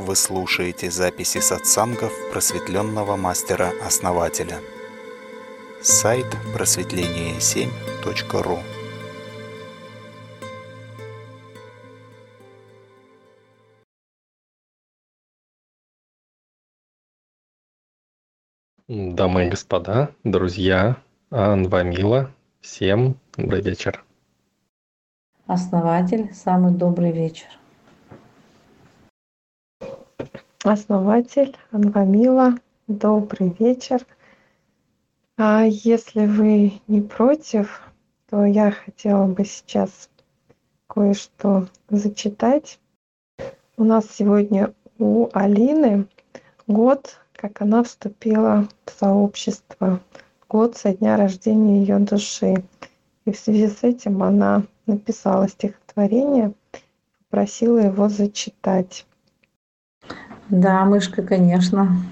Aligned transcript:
Вы 0.00 0.16
слушаете 0.16 0.90
записи 0.90 1.38
сатсангов 1.40 2.12
просветленного 2.32 3.16
мастера-основателя. 3.16 4.58
Сайт 5.82 6.24
просветление7.ру 6.56 8.58
Дамы 18.88 19.46
и 19.46 19.50
господа, 19.50 20.14
друзья, 20.24 20.96
Анвамила, 21.28 22.32
всем 22.62 23.18
добрый 23.36 23.60
вечер. 23.60 24.02
Основатель, 25.46 26.32
самый 26.32 26.72
добрый 26.72 27.12
вечер. 27.12 27.48
Основатель 30.64 31.56
Анвамила, 31.70 32.54
добрый 32.86 33.56
вечер. 33.58 34.04
А 35.38 35.64
если 35.64 36.26
вы 36.26 36.80
не 36.86 37.00
против, 37.00 37.82
то 38.28 38.44
я 38.44 38.70
хотела 38.70 39.26
бы 39.26 39.44
сейчас 39.44 40.10
кое-что 40.86 41.68
зачитать. 41.88 42.78
У 43.76 43.84
нас 43.84 44.06
сегодня 44.10 44.74
у 44.98 45.28
Алины 45.32 46.06
год 46.66 47.20
как 47.40 47.62
она 47.62 47.82
вступила 47.82 48.68
в 48.84 48.90
сообщество, 48.90 50.00
год 50.46 50.76
со 50.76 50.92
дня 50.92 51.16
рождения 51.16 51.80
ее 51.80 51.98
души. 51.98 52.62
И 53.24 53.32
в 53.32 53.38
связи 53.38 53.68
с 53.68 53.82
этим 53.82 54.22
она 54.22 54.64
написала 54.84 55.48
стихотворение, 55.48 56.52
попросила 57.30 57.78
его 57.78 58.10
зачитать. 58.10 59.06
Да, 60.50 60.84
мышка, 60.84 61.22
конечно. 61.22 62.02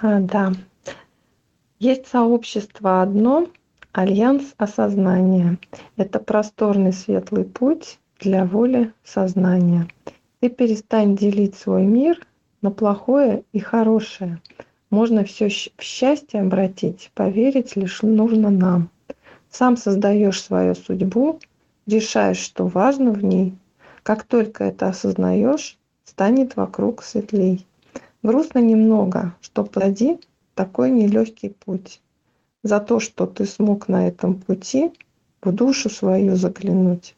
А, 0.00 0.18
да. 0.18 0.52
Есть 1.78 2.08
сообщество 2.08 3.00
одно, 3.00 3.46
альянс 3.92 4.54
осознания. 4.56 5.58
Это 5.96 6.18
просторный 6.18 6.92
светлый 6.92 7.44
путь 7.44 8.00
для 8.18 8.44
воли 8.44 8.92
сознания. 9.04 9.86
Ты 10.40 10.48
перестань 10.48 11.16
делить 11.16 11.54
свой 11.54 11.84
мир 11.84 12.26
на 12.60 12.72
плохое 12.72 13.44
и 13.52 13.60
хорошее. 13.60 14.40
Можно 14.90 15.22
все 15.22 15.48
в 15.48 15.82
счастье 15.82 16.40
обратить, 16.40 17.12
поверить 17.14 17.76
лишь 17.76 18.02
нужно 18.02 18.50
нам. 18.50 18.90
Сам 19.48 19.76
создаешь 19.76 20.42
свою 20.42 20.74
судьбу, 20.74 21.38
решаешь, 21.86 22.38
что 22.38 22.66
важно 22.66 23.12
в 23.12 23.22
ней. 23.22 23.54
Как 24.02 24.24
только 24.24 24.64
это 24.64 24.88
осознаешь, 24.88 25.77
станет 26.08 26.56
вокруг 26.56 27.02
светлей. 27.02 27.66
Грустно 28.22 28.60
немного, 28.60 29.34
что 29.40 29.64
позади 29.64 30.18
такой 30.54 30.90
нелегкий 30.90 31.50
путь. 31.50 32.00
За 32.62 32.80
то, 32.80 33.00
что 33.00 33.26
ты 33.26 33.44
смог 33.44 33.88
на 33.88 34.08
этом 34.08 34.40
пути 34.40 34.92
в 35.42 35.52
душу 35.52 35.90
свою 35.90 36.36
заглянуть. 36.36 37.14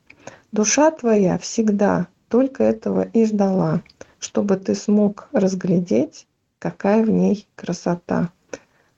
Душа 0.52 0.90
твоя 0.90 1.38
всегда 1.38 2.08
только 2.28 2.64
этого 2.64 3.02
и 3.02 3.24
ждала– 3.24 3.82
чтобы 4.20 4.56
ты 4.56 4.74
смог 4.74 5.28
разглядеть, 5.32 6.28
какая 6.58 7.02
в 7.02 7.10
ней 7.10 7.48
красота. 7.56 8.30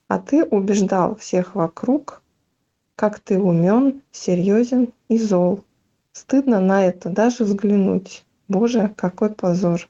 А 0.08 0.18
ты 0.18 0.44
убеждал 0.44 1.16
всех 1.16 1.54
вокруг, 1.54 2.22
как 2.96 3.20
ты 3.20 3.38
умен, 3.38 4.02
серьезен 4.10 4.92
и 5.08 5.16
зол. 5.16 5.64
Стыдно 6.12 6.60
на 6.60 6.84
это 6.84 7.08
даже 7.08 7.44
взглянуть. 7.44 8.26
Боже, 8.48 8.92
какой 8.96 9.30
позор. 9.30 9.88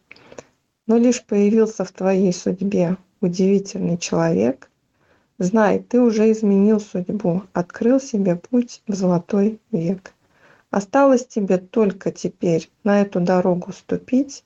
Но 0.87 0.99
лишь 0.99 1.25
появился 1.25 1.85
в 1.85 1.93
твоей 1.93 2.33
судьбе 2.33 2.97
удивительный 3.21 3.99
человек, 3.99 4.71
знай, 5.39 5.79
ты 5.81 6.01
уже 6.01 6.31
изменил 6.33 6.81
судьбу, 6.81 7.45
открыл 7.53 8.01
себе 8.01 8.37
путь 8.37 8.83
в 8.87 8.95
золотой 8.95 9.61
век. 9.71 10.13
Осталось 10.71 11.27
тебе 11.27 11.59
только 11.59 12.11
теперь 12.11 12.71
на 12.85 13.01
эту 13.01 13.21
дорогу 13.21 13.73
ступить 13.73 14.45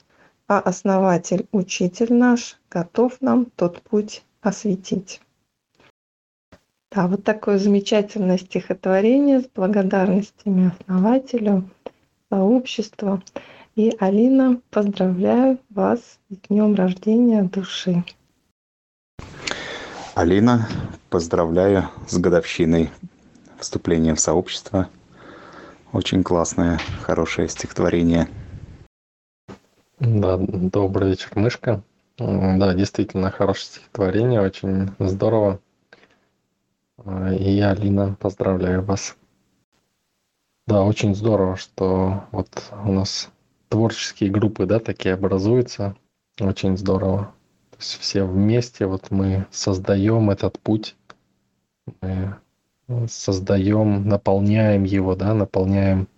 а 0.48 0.60
основатель 0.60 1.48
учитель 1.52 2.14
наш 2.14 2.58
готов 2.70 3.20
нам 3.20 3.46
тот 3.56 3.82
путь 3.82 4.24
осветить 4.42 5.20
да 6.92 7.08
вот 7.08 7.24
такое 7.24 7.58
замечательное 7.58 8.38
стихотворение 8.38 9.40
с 9.40 9.48
благодарностями 9.52 10.72
основателю 10.78 11.68
сообществу 12.30 13.22
и 13.76 13.94
алина 14.00 14.60
поздравляю 14.70 15.60
вас 15.68 16.18
с 16.30 16.48
днем 16.48 16.74
рождения 16.74 17.42
души 17.44 18.04
Алина, 20.14 20.66
поздравляю 21.10 21.90
с 22.08 22.16
годовщиной 22.16 22.90
вступления 23.58 24.14
в 24.14 24.20
сообщество. 24.20 24.88
Очень 25.92 26.24
классное, 26.24 26.80
хорошее 27.02 27.50
стихотворение. 27.50 28.26
Да, 30.00 30.38
добрый 30.38 31.10
вечер, 31.10 31.32
мышка. 31.34 31.82
Да, 32.16 32.72
действительно, 32.72 33.30
хорошее 33.30 33.66
стихотворение, 33.66 34.40
очень 34.40 34.90
здорово. 34.98 35.60
А, 37.04 37.34
и 37.34 37.50
я, 37.50 37.72
Алина, 37.72 38.16
поздравляю 38.18 38.82
вас. 38.82 39.16
Да, 40.66 40.82
очень 40.82 41.14
здорово, 41.14 41.56
что 41.56 42.24
вот 42.32 42.48
у 42.84 42.92
нас 42.92 43.30
творческие 43.68 44.30
группы, 44.30 44.66
да, 44.66 44.78
такие 44.78 45.14
образуются. 45.14 45.96
Очень 46.40 46.76
здорово. 46.76 47.32
То 47.70 47.76
есть 47.78 47.98
все 48.00 48.24
вместе 48.24 48.86
вот 48.86 49.10
мы 49.10 49.46
создаем 49.50 50.30
этот 50.30 50.58
путь, 50.58 50.96
мы 52.00 52.36
создаем, 53.08 54.08
наполняем 54.08 54.84
его, 54.84 55.14
да, 55.14 55.34
наполняем 55.34 56.08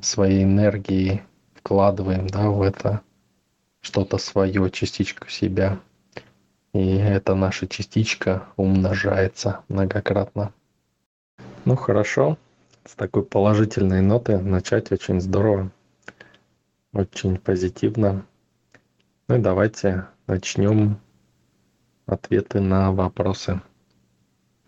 своей 0.00 0.44
энергией, 0.44 1.22
вкладываем 1.54 2.26
да, 2.26 2.50
в 2.50 2.62
это 2.62 3.00
что-то 3.80 4.18
свое, 4.18 4.70
частичку 4.70 5.28
себя. 5.28 5.78
И 6.72 6.96
эта 6.96 7.34
наша 7.34 7.66
частичка 7.66 8.46
умножается 8.56 9.60
многократно. 9.68 10.52
Ну 11.64 11.76
хорошо, 11.76 12.36
с 12.84 12.94
такой 12.94 13.24
положительной 13.24 14.02
ноты 14.02 14.38
начать 14.38 14.92
очень 14.92 15.20
здорово, 15.20 15.70
очень 16.96 17.36
позитивно. 17.36 18.24
Ну 19.28 19.36
и 19.36 19.38
давайте 19.38 20.06
начнем 20.26 20.98
ответы 22.06 22.60
на 22.60 22.90
вопросы. 22.90 23.60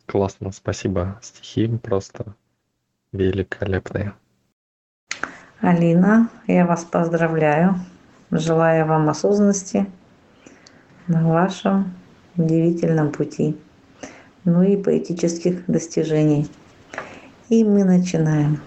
Классно, 0.05 0.53
спасибо. 0.53 1.19
Стихи 1.23 1.69
просто 1.79 2.35
великолепные. 3.13 4.13
Алина, 5.61 6.29
я 6.47 6.67
вас 6.67 6.85
поздравляю. 6.85 7.77
Желаю 8.31 8.87
вам 8.87 9.09
осознанности 9.09 9.87
на 11.07 11.27
вашем 11.27 11.95
удивительном 12.37 13.11
пути. 13.11 13.57
Ну 14.45 14.63
и 14.63 14.77
поэтических 14.77 15.65
достижений. 15.67 16.47
И 17.49 17.65
мы 17.65 17.85
начинаем. 17.85 18.61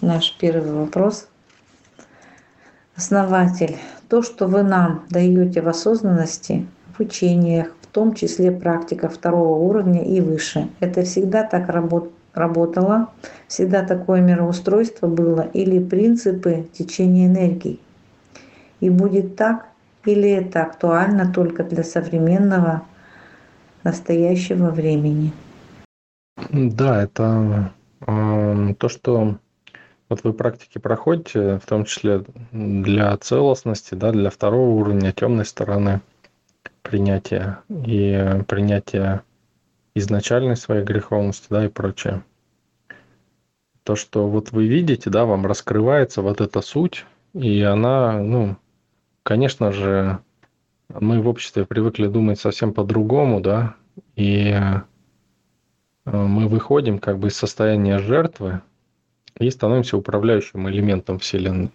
Наш 0.00 0.36
первый 0.38 0.72
вопрос. 0.72 1.28
Основатель, 2.96 3.76
то, 4.08 4.22
что 4.22 4.46
вы 4.46 4.62
нам 4.62 5.04
даете 5.10 5.60
в 5.60 5.68
осознанности, 5.68 6.66
в 6.96 7.00
учениях, 7.00 7.68
в 7.82 7.86
том 7.86 8.14
числе 8.14 8.50
практика 8.50 9.08
второго 9.08 9.58
уровня 9.58 10.02
и 10.02 10.20
выше, 10.20 10.68
это 10.80 11.02
всегда 11.02 11.44
так 11.44 11.68
работает 11.68 12.12
работала, 12.36 13.08
всегда 13.48 13.82
такое 13.82 14.20
мироустройство 14.20 15.08
было 15.08 15.40
или 15.40 15.78
принципы 15.82 16.68
течения 16.72 17.26
энергии. 17.26 17.80
И 18.80 18.90
будет 18.90 19.36
так, 19.36 19.66
или 20.04 20.28
это 20.28 20.62
актуально 20.62 21.32
только 21.32 21.64
для 21.64 21.82
современного 21.82 22.82
настоящего 23.82 24.70
времени. 24.70 25.32
Да, 26.50 27.02
это 27.02 27.72
э, 28.06 28.74
то, 28.78 28.88
что 28.88 29.38
вот 30.08 30.22
вы 30.22 30.32
практики 30.32 30.78
проходите, 30.78 31.58
в 31.58 31.66
том 31.66 31.84
числе 31.84 32.24
для 32.52 33.16
целостности, 33.16 33.94
да, 33.94 34.12
для 34.12 34.30
второго 34.30 34.70
уровня 34.70 35.12
темной 35.12 35.44
стороны 35.44 36.00
принятия 36.82 37.60
и 37.68 38.42
принятия 38.46 39.22
изначальной 39.94 40.56
своей 40.56 40.84
греховности, 40.84 41.46
да, 41.50 41.64
и 41.64 41.68
прочее. 41.68 42.22
То, 43.82 43.96
что 43.96 44.28
вот 44.28 44.52
вы 44.52 44.66
видите, 44.66 45.10
да, 45.10 45.24
вам 45.24 45.46
раскрывается 45.46 46.22
вот 46.22 46.40
эта 46.40 46.60
суть, 46.60 47.06
и 47.34 47.62
она, 47.62 48.20
ну, 48.20 48.56
конечно 49.22 49.72
же, 49.72 50.20
мы 50.88 51.20
в 51.20 51.28
обществе 51.28 51.64
привыкли 51.64 52.06
думать 52.06 52.38
совсем 52.38 52.72
по-другому, 52.72 53.40
да, 53.40 53.74
и 54.14 54.50
э, 54.50 54.80
мы 56.04 56.48
выходим 56.48 56.98
как 56.98 57.18
бы 57.18 57.28
из 57.28 57.36
состояния 57.36 57.98
жертвы 57.98 58.60
и 59.38 59.50
становимся 59.50 59.96
управляющим 59.96 60.68
элементом 60.68 61.18
Вселенной. 61.18 61.70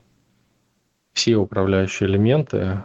все 1.13 1.35
управляющие 1.35 2.09
элементы 2.09 2.83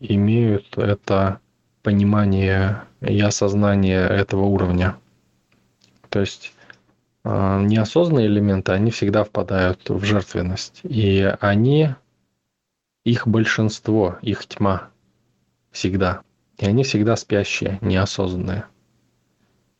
имеют 0.00 0.76
это 0.76 1.40
понимание 1.82 2.82
и 3.00 3.20
осознание 3.20 4.06
этого 4.06 4.44
уровня. 4.44 4.96
То 6.08 6.20
есть 6.20 6.52
а, 7.22 7.60
неосознанные 7.60 8.26
элементы, 8.26 8.72
они 8.72 8.90
всегда 8.90 9.24
впадают 9.24 9.88
в 9.88 10.02
жертвенность. 10.04 10.80
И 10.82 11.34
они, 11.40 11.90
их 13.04 13.26
большинство, 13.26 14.18
их 14.22 14.46
тьма 14.46 14.88
всегда. 15.70 16.22
И 16.58 16.66
они 16.66 16.82
всегда 16.84 17.16
спящие, 17.16 17.78
неосознанные. 17.80 18.64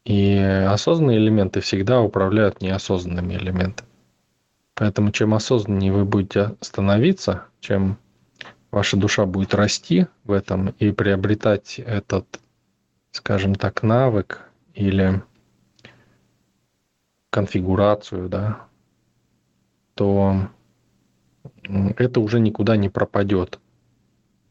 И 0.05 0.37
осознанные 0.39 1.19
элементы 1.19 1.61
всегда 1.61 2.01
управляют 2.01 2.63
неосознанными 2.63 3.35
элементами. 3.35 3.90
Поэтому 4.81 5.13
чем 5.13 5.35
осознаннее 5.35 5.93
вы 5.93 6.07
будете 6.07 6.57
становиться, 6.63 7.45
чем 7.61 7.99
ваша 8.71 8.97
душа 8.97 9.27
будет 9.27 9.53
расти 9.53 10.07
в 10.25 10.33
этом 10.33 10.71
и 10.79 10.91
приобретать 10.91 11.79
этот, 11.79 12.41
скажем 13.11 13.57
так, 13.57 13.83
навык 13.83 14.41
или 14.73 15.23
конфигурацию, 17.29 18.31
да, 18.31 18.69
то 19.97 20.49
это 21.99 22.21
уже 22.21 22.41
никуда 22.41 22.79
не 22.79 22.89
пропадет. 22.89 23.61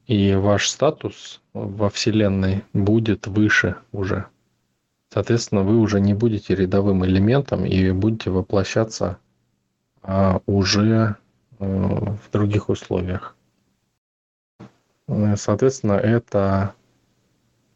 И 0.05 0.35
ваш 0.35 0.69
статус 0.69 1.41
во 1.53 1.89
Вселенной 1.89 2.63
будет 2.73 3.25
выше 3.25 3.77
уже. 3.91 4.27
Соответственно, 5.11 5.63
вы 5.63 5.79
уже 5.79 5.99
не 5.99 6.13
будете 6.13 6.53
рядовым 6.53 7.03
элементом 7.03 7.65
и 7.65 7.89
будете 7.89 8.29
воплощаться 8.29 9.17
уже 10.45 11.15
э, 11.59 11.65
в 11.65 12.31
других 12.31 12.69
условиях. 12.69 13.35
Э, 15.07 15.35
соответственно, 15.35 15.93
это 15.93 16.73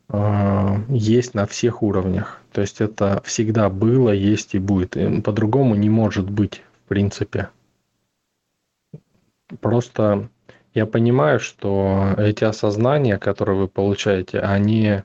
э, 0.10 0.76
есть 0.90 1.34
на 1.34 1.46
всех 1.46 1.84
уровнях. 1.84 2.42
То 2.52 2.62
есть 2.62 2.82
это 2.82 3.22
всегда 3.26 3.70
было, 3.70 4.12
есть 4.12 4.56
и 4.56 4.60
будет. 4.60 4.96
По-другому 5.24 5.76
не 5.76 5.90
может 5.90 6.30
быть, 6.30 6.64
в 6.86 6.90
принципе. 6.90 7.50
Просто 9.60 10.30
я 10.74 10.86
понимаю, 10.86 11.40
что 11.40 12.16
эти 12.18 12.44
осознания, 12.44 13.18
которые 13.18 13.58
вы 13.58 13.68
получаете, 13.68 14.40
они, 14.40 15.04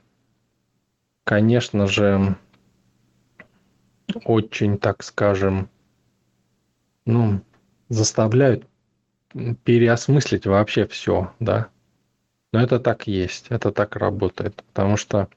конечно 1.25 1.85
же, 1.85 2.37
очень, 4.25 4.77
так 4.77 5.03
скажем, 5.03 5.69
ну, 7.09 7.41
заставляют 7.89 8.65
переосмыслить 9.63 10.45
вообще 10.45 10.87
все, 10.87 11.31
да. 11.39 11.67
Но 12.51 12.61
это 12.61 12.79
так 12.79 13.07
есть, 13.07 13.47
это 13.49 13.71
так 13.71 13.95
работает. 13.95 14.63
Потому 14.67 14.97
что 14.97 15.27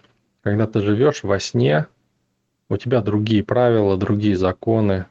когда 0.42 0.66
ты 0.66 0.80
живешь 0.80 1.22
во 1.22 1.38
сне, 1.40 1.86
у 2.68 2.76
тебя 2.76 3.00
другие 3.00 3.44
правила, 3.44 3.96
другие 3.96 4.36
законы, 4.36 5.06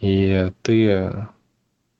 и 0.00 0.52
ты, 0.62 1.28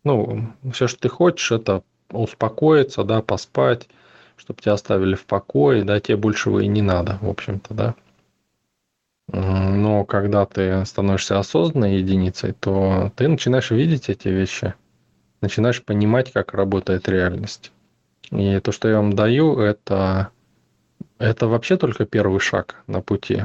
ну, 0.05 0.53
все, 0.73 0.87
что 0.87 1.01
ты 1.01 1.09
хочешь, 1.09 1.53
это 1.53 1.83
успокоиться, 2.11 3.03
да, 3.03 3.23
поспать, 3.23 3.89
чтобы 4.37 4.61
тебя 4.61 4.75
оставили 4.75 5.15
в 5.15 5.25
покое, 5.25 5.85
да, 5.85 6.01
тебе 6.01 6.17
большего 6.17 6.61
и 6.61 6.67
не 6.67 6.83
надо, 6.83 7.19
в 7.21 7.29
общем-то, 7.29 7.75
да. 7.75 7.95
Но 9.29 10.05
когда 10.05 10.45
ты 10.45 10.85
становишься 10.85 11.39
осознанной 11.39 11.97
единицей, 11.97 12.53
то 12.53 13.11
ты 13.17 13.29
начинаешь 13.29 13.71
видеть 13.71 14.09
эти 14.09 14.29
вещи, 14.29 14.75
начинаешь 15.41 15.83
понимать, 15.83 16.33
как 16.33 16.53
работает 16.53 17.09
реальность. 17.09 17.73
И 18.31 18.61
то, 18.61 18.73
что 18.73 18.89
я 18.89 18.97
вам 18.97 19.15
даю, 19.15 19.59
это, 19.59 20.29
это 21.19 21.47
вообще 21.47 21.77
только 21.77 22.05
первый 22.05 22.41
шаг 22.41 22.83
на 22.87 23.01
пути. 23.01 23.45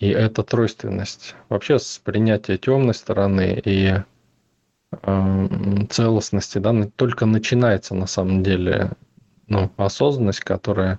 И 0.00 0.08
это 0.08 0.42
тройственность. 0.42 1.34
Вообще 1.48 1.78
с 1.78 1.98
принятия 1.98 2.56
темной 2.56 2.94
стороны 2.94 3.60
и 3.64 4.02
э, 5.02 5.46
целостности, 5.90 6.58
да, 6.58 6.88
только 6.96 7.26
начинается 7.26 7.94
на 7.94 8.06
самом 8.06 8.42
деле 8.42 8.92
ну, 9.46 9.70
осознанность, 9.76 10.40
которая 10.40 10.98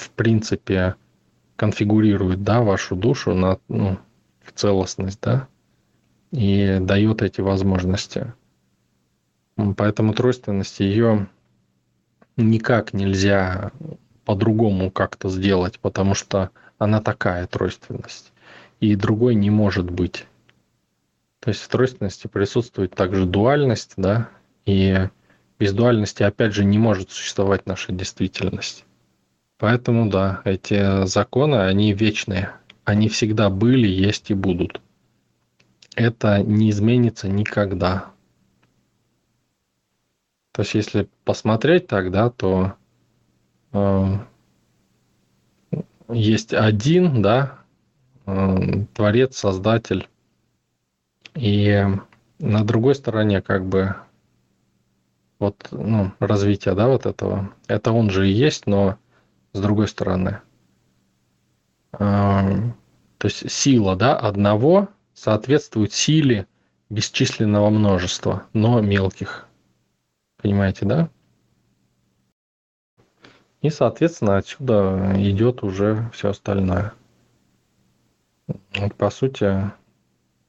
в 0.00 0.10
принципе 0.10 0.96
конфигурирует, 1.56 2.42
да, 2.42 2.62
вашу 2.62 2.96
душу 2.96 3.34
на, 3.34 3.58
ну, 3.68 3.98
в 4.42 4.52
целостность, 4.52 5.20
да, 5.20 5.46
и 6.32 6.78
дает 6.80 7.22
эти 7.22 7.40
возможности. 7.40 8.32
Поэтому 9.76 10.14
тройственность 10.14 10.80
ее 10.80 11.28
никак 12.36 12.94
нельзя 12.94 13.72
по-другому 14.24 14.90
как-то 14.90 15.28
сделать, 15.28 15.78
потому 15.80 16.14
что 16.14 16.50
она 16.78 17.00
такая 17.02 17.46
тройственность. 17.46 18.32
И 18.80 18.96
другой 18.96 19.34
не 19.34 19.50
может 19.50 19.90
быть. 19.90 20.26
То 21.40 21.50
есть 21.50 21.60
в 21.60 21.68
тройственности 21.68 22.26
присутствует 22.26 22.94
также 22.94 23.26
дуальность, 23.26 23.92
да, 23.96 24.30
и 24.64 25.08
без 25.58 25.74
дуальности, 25.74 26.22
опять 26.22 26.54
же, 26.54 26.64
не 26.64 26.78
может 26.78 27.10
существовать 27.10 27.66
наша 27.66 27.92
действительность. 27.92 28.86
Поэтому, 29.60 30.08
да, 30.08 30.40
эти 30.46 31.04
законы, 31.04 31.56
они 31.56 31.92
вечные. 31.92 32.54
Они 32.84 33.10
всегда 33.10 33.50
были, 33.50 33.86
есть 33.86 34.30
и 34.30 34.34
будут. 34.34 34.80
Это 35.94 36.42
не 36.42 36.70
изменится 36.70 37.28
никогда. 37.28 38.06
То 40.52 40.62
есть, 40.62 40.72
если 40.72 41.10
посмотреть 41.24 41.88
тогда, 41.88 42.30
то 42.30 42.72
э, 43.72 44.16
есть 46.08 46.54
один, 46.54 47.20
да, 47.20 47.58
э, 48.24 48.86
творец, 48.94 49.36
создатель, 49.36 50.08
и 51.34 51.84
на 52.38 52.64
другой 52.64 52.94
стороне 52.94 53.42
как 53.42 53.66
бы 53.66 53.94
вот 55.38 55.68
ну, 55.70 56.12
развитие, 56.18 56.74
да, 56.74 56.88
вот 56.88 57.04
этого. 57.04 57.52
Это 57.68 57.92
он 57.92 58.08
же 58.08 58.26
и 58.26 58.32
есть, 58.32 58.66
но 58.66 58.96
с 59.52 59.60
другой 59.60 59.88
стороны. 59.88 60.40
То 61.92 62.74
есть 63.24 63.50
сила, 63.50 63.96
да, 63.96 64.16
одного 64.16 64.88
соответствует 65.12 65.92
силе 65.92 66.46
бесчисленного 66.88 67.68
множества, 67.70 68.46
но 68.52 68.80
мелких. 68.80 69.46
Понимаете, 70.42 70.86
да? 70.86 71.10
И, 73.60 73.68
соответственно, 73.68 74.38
отсюда 74.38 75.12
идет 75.16 75.62
уже 75.62 76.10
все 76.14 76.30
остальное. 76.30 76.94
По 78.96 79.10
сути, 79.10 79.70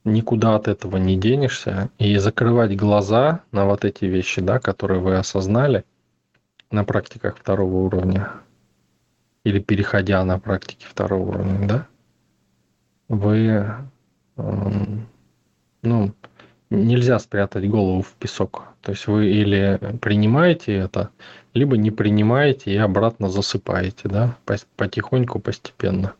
никуда 0.06 0.56
от 0.56 0.70
этого 0.70 0.96
не 0.96 1.18
денешься. 1.18 1.90
И 1.98 2.16
закрывать 2.18 2.78
глаза 2.78 3.42
на 3.52 3.66
вот 3.66 3.84
эти 3.84 4.06
вещи, 4.06 4.42
да, 4.42 4.60
которые 4.60 5.02
вы 5.02 5.18
осознали 5.18 5.84
на 6.72 6.86
практиках 6.86 7.38
второго 7.38 7.86
уровня, 7.86 8.32
или 9.44 9.60
переходя 9.60 10.24
на 10.24 10.40
практики 10.40 10.86
второго 10.88 11.30
уровня, 11.30 11.68
да, 11.68 11.88
вы, 13.08 13.66
ну, 15.82 16.14
нельзя 16.70 17.20
спрятать 17.20 17.68
голову 17.70 18.02
в 18.02 18.14
песок. 18.14 18.68
То 18.82 18.92
есть 18.92 19.08
вы 19.08 19.28
или 19.28 19.80
принимаете 20.02 20.76
это, 20.76 21.12
либо 21.54 21.78
не 21.78 21.92
принимаете 21.92 22.72
и 22.72 22.78
обратно 22.78 23.30
засыпаете, 23.30 24.08
да, 24.08 24.38
потихоньку, 24.76 25.40
постепенно. 25.40 26.14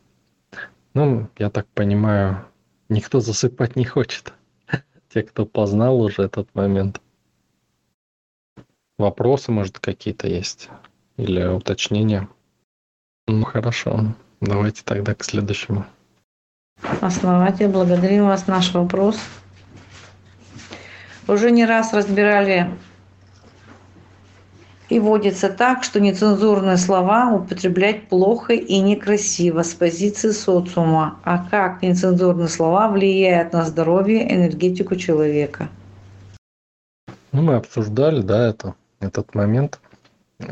Ну, 0.94 1.28
я 1.38 1.48
так 1.48 1.66
понимаю, 1.68 2.44
никто 2.88 3.20
засыпать 3.20 3.76
не 3.76 3.84
хочет. 3.84 4.34
Те, 5.08 5.22
кто 5.22 5.46
познал 5.46 6.00
уже 6.00 6.22
этот 6.22 6.54
момент. 6.54 7.00
Вопросы, 8.98 9.50
может, 9.50 9.78
какие-то 9.78 10.28
есть? 10.28 10.68
Или 11.16 11.44
уточнения? 11.46 12.28
Ну, 13.28 13.44
хорошо. 13.44 14.14
Давайте 14.40 14.82
тогда 14.84 15.14
к 15.14 15.24
следующему. 15.24 15.84
Основатель, 17.00 17.68
благодарим 17.68 18.26
вас. 18.26 18.46
Наш 18.46 18.74
вопрос 18.74 19.18
уже 21.28 21.50
не 21.50 21.64
раз 21.64 21.92
разбирали 21.92 22.70
и 24.88 24.98
водится 25.00 25.48
так, 25.48 25.84
что 25.84 26.00
нецензурные 26.00 26.76
слова 26.76 27.32
употреблять 27.32 28.08
плохо 28.08 28.52
и 28.52 28.78
некрасиво 28.80 29.62
с 29.62 29.72
позиции 29.72 30.30
социума. 30.30 31.18
А 31.24 31.46
как 31.48 31.82
нецензурные 31.82 32.48
слова 32.48 32.88
влияют 32.88 33.52
на 33.54 33.64
здоровье, 33.64 34.30
энергетику 34.30 34.96
человека? 34.96 35.70
Ну, 37.32 37.42
мы 37.42 37.54
обсуждали, 37.54 38.20
да, 38.20 38.48
это, 38.48 38.74
этот 39.00 39.34
момент. 39.34 39.80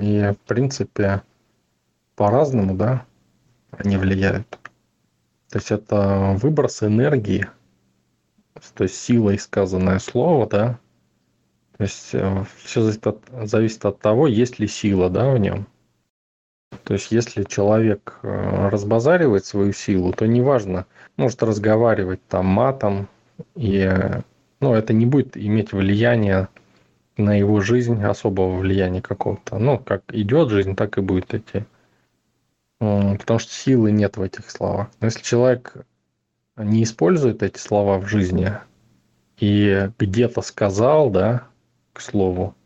И, 0.01 0.33
в 0.33 0.49
принципе, 0.49 1.23
по-разному, 2.21 2.75
да, 2.75 3.07
они 3.71 3.97
влияют. 3.97 4.47
То 5.49 5.59
есть 5.59 5.71
это 5.71 6.37
выброс 6.41 6.83
энергии– 6.83 7.47
то 8.75 8.85
есть 8.85 8.97
силой 8.97 9.39
сказанное 9.39 9.99
слово, 9.99 10.47
да, 10.47 10.79
То 11.77 11.85
есть 11.85 12.15
все 12.65 12.83
зависит 12.83 13.07
от, 13.07 13.19
зависит 13.45 13.85
от 13.85 14.01
того, 14.01 14.27
есть 14.27 14.59
ли 14.59 14.67
сила 14.67 15.09
да, 15.09 15.31
в 15.33 15.39
нем. 15.39 15.67
То 16.85 16.95
есть 16.95 17.11
если 17.11 17.45
человек 17.45 18.19
разбазаривает 18.23 19.45
свою 19.45 19.73
силу, 19.73 20.13
то 20.13 20.27
неважно, 20.27 20.87
может 21.17 21.43
разговаривать 21.43 22.21
там 22.29 22.47
матом, 22.47 23.09
и 23.55 23.91
ну, 24.61 24.75
это 24.75 24.93
не 24.93 25.07
будет 25.07 25.37
иметь 25.37 25.73
влияния 25.73 26.49
на 27.17 27.39
его 27.39 27.61
жизнь, 27.61 28.03
особого 28.03 28.57
влияния 28.57 29.03
какого-то. 29.03 29.59
Ну, 29.59 29.79
как 29.79 30.03
идет 30.09 30.51
жизнь, 30.51 30.77
так 30.77 30.99
и 30.99 31.01
будет 31.01 31.35
идти. 31.35 31.65
Потому 32.81 33.39
что 33.39 33.53
силы 33.53 33.93
нет 33.93 34.17
в 34.17 34.23
этих 34.23 34.51
словах. 34.51 34.89
Но 35.01 35.07
если 35.07 35.23
человек 35.23 35.77
не 36.57 36.83
использует 36.83 37.43
эти 37.43 37.59
слова 37.59 37.99
в 37.99 38.09
жизни 38.09 38.53
и 39.39 39.91
где-то 39.99 40.43
сказал, 40.43 41.11
да, 41.11 41.47
к 41.93 42.01
слову, 42.01 42.57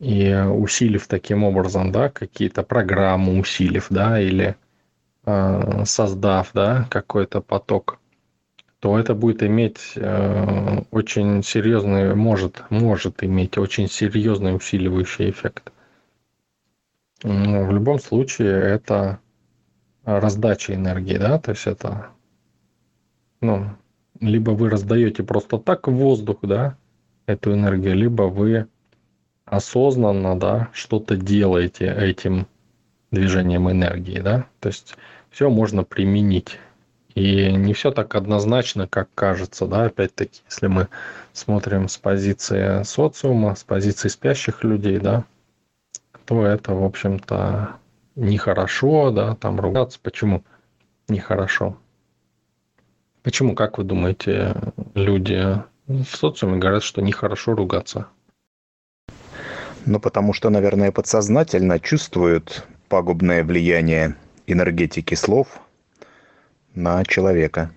и 0.00 0.34
усилив 0.34 1.06
таким 1.06 1.44
образом, 1.44 1.92
да, 1.92 2.08
какие-то 2.08 2.64
программы 2.64 3.38
усилив, 3.38 3.86
да, 3.90 4.20
или 4.20 4.56
э, 5.26 5.84
создав, 5.84 6.50
да, 6.52 6.88
какой-то 6.90 7.40
поток 7.40 8.00
то 8.82 8.98
это 8.98 9.14
будет 9.14 9.44
иметь 9.44 9.92
э, 9.94 10.82
очень 10.90 11.44
серьезный, 11.44 12.16
может, 12.16 12.64
может 12.68 13.22
иметь 13.22 13.56
очень 13.56 13.88
серьезный 13.88 14.56
усиливающий 14.56 15.30
эффект. 15.30 15.70
Но 17.22 17.64
в 17.64 17.72
любом 17.72 17.98
случае 18.00 18.60
это 18.60 19.20
раздача 20.04 20.74
энергии, 20.74 21.16
да, 21.16 21.38
то 21.38 21.52
есть 21.52 21.66
это, 21.66 22.08
ну, 23.40 23.70
либо 24.20 24.50
вы 24.50 24.70
раздаете 24.70 25.22
просто 25.22 25.58
так 25.58 25.86
в 25.88 25.92
воздух, 25.92 26.38
да, 26.42 26.76
эту 27.26 27.52
энергию, 27.54 27.94
либо 27.94 28.22
вы 28.22 28.66
осознанно, 29.44 30.38
да, 30.38 30.70
что-то 30.72 31.16
делаете 31.16 31.86
этим 31.86 32.46
движением 33.10 33.70
энергии, 33.70 34.20
да, 34.20 34.46
то 34.60 34.68
есть 34.68 34.96
все 35.30 35.50
можно 35.50 35.84
применить. 35.84 36.58
И 37.14 37.52
не 37.52 37.74
все 37.74 37.90
так 37.90 38.14
однозначно, 38.14 38.88
как 38.88 39.08
кажется, 39.14 39.66
да, 39.66 39.84
опять-таки, 39.84 40.40
если 40.48 40.66
мы 40.66 40.88
смотрим 41.34 41.88
с 41.88 41.98
позиции 41.98 42.82
социума, 42.84 43.54
с 43.54 43.64
позиции 43.64 44.08
спящих 44.08 44.64
людей, 44.64 44.98
да, 44.98 45.24
то 46.24 46.46
это, 46.46 46.74
в 46.74 46.84
общем-то, 46.84 47.76
нехорошо, 48.16 49.10
да, 49.10 49.34
там 49.36 49.60
ругаться. 49.60 49.98
Почему 50.02 50.44
нехорошо? 51.08 51.76
Почему, 53.22 53.54
как 53.54 53.78
вы 53.78 53.84
думаете, 53.84 54.54
люди 54.94 55.62
в 55.86 56.04
социуме 56.04 56.58
говорят, 56.58 56.82
что 56.82 57.02
нехорошо 57.02 57.54
ругаться? 57.54 58.06
Ну, 59.86 60.00
потому 60.00 60.32
что, 60.32 60.50
наверное, 60.50 60.92
подсознательно 60.92 61.80
чувствуют 61.80 62.66
пагубное 62.88 63.44
влияние 63.44 64.16
энергетики 64.46 65.14
слов– 65.14 65.60
на 66.74 67.04
человека. 67.04 67.72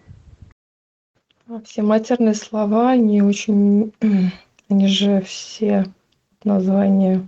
А 1.47 1.61
все 1.61 1.81
матерные 1.81 2.33
слова, 2.33 2.91
они 2.91 3.21
очень, 3.21 3.93
они 4.69 4.87
же 4.87 5.21
все 5.21 5.85
названия 6.43 7.27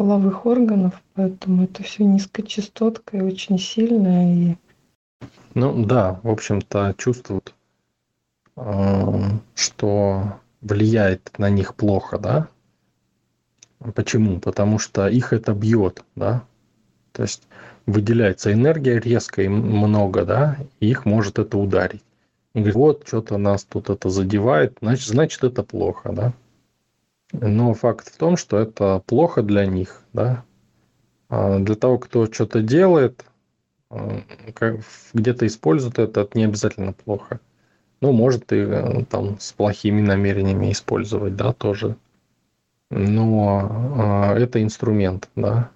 половых 0.00 0.46
органов, 0.46 0.94
поэтому 1.12 1.64
это 1.64 1.82
все 1.82 2.04
низкочастотка 2.04 3.18
и 3.18 3.20
очень 3.20 3.58
сильное. 3.58 4.34
И... 4.34 4.56
Ну 5.52 5.84
да, 5.84 6.18
в 6.22 6.30
общем-то 6.30 6.94
чувствуют, 6.96 7.52
что 9.54 10.22
влияет 10.62 11.30
на 11.36 11.50
них 11.50 11.74
плохо, 11.74 12.16
да? 12.16 12.48
Почему? 13.94 14.40
Потому 14.40 14.78
что 14.78 15.06
их 15.06 15.34
это 15.34 15.52
бьет, 15.52 16.02
да? 16.16 16.44
То 17.12 17.24
есть 17.24 17.42
выделяется 17.84 18.54
энергия 18.54 18.98
резко 19.00 19.42
и 19.42 19.48
много, 19.48 20.24
да, 20.24 20.56
и 20.80 20.88
их 20.88 21.04
может 21.04 21.38
это 21.38 21.58
ударить. 21.58 22.02
И 22.54 22.60
говорит, 22.60 22.74
вот, 22.74 23.06
что-то 23.06 23.36
нас 23.36 23.64
тут 23.64 23.90
это 23.90 24.08
задевает, 24.08 24.78
значит, 24.80 25.08
значит, 25.08 25.44
это 25.44 25.62
плохо, 25.62 26.10
да. 26.10 26.32
Но 27.32 27.74
факт 27.74 28.12
в 28.12 28.16
том, 28.16 28.36
что 28.36 28.58
это 28.58 29.02
плохо 29.06 29.42
для 29.42 29.66
них, 29.66 30.02
да. 30.12 30.44
А 31.28 31.58
для 31.58 31.76
того, 31.76 31.98
кто 31.98 32.30
что-то 32.30 32.62
делает, 32.62 33.24
а, 33.90 34.20
где-то 35.14 35.46
использует 35.46 35.98
это, 35.98 36.22
это 36.22 36.38
не 36.38 36.44
обязательно 36.44 36.92
плохо. 36.92 37.40
Ну, 38.00 38.12
может 38.12 38.52
и 38.52 38.56
э, 38.56 39.04
там 39.04 39.38
с 39.38 39.52
плохими 39.52 40.00
намерениями 40.00 40.72
использовать, 40.72 41.36
да, 41.36 41.52
тоже. 41.52 41.96
Но 42.90 44.32
э, 44.34 44.42
это 44.42 44.62
инструмент, 44.62 45.28
да 45.36 45.70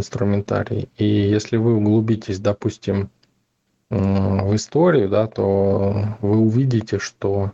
инструментарий. 0.00 0.88
И 0.96 1.04
если 1.04 1.56
вы 1.56 1.76
углубитесь, 1.76 2.38
допустим, 2.40 3.10
в 3.88 4.54
историю, 4.54 5.08
да, 5.08 5.26
то 5.26 6.16
вы 6.20 6.38
увидите, 6.38 6.98
что 6.98 7.52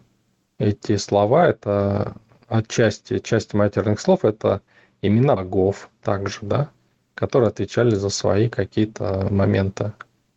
эти 0.58 0.96
слова 0.96 1.48
это 1.48 2.14
отчасти, 2.48 3.18
часть 3.18 3.54
матерных 3.54 4.00
слов 4.00 4.24
это 4.24 4.62
имена 5.02 5.36
богов 5.36 5.90
также, 6.02 6.38
да, 6.42 6.70
которые 7.14 7.48
отвечали 7.48 7.94
за 7.94 8.08
свои 8.08 8.48
какие-то 8.48 9.28
моменты. 9.30 9.92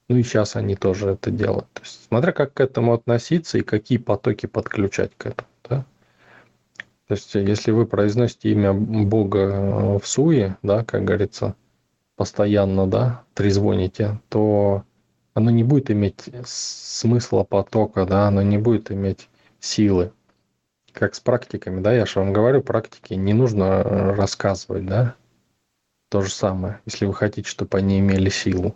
Ну 0.08 0.18
и 0.18 0.24
сейчас 0.24 0.56
они 0.56 0.75
тоже 0.75 1.12
это 1.12 1.30
делают. 1.30 1.68
То 1.74 1.82
есть, 1.82 2.08
смотря 2.08 2.32
как 2.32 2.54
к 2.54 2.62
этому 2.62 2.94
относиться 2.94 3.60
и 3.60 3.62
какие 3.62 4.00
потоки 4.00 4.48
подключать 4.48 5.12
к 5.18 5.28
этому. 5.28 5.48
Да? 5.70 5.86
То 7.08 7.13
есть, 7.13 7.36
если 7.36 7.72
вы 7.72 7.86
произносите 7.86 8.51
имя 8.51 8.74
Бога 8.74 10.00
в 10.00 10.08
суе, 10.08 10.58
да, 10.63 10.84
как 10.84 11.04
говорится, 11.04 11.56
постоянно, 12.16 12.88
да, 12.88 13.24
трезвоните, 13.34 14.20
то 14.30 14.84
оно 15.34 15.51
не 15.51 15.63
будет 15.63 15.89
иметь 15.92 16.30
смысла 16.46 17.44
потока, 17.44 18.06
да, 18.06 18.28
оно 18.28 18.42
не 18.42 18.58
будет 18.58 18.92
иметь 18.92 19.30
силы. 19.60 20.12
Как 20.93 21.15
с 21.15 21.19
практиками, 21.19 21.81
да, 21.81 21.93
я 21.93 22.05
же 22.05 22.19
вам 22.19 22.34
говорю, 22.34 22.62
практики 22.62 23.13
не 23.13 23.34
нужно 23.34 23.84
рассказывать, 23.84 24.86
да. 24.86 25.15
То 26.10 26.22
же 26.22 26.31
самое, 26.31 26.81
если 26.86 27.05
вы 27.05 27.13
хотите, 27.13 27.48
чтобы 27.48 27.77
они 27.77 28.00
имели 28.00 28.29
силу. 28.29 28.75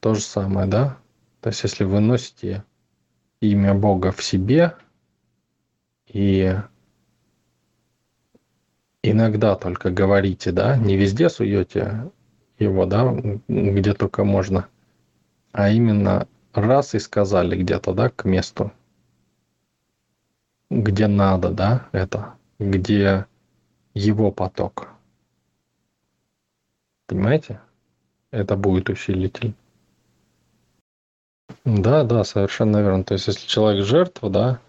То 0.00 0.14
же 0.14 0.20
самое, 0.20 0.66
да. 0.66 0.98
То 1.40 1.48
есть, 1.48 1.62
если 1.62 1.84
вы 1.84 2.00
носите 2.00 2.64
имя 3.40 3.74
Бога 3.74 4.12
в 4.12 4.22
себе 4.22 4.74
и 6.06 6.54
иногда 9.02 9.54
только 9.54 9.90
говорите, 9.90 10.52
да, 10.52 10.76
не 10.76 10.96
везде 10.96 11.28
суете 11.28 12.10
его, 12.58 12.86
да, 12.86 13.14
где 13.48 13.94
только 13.94 14.24
можно, 14.24 14.68
а 15.52 15.70
именно 15.70 16.28
раз 16.52 16.94
и 16.94 16.98
сказали 16.98 17.56
где-то, 17.56 17.92
да, 17.92 18.10
к 18.10 18.24
месту, 18.24 18.72
где 20.86 21.08
надо, 21.08 21.50
да, 21.50 21.88
это, 21.90 22.34
где 22.60 23.26
его 23.92 24.30
поток. 24.30 24.88
Понимаете? 27.06 27.60
Это 28.30 28.56
будет 28.56 28.88
усилитель. 28.88 29.54
Да, 31.64 32.04
да, 32.04 32.22
совершенно 32.22 32.78
верно. 32.78 33.02
То 33.02 33.14
есть, 33.14 33.26
если 33.26 33.46
человек 33.48 33.84
жертва, 33.84 34.30
да, 34.30 34.60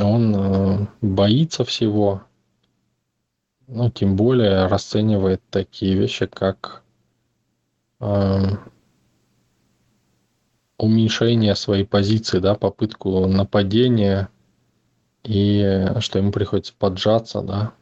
он 0.00 0.34
э, 0.34 0.86
боится 1.00 1.64
всего, 1.64 2.22
ну, 3.66 3.90
тем 3.90 4.14
более 4.14 4.66
расценивает 4.66 5.42
такие 5.50 5.96
вещи, 5.96 6.26
как 6.26 6.82
э, 7.98 8.40
уменьшение 10.78 11.56
своей 11.56 11.84
позиции, 11.84 12.38
да, 12.38 12.54
попытку 12.54 13.26
нападения, 13.26 14.28
и 15.24 15.86
что 16.00 16.18
ему 16.18 16.32
приходится 16.32 16.74
поджаться, 16.78 17.42
да. 17.42 17.72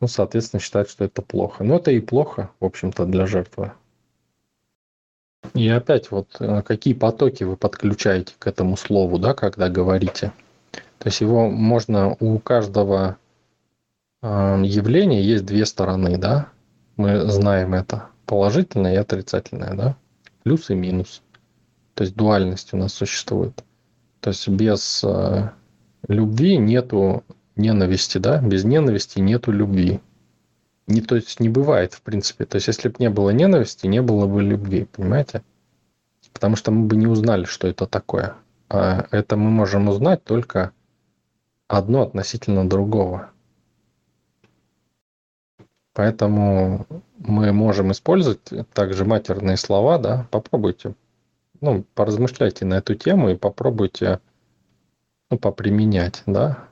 Ну, 0.00 0.06
соответственно, 0.06 0.60
считает, 0.60 0.88
что 0.90 1.04
это 1.04 1.22
плохо. 1.22 1.64
Но 1.64 1.76
это 1.76 1.90
и 1.90 2.00
плохо, 2.00 2.50
в 2.60 2.64
общем-то, 2.64 3.04
для 3.06 3.26
жертвы. 3.26 3.72
И 5.54 5.68
опять 5.68 6.10
вот 6.10 6.36
э, 6.40 6.62
какие 6.62 6.94
потоки 6.94 7.44
вы 7.44 7.56
подключаете 7.56 8.34
к 8.38 8.46
этому 8.46 8.76
слову, 8.76 9.18
да, 9.18 9.34
когда 9.34 9.68
говорите. 9.68 10.32
То 10.98 11.08
есть 11.08 11.20
его 11.20 11.48
можно 11.48 12.16
у 12.20 12.38
каждого 12.38 13.16
явления 14.20 15.22
есть 15.22 15.46
две 15.46 15.64
стороны, 15.64 16.18
да? 16.18 16.48
Мы 16.96 17.20
знаем 17.30 17.74
это. 17.74 18.08
Положительное 18.26 18.94
и 18.94 18.96
отрицательное, 18.96 19.74
да? 19.74 19.96
Плюс 20.42 20.70
и 20.70 20.74
минус. 20.74 21.22
То 21.94 22.02
есть 22.02 22.16
дуальность 22.16 22.74
у 22.74 22.76
нас 22.76 22.92
существует. 22.94 23.64
То 24.20 24.30
есть 24.30 24.48
без 24.48 25.02
э, 25.04 25.50
любви 26.06 26.58
нету 26.58 27.24
ненависти, 27.56 28.18
да? 28.18 28.40
Без 28.40 28.64
ненависти 28.64 29.20
нету 29.20 29.52
любви. 29.52 30.00
Не, 30.86 31.00
то 31.02 31.16
есть 31.16 31.40
не 31.40 31.48
бывает, 31.48 31.94
в 31.94 32.02
принципе. 32.02 32.44
То 32.44 32.56
есть 32.56 32.68
если 32.68 32.88
бы 32.88 32.96
не 32.98 33.10
было 33.10 33.30
ненависти, 33.30 33.86
не 33.86 34.00
было 34.00 34.26
бы 34.26 34.42
любви, 34.42 34.84
понимаете? 34.84 35.42
Потому 36.32 36.56
что 36.56 36.70
мы 36.70 36.86
бы 36.86 36.96
не 36.96 37.06
узнали, 37.06 37.44
что 37.44 37.68
это 37.68 37.86
такое. 37.86 38.34
А 38.68 39.06
это 39.10 39.36
мы 39.36 39.50
можем 39.50 39.88
узнать 39.88 40.24
только 40.24 40.72
одно 41.66 42.02
относительно 42.02 42.68
другого. 42.68 43.30
Поэтому 45.92 46.86
мы 47.18 47.52
можем 47.52 47.90
использовать 47.90 48.40
также 48.72 49.04
матерные 49.04 49.56
слова, 49.56 49.98
да, 49.98 50.28
попробуйте, 50.30 50.94
ну, 51.60 51.84
поразмышляйте 51.94 52.64
на 52.64 52.74
эту 52.74 52.94
тему 52.94 53.30
и 53.30 53.36
попробуйте, 53.36 54.20
ну, 55.30 55.38
поприменять, 55.38 56.22
да, 56.26 56.68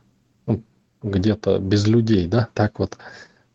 ну, 0.47 0.63
где-то 1.03 1.59
без 1.59 1.87
людей, 1.87 2.27
да, 2.27 2.49
так 2.55 2.79
вот 2.79 2.97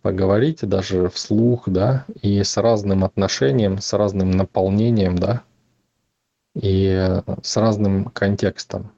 поговорите 0.01 0.65
даже 0.65 1.09
вслух, 1.09 1.67
да, 1.67 2.05
и 2.21 2.43
с 2.43 2.57
разным 2.57 3.03
отношением, 3.03 3.79
с 3.79 3.93
разным 3.93 4.31
наполнением, 4.31 5.17
да, 5.17 5.43
и 6.55 7.21
с 7.41 7.57
разным 7.57 8.05
контекстом. 8.05 8.91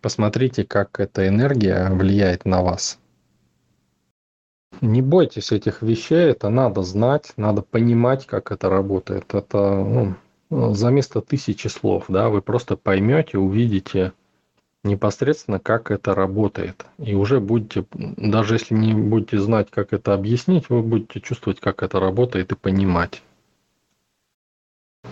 Посмотрите, 0.00 0.64
как 0.64 1.00
эта 1.00 1.26
энергия 1.26 1.90
влияет 1.90 2.44
на 2.44 2.62
вас. 2.62 2.98
Не 4.80 5.00
бойтесь 5.00 5.52
этих 5.52 5.82
вещей, 5.82 6.30
это 6.30 6.50
надо 6.50 6.82
знать, 6.82 7.32
надо 7.36 7.62
понимать, 7.62 8.26
как 8.26 8.52
это 8.52 8.68
работает. 8.68 9.34
Это 9.34 10.14
ну, 10.50 10.74
за 10.74 10.90
место 10.90 11.22
тысячи 11.22 11.68
слов, 11.68 12.04
да, 12.08 12.28
вы 12.28 12.42
просто 12.42 12.76
поймете, 12.76 13.38
увидите 13.38 14.12
непосредственно, 14.86 15.58
как 15.58 15.90
это 15.90 16.14
работает. 16.14 16.86
И 16.98 17.14
уже 17.14 17.40
будете, 17.40 17.84
даже 17.92 18.54
если 18.54 18.74
не 18.74 18.94
будете 18.94 19.38
знать, 19.38 19.70
как 19.70 19.92
это 19.92 20.14
объяснить, 20.14 20.70
вы 20.70 20.82
будете 20.82 21.20
чувствовать, 21.20 21.60
как 21.60 21.82
это 21.82 22.00
работает 22.00 22.52
и 22.52 22.56
понимать. 22.56 23.22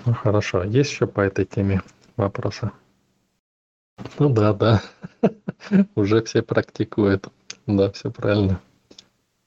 Ну 0.06 0.14
хорошо, 0.14 0.64
есть 0.64 0.90
еще 0.90 1.06
по 1.06 1.20
этой 1.20 1.44
теме 1.44 1.82
вопросы? 2.16 2.70
Ну 4.18 4.28
да, 4.28 4.52
да. 4.52 4.82
Уже 5.94 6.22
все 6.22 6.42
практикуют. 6.42 7.28
Да, 7.66 7.90
все 7.92 8.10
правильно. 8.10 8.60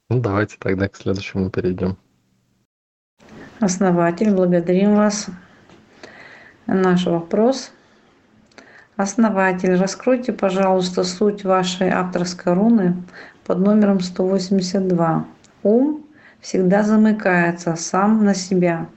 Ну 0.10 0.22
давайте 0.22 0.56
тогда 0.60 0.88
к 0.88 0.96
следующему 0.96 1.50
перейдем. 1.50 1.98
Основатель, 3.60 4.34
благодарим 4.34 4.96
вас. 4.96 5.28
Наш 6.66 7.06
вопрос. 7.06 7.72
Основатель, 8.98 9.76
раскройте, 9.76 10.34
пожалуйста, 10.34 11.04
суть 11.04 11.44
вашей 11.44 11.90
авторской 11.90 12.54
руны 12.54 12.96
под 13.46 13.60
номером 13.60 14.00
182. 14.00 15.26
Ум 15.62 16.04
всегда 16.42 16.82
замыкается 16.82 17.76
сам 17.76 18.26
на 18.26 18.34
себя, 18.34 18.88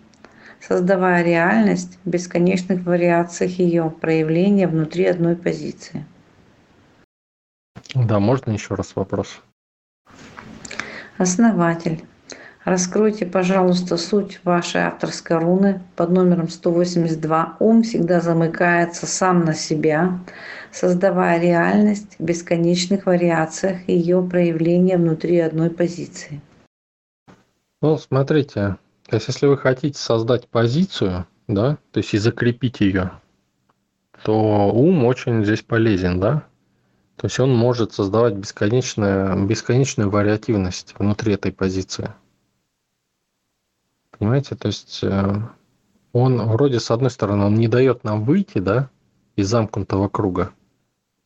создавая 0.59 1.23
реальность 1.23 1.99
в 2.05 2.09
бесконечных 2.09 2.87
вариациях 2.87 3.59
ее 3.59 3.91
проявления 3.91 4.67
внутри 4.67 5.05
одной 5.05 5.37
позиции. 5.37 6.07
Да, 7.95 8.21
можно 8.21 8.53
еще 8.53 8.77
раз 8.77 8.97
вопрос? 8.97 9.43
Основатель. 11.19 12.03
Раскройте, 12.65 13.25
пожалуйста, 13.25 13.97
суть 13.97 14.41
вашей 14.45 14.83
авторской 14.83 15.39
руны 15.39 15.81
под 15.97 16.11
номером 16.11 16.51
182. 16.51 17.57
Ум 17.59 17.83
всегда 17.83 18.21
замыкается 18.21 19.07
сам 19.07 19.47
на 19.47 19.55
себя, 19.55 20.19
создавая 20.71 21.41
реальность 21.41 22.17
в 22.19 22.23
бесконечных 22.23 23.07
вариациях 23.07 23.89
ее 23.89 24.23
проявления 24.23 24.99
внутри 24.99 25.39
одной 25.39 25.71
позиции. 25.71 26.43
Ну, 27.81 27.97
смотрите, 27.97 28.77
то 29.09 29.17
есть 29.17 29.29
если 29.29 29.47
вы 29.47 29.57
хотите 29.57 29.99
создать 29.99 30.47
позицию, 30.47 31.27
да, 31.49 31.79
то 31.93 31.99
есть 32.01 32.13
и 32.13 32.19
закрепить 32.19 32.81
ее, 32.81 33.13
то 34.23 34.71
ум 34.71 35.07
очень 35.07 35.43
здесь 35.47 35.63
полезен, 35.63 36.21
да. 36.21 36.43
То 37.17 37.27
есть 37.27 37.41
он 37.41 37.55
может 37.55 37.95
создавать 37.95 38.35
бесконечную, 38.35 39.47
бесконечную 39.47 40.11
вариативность 40.11 40.95
внутри 40.99 41.35
этой 41.35 41.53
позиции. 41.53 42.11
Понимаете, 44.21 44.55
то 44.55 44.69
есть 44.69 45.01
э, 45.03 45.35
он 46.13 46.43
вроде 46.43 46.79
с 46.79 46.91
одной 46.91 47.11
стороны 47.11 47.47
он 47.47 47.55
не 47.55 47.69
дает 47.69 48.05
нам 48.05 48.23
выйти, 48.23 48.59
да, 48.59 48.91
из 49.35 49.49
замкнутого 49.49 50.09
круга, 50.11 50.51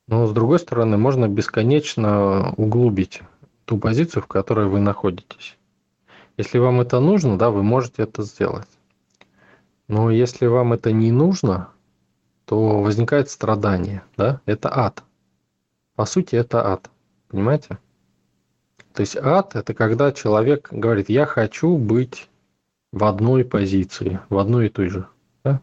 но 0.07 0.29
с 0.29 0.33
другой 0.33 0.61
стороны 0.61 0.97
можно 0.97 1.27
бесконечно 1.27 2.55
углубить 2.57 3.21
ту 3.65 3.79
позицию, 3.79 4.23
в 4.23 4.29
которой 4.29 4.69
вы 4.69 4.79
находитесь. 4.79 5.59
Если 6.37 6.59
вам 6.59 6.81
это 6.83 7.01
нужно, 7.01 7.37
да, 7.37 7.51
вы 7.51 7.65
можете 7.65 8.05
это 8.05 8.23
сделать. 8.23 8.69
Но 9.89 10.13
если 10.13 10.47
вам 10.47 10.73
это 10.73 10.93
не 10.93 11.11
нужно, 11.11 11.71
то 12.45 12.81
возникает 12.81 13.29
страдание, 13.29 14.05
да, 14.17 14.41
это 14.47 14.73
ад. 14.73 15.03
По 15.97 16.05
сути, 16.05 16.37
это 16.37 16.65
ад, 16.73 16.89
понимаете? 17.27 17.79
То 18.93 19.01
есть 19.01 19.17
ад– 19.17 19.55
это 19.57 19.75
когда 19.75 20.13
человек 20.13 20.69
говорит, 20.71 21.09
я 21.09 21.27
хочу 21.27 21.77
быть 21.77 22.29
в 22.95 23.03
одной 23.03 23.45
позиции, 23.45 24.21
в 24.29 24.39
одной 24.39 24.67
и 24.67 24.69
той 24.69 24.89
же, 24.89 25.09
да? 25.43 25.61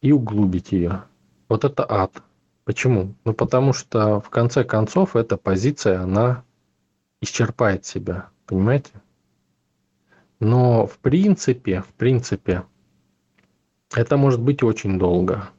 и 0.00 0.12
углубить 0.12 0.70
ее. 0.70 1.02
Вот 1.48 1.64
это 1.64 1.84
ад. 1.88 2.22
Почему? 2.64 3.16
Ну, 3.24 3.34
потому 3.34 3.72
что 3.72 4.20
в 4.20 4.30
конце 4.30 4.62
концов 4.62 5.16
эта 5.16 5.36
позиция, 5.36 6.02
она 6.02 6.44
исчерпает 7.20 7.84
себя. 7.84 8.28
Понимаете? 8.46 8.92
Но 10.38 10.86
в 10.86 10.98
принципе, 10.98 11.82
в 11.82 11.92
принципе, 11.94 12.62
это 13.92 14.16
может 14.16 14.40
быть 14.40 14.62
очень 14.62 15.00
долго. 15.00 15.50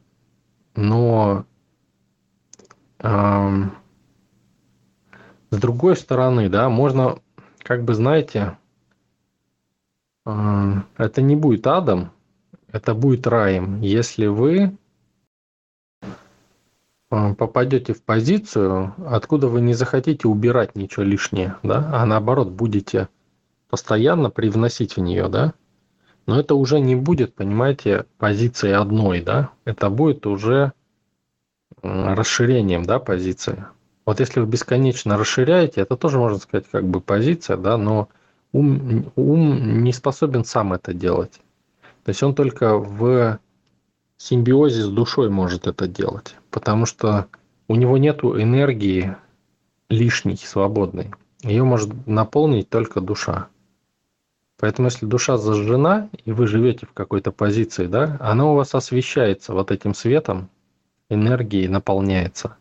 Но 0.73 1.45
э, 2.99 3.49
с 5.49 5.57
другой 5.57 5.97
стороны, 5.97 6.47
да, 6.47 6.69
можно, 6.69 7.19
как 7.61 7.83
бы, 7.83 7.93
знаете, 7.93 8.57
это 10.25 11.21
не 11.21 11.35
будет 11.35 11.65
адом, 11.67 12.11
это 12.71 12.93
будет 12.93 13.27
раем, 13.27 13.81
если 13.81 14.27
вы 14.27 14.77
Э, 17.11 17.33
попадете 17.35 17.93
в 17.93 18.01
позицию, 18.01 18.93
откуда 19.05 19.49
вы 19.49 19.59
не 19.59 19.73
захотите 19.73 20.29
убирать 20.29 20.75
ничего 20.75 21.03
лишнее, 21.03 21.57
да, 21.61 21.89
а 21.91 22.05
наоборот 22.05 22.49
будете 22.49 23.09
постоянно 23.69 24.29
привносить 24.29 24.95
в 24.95 25.01
нее, 25.01 25.27
да, 25.27 25.53
но 26.25 26.39
это 26.39 26.55
уже 26.55 26.79
не 26.79 26.95
будет, 26.95 27.35
понимаете, 27.35 28.05
позиции 28.17 28.71
одной, 28.71 29.19
да, 29.21 29.49
это 29.65 29.89
будет 29.89 30.25
уже 30.25 30.71
расширением, 31.81 32.83
да, 32.83 32.99
позиции. 32.99 33.65
Вот 34.05 34.21
если 34.21 34.39
вы 34.39 34.45
бесконечно 34.45 35.17
расширяете, 35.17 35.81
это 35.81 35.97
тоже 35.97 36.17
можно 36.17 36.37
сказать 36.37 36.65
как 36.71 36.85
бы 36.85 37.01
позиция, 37.01 37.57
да, 37.57 37.77
но 37.77 38.07
ум, 38.53 39.11
ум 39.15 39.83
не 39.83 39.93
способен 39.93 40.43
сам 40.43 40.73
это 40.73 40.93
делать. 40.93 41.39
То 42.03 42.09
есть 42.09 42.23
он 42.23 42.35
только 42.35 42.77
в 42.77 43.39
симбиозе 44.17 44.83
с 44.83 44.89
душой 44.89 45.29
может 45.29 45.67
это 45.67 45.87
делать, 45.87 46.35
потому 46.49 46.85
что 46.85 47.27
у 47.67 47.75
него 47.75 47.97
нет 47.97 48.23
энергии 48.23 49.15
лишней, 49.89 50.37
свободной. 50.37 51.11
Ее 51.43 51.63
может 51.63 52.07
наполнить 52.07 52.69
только 52.69 53.01
душа. 53.01 53.47
Поэтому 54.57 54.89
если 54.89 55.07
душа 55.07 55.37
зажжена, 55.37 56.09
и 56.23 56.31
вы 56.31 56.45
живете 56.45 56.85
в 56.85 56.93
какой-то 56.93 57.31
позиции, 57.31 57.87
да, 57.87 58.17
она 58.19 58.45
у 58.51 58.55
вас 58.55 58.75
освещается 58.75 59.53
вот 59.53 59.71
этим 59.71 59.95
светом, 59.95 60.49
энергией 61.09 61.67
наполняется. 61.67 62.57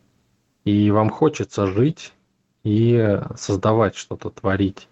И 0.64 0.90
вам 0.90 1.10
хочется 1.10 1.66
жить 1.66 2.14
и 2.64 3.20
создавать 3.36 3.96
что-то, 3.96 4.30
творить. 4.30 4.88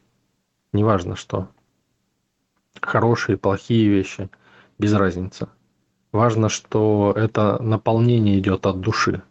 Неважно 0.73 1.17
что. 1.17 1.49
Хорошие, 2.81 3.37
плохие 3.37 3.89
вещи, 3.89 4.29
без 4.79 4.93
разницы. 4.93 5.49
Важно, 6.13 6.49
что 6.49 7.13
это 7.17 7.63
наполнение 7.63 8.39
идет 8.39 8.67
от 8.67 8.81
души. 8.81 9.23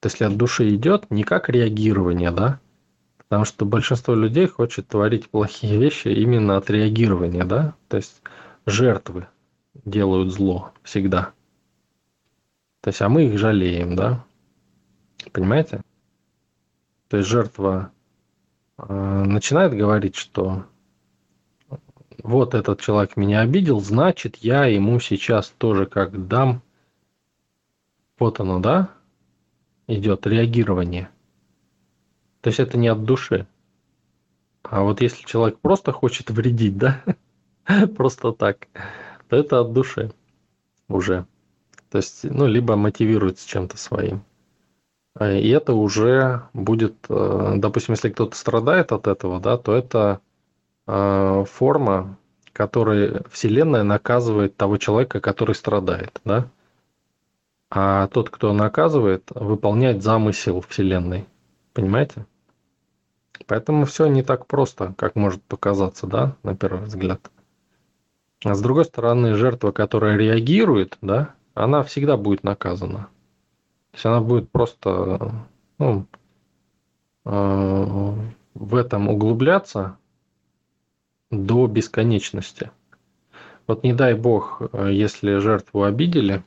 То 0.00 0.06
есть, 0.06 0.20
если 0.20 0.24
от 0.24 0.36
души 0.36 0.74
идет, 0.74 1.10
не 1.10 1.24
как 1.24 1.48
реагирование, 1.48 2.30
да, 2.30 2.60
потому 3.18 3.44
что 3.44 3.64
большинство 3.64 4.14
людей 4.14 4.46
хочет 4.46 4.88
творить 4.88 5.28
плохие 5.28 5.78
вещи 5.78 6.08
именно 6.08 6.56
от 6.56 6.70
реагирования, 6.70 7.44
да, 7.44 7.74
то 7.88 7.96
есть 7.96 8.22
жертвы 8.66 9.26
делают 9.84 10.32
зло 10.32 10.72
всегда. 10.82 11.32
То 12.82 12.88
есть, 12.88 13.00
а 13.00 13.08
мы 13.08 13.26
их 13.26 13.38
жалеем, 13.38 13.96
да, 13.96 14.24
понимаете? 15.32 15.82
То 17.08 17.16
есть 17.18 17.28
жертва 17.28 17.90
начинает 18.78 19.72
говорить, 19.72 20.16
что 20.16 20.66
вот 22.22 22.54
этот 22.54 22.80
человек 22.80 23.16
меня 23.16 23.40
обидел, 23.40 23.80
значит, 23.80 24.36
я 24.36 24.66
ему 24.66 25.00
сейчас 25.00 25.54
тоже 25.58 25.86
как 25.86 26.26
дам. 26.28 26.62
Вот 28.18 28.40
оно, 28.40 28.60
да? 28.60 28.90
Идет 29.86 30.26
реагирование. 30.26 31.08
То 32.40 32.48
есть 32.48 32.60
это 32.60 32.78
не 32.78 32.88
от 32.88 33.04
души. 33.04 33.46
А 34.62 34.82
вот 34.82 35.00
если 35.00 35.24
человек 35.24 35.58
просто 35.60 35.92
хочет 35.92 36.30
вредить, 36.30 36.76
да, 36.76 37.02
просто 37.96 38.32
так, 38.32 38.68
то 39.28 39.36
это 39.36 39.60
от 39.60 39.72
души 39.72 40.12
уже. 40.88 41.26
То 41.90 41.98
есть, 41.98 42.24
ну, 42.24 42.46
либо 42.46 42.76
мотивирует 42.76 43.38
с 43.38 43.44
чем-то 43.44 43.76
своим. 43.76 44.22
И 45.20 45.48
это 45.48 45.72
уже 45.72 46.42
будет, 46.52 46.94
э, 47.08 47.54
допустим, 47.56 47.94
если 47.94 48.10
кто-то 48.10 48.36
страдает 48.36 48.92
от 48.92 49.06
этого, 49.06 49.40
да, 49.40 49.56
то 49.56 49.74
это 49.74 50.20
э, 50.86 51.44
форма, 51.50 52.18
которой 52.52 53.22
Вселенная 53.30 53.82
наказывает 53.82 54.56
того 54.56 54.76
человека, 54.76 55.20
который 55.20 55.54
страдает, 55.54 56.20
да. 56.24 56.48
А 57.70 58.08
тот, 58.08 58.30
кто 58.30 58.52
наказывает, 58.52 59.30
выполняет 59.34 60.02
замысел 60.02 60.60
Вселенной. 60.68 61.26
Понимаете? 61.72 62.26
Поэтому 63.46 63.86
все 63.86 64.06
не 64.06 64.22
так 64.22 64.46
просто, 64.46 64.94
как 64.96 65.16
может 65.16 65.42
показаться, 65.42 66.06
да, 66.06 66.36
на 66.42 66.56
первый 66.56 66.84
взгляд. 66.84 67.30
А 68.44 68.54
с 68.54 68.60
другой 68.60 68.84
стороны, 68.84 69.34
жертва, 69.34 69.72
которая 69.72 70.16
реагирует, 70.16 70.98
да, 71.00 71.34
она 71.54 71.82
всегда 71.82 72.16
будет 72.16 72.44
наказана. 72.44 73.08
То 73.96 73.98
есть 73.98 74.04
она 74.04 74.20
будет 74.20 74.50
просто 74.50 75.46
ну, 75.78 76.06
э, 77.24 78.14
в 78.52 78.74
этом 78.74 79.08
углубляться 79.08 79.96
до 81.30 81.66
бесконечности. 81.66 82.70
Вот 83.66 83.84
не 83.84 83.94
дай 83.94 84.12
бог, 84.12 84.60
если 84.74 85.38
жертву 85.38 85.84
обидели, 85.84 86.44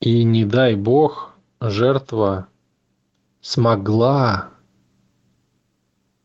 и 0.00 0.24
не 0.24 0.46
дай 0.46 0.74
бог, 0.74 1.34
жертва 1.60 2.48
смогла 3.42 4.48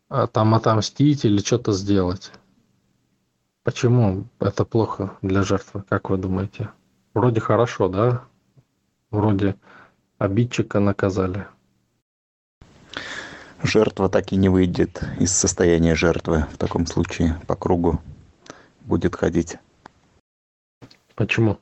а, 0.08 0.26
там 0.26 0.54
отомстить 0.54 1.26
или 1.26 1.36
что-то 1.36 1.72
сделать. 1.72 2.32
Почему 3.62 4.24
это 4.40 4.64
плохо 4.64 5.18
для 5.20 5.42
жертвы, 5.42 5.84
как 5.86 6.08
вы 6.08 6.16
думаете? 6.16 6.70
Вроде 7.12 7.40
хорошо, 7.40 7.88
да? 7.88 8.24
Вроде 9.14 9.54
обидчика 10.18 10.80
наказали. 10.80 11.46
Жертва 13.62 14.08
так 14.08 14.32
и 14.32 14.36
не 14.36 14.48
выйдет 14.48 15.04
из 15.20 15.32
состояния 15.32 15.94
жертвы 15.94 16.46
в 16.52 16.58
таком 16.58 16.84
случае 16.88 17.40
по 17.46 17.54
кругу 17.54 18.00
будет 18.80 19.14
ходить. 19.14 19.58
Почему? 21.14 21.60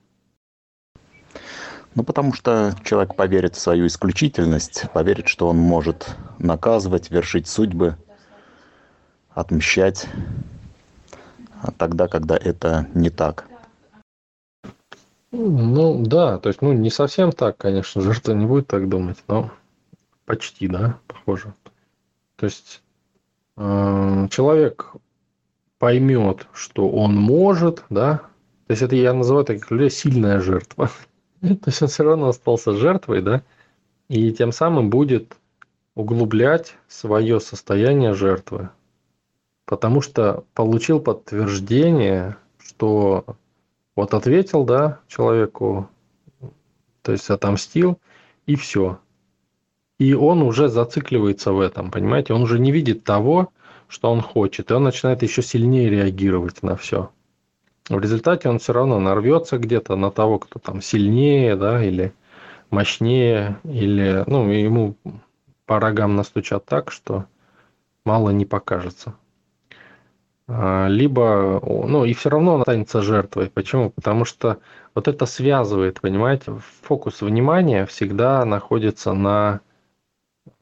Ну, 1.95 2.05
потому 2.05 2.33
что 2.33 2.75
человек 2.85 3.17
поверит 3.17 3.55
в 3.55 3.61
свою 3.61 3.87
исключительность, 3.87 4.91
поверит, 4.95 5.29
что 5.29 5.47
он 5.47 5.59
может 5.59 6.17
наказывать, 6.39 7.11
вершить 7.11 7.49
судьбы, 7.49 7.99
отмщать 9.29 10.09
а 11.61 11.71
тогда, 11.71 12.09
когда 12.09 12.35
это 12.35 12.89
не 12.95 13.11
так. 13.11 13.45
Ну 15.33 16.03
да, 16.05 16.39
то 16.39 16.51
есть, 16.51 16.61
ну 16.61 16.75
не 16.75 16.91
совсем 16.91 17.33
так, 17.33 17.57
конечно, 17.57 18.03
жертва 18.03 18.33
не 18.33 18.45
будет 18.45 18.67
так 18.67 18.87
думать, 18.89 19.17
но 19.29 19.51
почти, 20.27 20.69
да, 20.69 20.99
похоже. 21.07 21.55
То 22.37 22.45
есть 22.45 22.83
э, 23.57 24.29
человек 24.31 24.93
поймет, 25.79 26.47
что 26.53 26.91
он 26.91 27.17
может, 27.17 27.83
да, 27.89 28.19
то 28.67 28.73
есть 28.73 28.83
это 28.83 28.95
я 28.95 29.15
называю 29.15 29.47
таких 29.47 29.71
людей 29.71 29.91
сильная 29.91 30.39
жертва. 30.39 30.91
то 31.41 31.65
есть 31.65 31.81
он 31.81 31.89
все 31.89 32.05
равно 32.05 32.29
остался 32.29 32.73
жертвой, 32.73 33.23
да, 33.23 33.43
и 34.09 34.33
тем 34.33 34.53
самым 34.53 34.91
будет 34.91 35.35
углублять 35.95 36.77
свое 36.89 37.41
состояние 37.41 38.13
жертвы, 38.13 38.69
потому 39.65 40.03
что 40.03 40.45
получил 40.53 41.01
подтверждение, 41.01 42.37
что 42.59 43.25
вот 43.97 44.15
ответил, 44.15 44.65
да, 44.65 45.01
человеку, 45.09 45.89
то 47.03 47.13
есть 47.13 47.29
отомстил, 47.31 47.99
и 48.47 48.57
все. 48.57 48.99
И 49.99 50.15
он 50.15 50.43
уже 50.43 50.69
зацикливается 50.69 51.53
в 51.53 51.61
этом, 51.61 51.91
понимаете? 51.91 52.33
Он 52.35 52.43
уже 52.43 52.59
не 52.59 52.73
видит 52.73 53.05
того, 53.05 53.53
что 53.89 54.11
он 54.11 54.21
хочет, 54.21 54.71
и 54.71 54.75
он 54.75 54.85
начинает 54.85 55.23
еще 55.23 55.43
сильнее 55.43 55.91
реагировать 55.91 56.63
на 56.63 56.77
все. 56.77 57.11
В 57.89 57.99
результате 57.99 58.49
он 58.49 58.59
все 58.59 58.73
равно 58.73 58.99
нарвется 58.99 59.59
где-то 59.59 59.97
на 59.97 60.11
того, 60.11 60.39
кто 60.39 60.59
там 60.59 60.81
сильнее, 60.81 61.57
да, 61.57 61.85
или 61.85 62.15
мощнее, 62.71 63.61
или, 63.65 64.25
ну, 64.27 64.51
ему 64.51 64.97
по 65.67 65.79
рогам 65.79 66.17
настучат 66.17 66.65
так, 66.65 66.91
что 66.91 67.27
мало 68.05 68.31
не 68.31 68.47
покажется. 68.47 69.15
А, 70.55 70.87
либо, 70.87 71.63
ну 71.65 72.05
и 72.05 72.13
все 72.13 72.29
равно 72.29 72.55
он 72.55 72.61
останется 72.61 73.01
жертвой. 73.01 73.49
Почему? 73.49 73.89
Потому 73.89 74.27
что 74.27 74.59
вот 74.95 75.09
это 75.09 75.25
связывает, 75.25 76.03
понимаете, 76.03 76.59
фокус 76.83 77.23
внимания 77.23 77.87
всегда 77.87 78.45
находится 78.45 79.15
на 79.15 79.61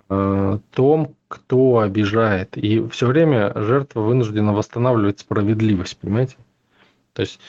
э, 0.08 0.58
том, 0.70 1.16
кто 1.26 1.80
обижает. 1.80 2.56
И 2.56 2.86
все 2.88 3.06
время 3.08 3.52
жертва 3.56 4.02
вынуждена 4.02 4.52
восстанавливать 4.52 5.20
справедливость, 5.20 5.98
понимаете? 5.98 6.36
То 7.12 7.22
есть, 7.22 7.40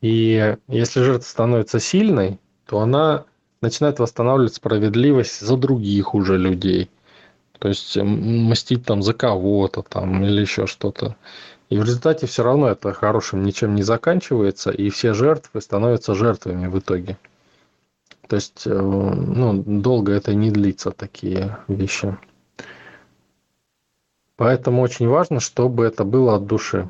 и 0.00 0.56
если 0.66 1.02
жертва 1.02 1.24
становится 1.24 1.78
сильной, 1.78 2.40
то 2.66 2.80
она 2.80 3.26
начинает 3.60 4.00
восстанавливать 4.00 4.54
справедливость 4.54 5.40
за 5.40 5.56
других 5.56 6.16
уже 6.16 6.36
людей. 6.36 6.90
То 7.60 7.68
есть 7.68 7.96
мстить 7.96 8.84
там 8.84 9.02
за 9.02 9.14
кого-то 9.14 9.82
там 9.82 10.24
или 10.24 10.40
еще 10.40 10.66
что-то. 10.66 11.16
И 11.68 11.78
в 11.78 11.84
результате 11.84 12.26
все 12.26 12.44
равно 12.44 12.68
это 12.68 12.92
хорошим 12.92 13.42
ничем 13.42 13.74
не 13.74 13.82
заканчивается, 13.82 14.70
и 14.70 14.88
все 14.88 15.14
жертвы 15.14 15.60
становятся 15.60 16.14
жертвами 16.14 16.68
в 16.68 16.78
итоге. 16.78 17.18
То 18.28 18.36
есть, 18.36 18.66
э, 18.66 18.72
ну, 18.72 19.62
долго 19.64 20.12
это 20.12 20.34
не 20.34 20.50
длится, 20.50 20.90
такие 20.92 21.58
вещи. 21.66 22.16
Поэтому 24.36 24.82
очень 24.82 25.08
важно, 25.08 25.40
чтобы 25.40 25.84
это 25.84 26.04
было 26.04 26.36
от 26.36 26.46
души. 26.46 26.88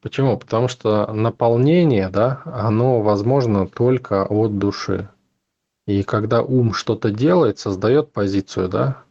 Почему? 0.00 0.38
Потому 0.38 0.68
что 0.68 1.12
наполнение, 1.12 2.08
да, 2.08 2.42
оно 2.44 3.02
возможно 3.02 3.66
только 3.66 4.24
от 4.24 4.58
души. 4.58 5.08
И 5.86 6.02
когда 6.02 6.42
ум 6.42 6.72
что-то 6.72 7.10
делает, 7.10 7.58
создает 7.58 8.12
позицию, 8.12 8.68
да, 8.68 9.02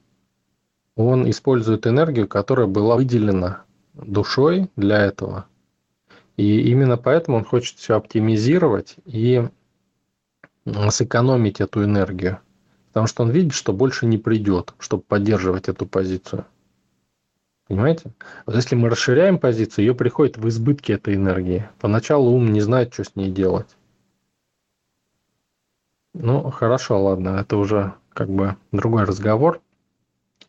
он 0.95 1.29
использует 1.29 1.85
энергию, 1.85 2.27
которая 2.27 2.67
была 2.67 2.95
выделена 2.95 3.63
душой 3.93 4.69
для 4.75 4.99
этого. 4.99 5.47
И 6.37 6.61
именно 6.69 6.97
поэтому 6.97 7.37
он 7.37 7.45
хочет 7.45 7.77
все 7.77 7.95
оптимизировать 7.95 8.95
и 9.05 9.47
сэкономить 10.89 11.61
эту 11.61 11.83
энергию. 11.83 12.39
Потому 12.87 13.07
что 13.07 13.23
он 13.23 13.31
видит, 13.31 13.53
что 13.53 13.73
больше 13.73 14.05
не 14.05 14.17
придет, 14.17 14.73
чтобы 14.79 15.03
поддерживать 15.03 15.67
эту 15.67 15.85
позицию. 15.85 16.45
Понимаете? 17.67 18.11
Вот 18.45 18.55
если 18.55 18.75
мы 18.75 18.89
расширяем 18.89 19.39
позицию, 19.39 19.85
ее 19.85 19.95
приходит 19.95 20.37
в 20.37 20.47
избытке 20.47 20.93
этой 20.93 21.15
энергии. 21.15 21.69
Поначалу 21.79 22.31
ум 22.31 22.51
не 22.51 22.61
знает, 22.61 22.93
что 22.93 23.03
с 23.03 23.15
ней 23.15 23.31
делать. 23.31 23.75
Ну, 26.13 26.51
хорошо, 26.51 27.01
ладно, 27.01 27.39
это 27.41 27.57
уже 27.57 27.93
как 28.13 28.29
бы 28.29 28.55
другой 28.71 29.05
разговор 29.05 29.61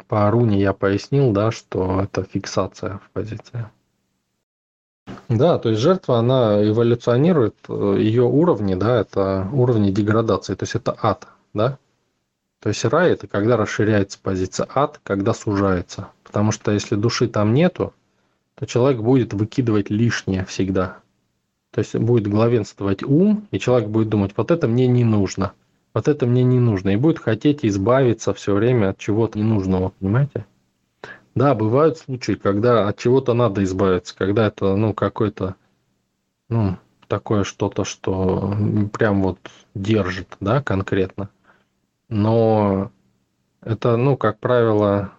по 0.09 0.31
руне 0.31 0.61
я 0.61 0.73
пояснил, 0.73 1.33
да, 1.33 1.51
что 1.51 2.01
это 2.03 2.23
фиксация 2.25 2.99
в 2.99 3.11
позиции. 3.11 3.67
Да, 5.29 5.59
то 5.59 5.71
есть 5.71 5.81
жертва, 5.81 6.19
она 6.19 6.67
эволюционирует, 6.67 7.57
э, 7.69 7.97
ее 7.99 8.25
уровни, 8.25 8.75
да, 8.75 9.01
это 9.01 9.49
уровни 9.53 9.91
деградации, 9.91 10.55
то 10.55 10.65
есть 10.65 10.75
это 10.75 10.97
ад, 11.01 11.27
да. 11.53 11.79
То 12.61 12.69
есть 12.71 12.85
рай 12.85 13.11
это 13.11 13.27
когда 13.27 13.57
расширяется 13.57 14.19
позиция, 14.23 14.67
ад 14.75 15.01
когда 15.03 15.35
сужается. 15.35 16.09
Потому 16.23 16.53
что 16.53 16.73
если 16.73 16.95
души 16.95 17.29
там 17.29 17.53
нету, 17.53 17.93
то 18.55 18.67
человек 18.67 19.01
будет 19.01 19.35
выкидывать 19.35 19.91
лишнее 19.91 20.45
всегда. 20.47 20.99
То 21.71 21.81
есть 21.81 21.95
будет 21.97 22.27
главенствовать 22.27 23.03
ум, 23.03 23.47
и 23.51 23.59
человек 23.59 23.89
будет 23.89 24.09
думать, 24.09 24.33
вот 24.37 24.51
это 24.51 24.67
мне 24.69 24.87
не 24.87 25.05
нужно– 25.05 25.53
вот 25.95 26.09
это 26.09 26.27
мне 26.27 26.43
не 26.43 26.59
нужно. 26.59 26.91
И 26.91 26.97
будет 26.97 27.21
хотеть 27.21 27.65
избавиться 27.65 28.35
все 28.35 28.55
время 28.55 28.91
от 28.91 28.99
чего-то 28.99 29.39
ненужного, 29.39 29.93
понимаете? 30.01 30.45
Да, 31.35 31.55
бывают 31.55 31.99
случаи, 31.99 32.33
когда 32.33 32.89
от 32.89 32.99
чего-то 32.99 33.35
надо 33.35 33.65
избавиться, 33.65 34.15
когда 34.17 34.47
это, 34.47 34.77
ну, 34.77 34.93
какой-то, 34.93 35.57
ну, 36.49 36.77
такое 37.09 37.45
что-то, 37.45 37.85
что 37.85 38.57
прям 38.93 39.23
вот 39.23 39.39
держит, 39.75 40.37
да, 40.41 40.63
конкретно. 40.63 41.29
Но 42.09 42.93
это, 43.63 43.97
ну, 43.97 44.17
как 44.17 44.39
правило, 44.39 45.13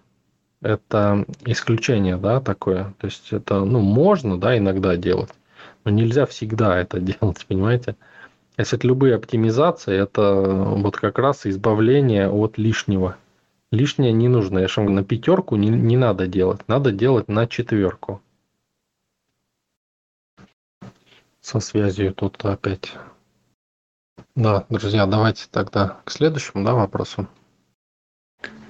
это 0.61 1.25
исключение, 1.45 2.17
да, 2.17 2.39
такое. 2.39 2.93
То 2.99 3.07
есть 3.07 3.33
это, 3.33 3.65
ну, 3.65 3.79
можно, 3.81 4.39
да, 4.39 4.57
иногда 4.57 4.95
делать, 4.95 5.31
но 5.83 5.91
нельзя 5.91 6.25
всегда 6.25 6.79
это 6.79 6.99
делать, 7.01 7.45
понимаете? 7.45 7.95
Если 8.57 8.77
это 8.77 8.87
любые 8.87 9.15
оптимизации, 9.15 9.97
это 9.97 10.41
вот 10.41 10.95
как 10.97 11.19
раз 11.19 11.45
избавление 11.45 12.29
от 12.29 12.57
лишнего. 12.57 13.17
Лишнее 13.71 14.13
не 14.13 14.29
нужно. 14.29 14.59
Я 14.59 14.67
же 14.67 14.81
на 14.81 15.03
пятерку 15.03 15.57
не, 15.57 15.69
не 15.69 15.97
надо 15.97 16.27
делать. 16.27 16.61
Надо 16.67 16.91
делать 16.91 17.27
на 17.27 17.47
четверку. 17.47 18.21
Со 21.41 21.59
связью 21.59 22.13
тут 22.13 22.43
опять. 22.45 22.93
Да, 24.35 24.65
друзья, 24.69 25.05
давайте 25.05 25.47
тогда 25.51 25.97
к 26.05 26.11
следующему 26.11 26.63
да, 26.63 26.73
вопросу. 26.73 27.27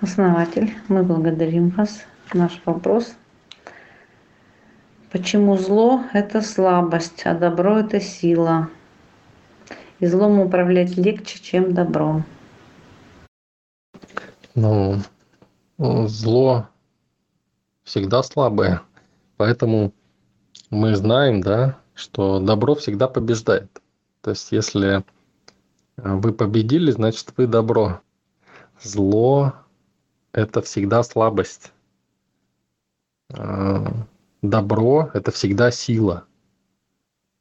Основатель, 0.01 0.75
мы 0.87 1.03
благодарим 1.03 1.69
вас. 1.69 2.05
Наш 2.33 2.59
вопрос. 2.65 3.15
Почему 5.11 5.57
зло– 5.57 6.03
это 6.13 6.41
слабость, 6.41 7.25
а 7.25 7.33
добро– 7.33 7.79
это 7.79 8.01
сила? 8.01 8.69
И 9.99 10.05
злом 10.05 10.39
управлять 10.39 10.97
легче, 10.97 11.39
чем 11.41 11.73
добром. 11.73 12.25
Ну, 14.53 14.97
зло 15.77 16.67
всегда 17.83 18.23
слабое. 18.23 18.81
Поэтому 19.37 19.93
мы 20.69 20.95
знаем, 20.95 21.41
да, 21.41 21.77
что 21.93 22.39
добро 22.39 22.75
всегда 22.75 23.07
побеждает. 23.07 23.81
То 24.21 24.31
есть, 24.31 24.51
если 24.51 25.03
вы 25.97 26.33
победили, 26.33 26.91
значит, 26.91 27.33
вы 27.37 27.47
добро. 27.47 28.01
Зло– 28.81 29.53
это 30.33 30.61
всегда 30.61 31.03
слабость. 31.03 31.71
А, 33.33 33.85
добро– 34.41 35.09
это 35.13 35.31
всегда 35.31 35.71
сила. 35.71 36.25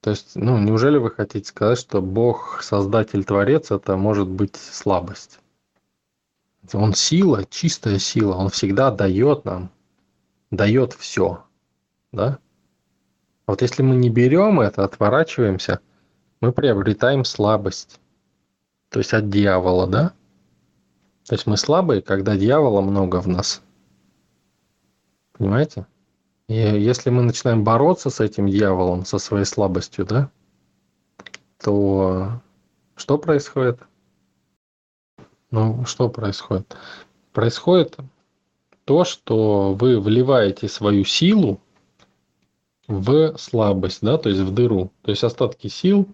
То 0.04 0.10
есть, 0.10 0.36
ну, 0.36 0.58
неужели 0.58 0.98
вы 0.98 1.10
хотите 1.10 1.48
сказать, 1.48 1.78
что 1.78 2.02
Бог, 2.02 2.60
Создатель, 2.62 3.24
Творец– 3.24 3.70
это 3.70 3.96
может 3.96 4.28
быть 4.28 4.54
слабость? 4.54 5.38
Он 6.74 6.92
сила, 6.92 7.46
чистая 7.48 7.98
сила, 7.98 8.34
Он 8.34 8.50
всегда 8.50 8.90
дает 8.90 9.46
нам, 9.46 9.70
дает 10.50 10.92
все, 10.92 11.42
да? 12.12 12.38
Вот 13.46 13.62
если 13.62 13.82
мы 13.82 13.94
не 13.94 14.10
берем 14.10 14.60
это, 14.60 14.84
отворачиваемся, 14.84 15.80
мы 16.42 16.52
приобретаем 16.52 17.24
слабость. 17.24 17.98
То 18.90 18.98
есть 18.98 19.14
от 19.14 19.30
дьявола, 19.30 19.86
да? 19.86 20.12
То 21.26 21.34
есть 21.34 21.46
мы 21.46 21.56
слабые, 21.56 22.02
когда 22.02 22.36
дьявола 22.36 22.82
много 22.82 23.22
в 23.22 23.26
нас. 23.28 23.62
Понимаете? 25.32 25.86
И 26.48 26.54
если 26.54 27.10
мы 27.10 27.22
начинаем 27.22 27.64
бороться 27.64 28.10
с 28.10 28.20
этим 28.20 28.48
дьяволом, 28.48 29.04
со 29.04 29.18
своей 29.18 29.46
слабостью, 29.46 30.04
да, 30.04 30.30
то 31.58 32.40
что 32.96 33.18
происходит? 33.18 33.80
Ну, 35.50 35.84
что 35.86 36.08
происходит? 36.08 36.76
Происходит 37.32 37.96
то, 38.84 39.04
что 39.04 39.72
вы 39.72 39.98
вливаете 39.98 40.68
свою 40.68 41.04
силу 41.04 41.60
в 42.86 43.36
слабость, 43.38 44.00
да, 44.02 44.18
то 44.18 44.28
есть 44.28 44.42
в 44.42 44.52
дыру. 44.52 44.90
То 45.02 45.10
есть 45.10 45.24
остатки 45.24 45.68
сил 45.68 46.06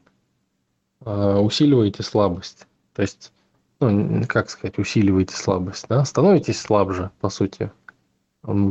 э, 1.04 1.36
усиливаете 1.38 2.04
слабость. 2.04 2.66
То 2.94 3.02
есть, 3.02 3.32
ну, 3.80 4.22
как 4.28 4.50
сказать, 4.50 4.78
усиливаете 4.78 5.34
слабость, 5.34 5.86
да, 5.88 6.04
становитесь 6.04 6.60
слабже, 6.60 7.10
по 7.20 7.28
сути, 7.28 7.72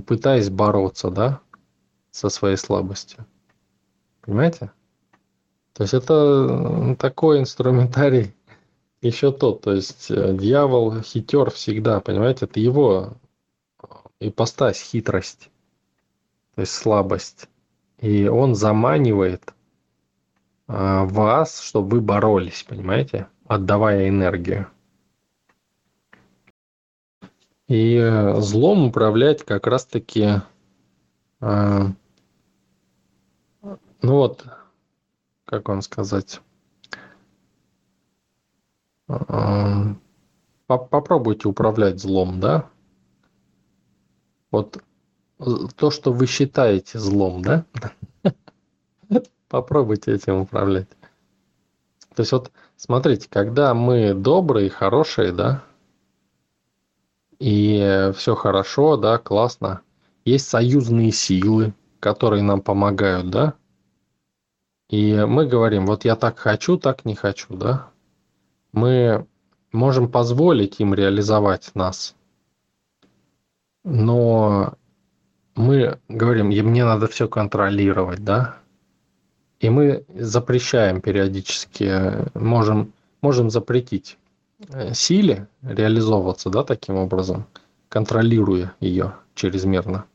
пытаясь 0.08 0.50
бороться, 0.50 1.10
да, 1.10 1.42
со 2.20 2.28
своей 2.30 2.58
слабостью. 2.58 3.26
Понимаете? 4.22 4.72
То 5.74 5.84
есть 5.84 5.94
это 5.94 6.96
такой 7.00 7.40
инструментарий 7.40 8.36
еще 9.02 9.32
тот. 9.32 9.62
То 9.62 9.74
есть 9.74 10.12
э, 10.12 10.36
дьявол 10.36 11.02
хитер 11.02 11.50
всегда, 11.50 12.02
понимаете? 12.02 12.46
Это 12.46 12.60
его 12.60 13.14
ипостась, 14.20 14.82
хитрость, 14.82 15.50
то 16.56 16.62
есть 16.62 16.74
слабость. 16.74 17.48
И 18.00 18.28
он 18.28 18.54
заманивает 18.56 19.54
а, 20.68 21.06
вас, 21.06 21.62
чтобы 21.62 21.98
вы 21.98 22.02
боролись, 22.02 22.64
понимаете? 22.64 23.28
Отдавая 23.48 24.10
энергию. 24.10 24.68
И 27.70 27.96
э, 27.96 28.42
злом 28.42 28.88
управлять 28.88 29.46
как 29.46 29.68
раз-таки 29.68 30.42
ну 34.02 34.14
вот, 34.14 34.46
как 35.46 35.68
вам 35.68 35.82
сказать, 35.82 36.42
попробуйте 40.68 41.48
управлять 41.48 42.00
злом, 42.00 42.40
да? 42.40 42.70
Вот 44.52 44.82
то, 45.76 45.90
что 45.90 46.12
вы 46.12 46.28
считаете 46.28 47.00
злом, 47.00 47.42
да? 47.42 47.66
Попробуйте 49.48 50.14
этим 50.14 50.42
управлять. 50.42 50.90
То 52.14 52.22
есть 52.22 52.32
вот 52.32 52.52
смотрите, 52.76 53.28
когда 53.30 53.74
мы 53.74 54.14
добрые, 54.14 54.70
хорошие, 54.70 55.32
да, 55.32 55.64
и 57.40 58.12
все 58.16 58.36
хорошо, 58.36 58.98
да, 58.98 59.18
классно, 59.18 59.82
есть 60.26 60.50
союзные 60.50 61.12
силы, 61.12 61.74
которые 62.00 62.44
нам 62.44 62.62
помогают, 62.62 63.30
да? 63.30 63.54
И 64.90 65.14
мы 65.14 65.46
говорим, 65.46 65.86
вот 65.86 66.04
я 66.04 66.16
так 66.16 66.40
хочу, 66.40 66.78
так 66.78 67.06
не 67.06 67.16
хочу, 67.16 67.56
да? 67.56 67.88
Мы 68.72 69.26
можем 69.72 70.10
позволить 70.10 70.80
им 70.80 70.96
реализовать 70.96 71.72
нас. 71.76 72.16
Но 73.84 74.74
мы 75.56 76.00
говорим, 76.08 76.48
мне 76.48 76.86
надо 76.86 77.08
все 77.08 77.28
контролировать, 77.28 78.24
да? 78.24 78.58
И 79.60 79.70
мы 79.70 80.06
запрещаем 80.08 81.02
периодически, 81.02 82.28
можем, 82.34 82.94
можем 83.22 83.50
запретить 83.50 84.18
э, 84.70 84.94
силе 84.94 85.48
реализовываться, 85.62 86.50
да, 86.50 86.64
таким 86.64 86.96
образом, 86.96 87.46
контролируя 87.90 88.74
ее 88.80 89.16
чрезмерно. 89.36 90.06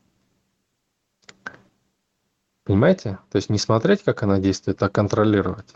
Понимаете? 2.65 3.19
То 3.31 3.37
есть 3.37 3.49
не 3.49 3.59
смотреть, 3.59 4.03
как 4.03 4.23
она 4.23 4.39
действует, 4.39 4.81
а 4.81 4.89
контролировать. 4.89 5.75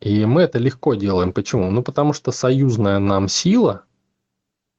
И 0.00 0.24
мы 0.26 0.42
это 0.42 0.58
легко 0.58 0.94
делаем. 0.94 1.32
Почему? 1.32 1.70
Ну, 1.70 1.82
потому 1.82 2.12
что 2.12 2.30
союзная 2.30 2.98
нам 2.98 3.26
сила, 3.26 3.84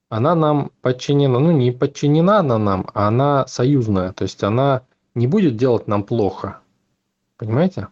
она 0.07 0.35
нам 0.35 0.71
подчинена, 0.81 1.39
ну, 1.39 1.51
не 1.51 1.71
подчинена 1.71 2.39
она 2.39 2.57
нам, 2.57 2.89
а 2.93 3.07
она 3.07 3.47
союзная. 3.47 4.13
То 4.13 4.23
есть 4.23 4.43
она 4.43 4.83
не 5.15 5.27
будет 5.27 5.57
делать 5.57 5.87
нам 5.87 6.03
плохо. 6.03 6.59
Понимаете? 7.37 7.87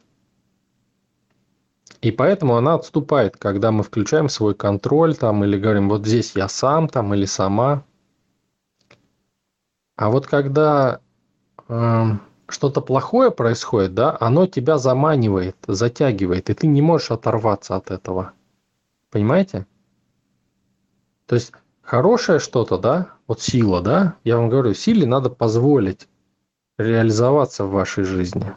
И 2.01 2.11
поэтому 2.11 2.55
она 2.55 2.75
отступает, 2.75 3.35
когда 3.37 3.71
мы 3.71 3.83
включаем 3.83 4.29
свой 4.29 4.53
контроль 4.53 5.15
там 5.15 5.43
или 5.43 5.57
говорим, 5.57 5.89
вот 5.89 6.05
здесь 6.05 6.33
я 6.35 6.47
сам 6.47 6.87
там 6.87 7.13
или 7.15 7.25
сама. 7.25 7.83
А 9.95 10.11
вот 10.11 10.27
когда 10.27 11.01
э, 11.67 12.05
что-то 12.47 12.81
плохое 12.81 13.31
происходит, 13.31 13.93
да, 13.93 14.17
оно 14.19 14.47
тебя 14.47 14.77
заманивает, 14.77 15.57
затягивает, 15.67 16.49
и 16.49 16.53
ты 16.53 16.67
не 16.67 16.81
можешь 16.81 17.11
оторваться 17.11 17.75
от 17.75 17.91
этого. 17.91 18.33
Понимаете? 19.11 19.65
То 21.25 21.35
есть 21.35 21.51
хорошее 21.81 22.39
что-то, 22.39 22.77
да, 22.77 23.13
вот 23.27 23.41
сила, 23.41 23.81
да, 23.81 24.15
я 24.23 24.37
вам 24.37 24.49
говорю, 24.49 24.73
силе 24.73 25.05
надо 25.05 25.29
позволить 25.29 26.07
реализоваться 26.77 27.65
в 27.65 27.71
вашей 27.71 28.03
жизни. 28.03 28.53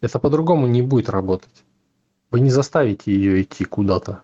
Это 0.00 0.18
по-другому 0.18 0.66
не 0.66 0.82
будет 0.82 1.10
работать. 1.10 1.64
Вы 2.30 2.40
не 2.40 2.50
заставите 2.50 3.12
ее 3.12 3.42
идти 3.42 3.64
куда-то. 3.64 4.22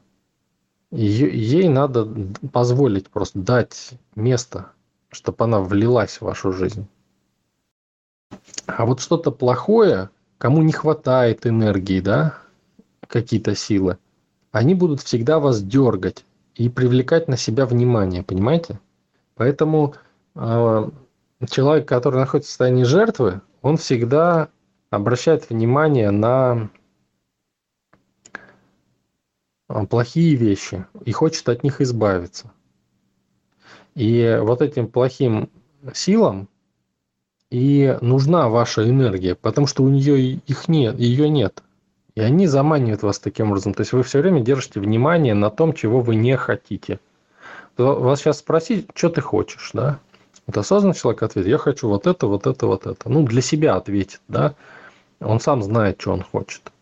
Ей 0.90 1.68
надо 1.68 2.06
позволить 2.52 3.08
просто 3.08 3.38
дать 3.38 3.92
место, 4.14 4.72
чтобы 5.08 5.44
она 5.44 5.60
влилась 5.60 6.18
в 6.18 6.22
вашу 6.22 6.52
жизнь. 6.52 6.86
А 8.66 8.86
вот 8.86 9.00
что-то 9.00 9.30
плохое, 9.30 10.10
кому 10.38 10.62
не 10.62 10.72
хватает 10.72 11.46
энергии, 11.46 12.00
да, 12.00 12.38
какие-то 13.06 13.54
силы, 13.54 13.98
они 14.50 14.74
будут 14.74 15.00
всегда 15.00 15.38
вас 15.38 15.62
дергать 15.62 16.24
и 16.54 16.68
привлекать 16.68 17.28
на 17.28 17.36
себя 17.36 17.66
внимание, 17.66 18.22
понимаете? 18.22 18.78
Поэтому 19.34 19.94
э, 20.34 20.90
человек, 21.48 21.88
который 21.88 22.20
находится 22.20 22.48
в 22.48 22.50
состоянии 22.50 22.84
жертвы, 22.84 23.40
он 23.62 23.76
всегда 23.76 24.48
обращает 24.90 25.48
внимание 25.48 26.10
на 26.10 26.68
а, 29.68 29.86
плохие 29.86 30.34
вещи 30.34 30.84
и 31.04 31.12
хочет 31.12 31.48
от 31.48 31.64
них 31.64 31.80
избавиться. 31.80 32.52
И 33.94 34.38
вот 34.42 34.60
этим 34.60 34.88
плохим 34.88 35.50
силам 35.94 36.48
и 37.52 37.98
нужна 38.00 38.48
ваша 38.48 38.88
энергия, 38.88 39.34
потому 39.34 39.66
что 39.66 39.82
у 39.82 39.88
нее 39.90 40.40
их 40.46 40.68
нет, 40.68 40.98
ее 40.98 41.28
нет. 41.28 41.62
И 42.14 42.22
они 42.22 42.46
заманивают 42.46 43.02
вас 43.02 43.18
таким 43.18 43.48
образом. 43.48 43.74
То 43.74 43.82
есть 43.82 43.92
вы 43.92 44.02
все 44.02 44.20
время 44.20 44.40
держите 44.40 44.80
внимание 44.80 45.34
на 45.34 45.50
том, 45.50 45.74
чего 45.74 46.00
вы 46.00 46.14
не 46.14 46.34
хотите. 46.38 46.98
Вас 47.76 48.20
сейчас 48.20 48.38
спросить, 48.38 48.88
что 48.94 49.10
ты 49.10 49.20
хочешь, 49.20 49.70
да? 49.74 49.98
Вот 50.46 50.56
осознанный 50.56 50.94
человек 50.94 51.22
ответит, 51.22 51.50
я 51.50 51.58
хочу 51.58 51.88
вот 51.88 52.06
это, 52.06 52.26
вот 52.26 52.46
это, 52.46 52.66
вот 52.66 52.86
это. 52.86 53.08
Ну, 53.10 53.22
для 53.22 53.42
себя 53.42 53.76
ответит, 53.76 54.22
да? 54.28 54.54
Он 55.20 55.38
сам 55.38 55.62
знает, 55.62 56.00
что 56.00 56.12
он 56.12 56.22
хочет. 56.22 56.72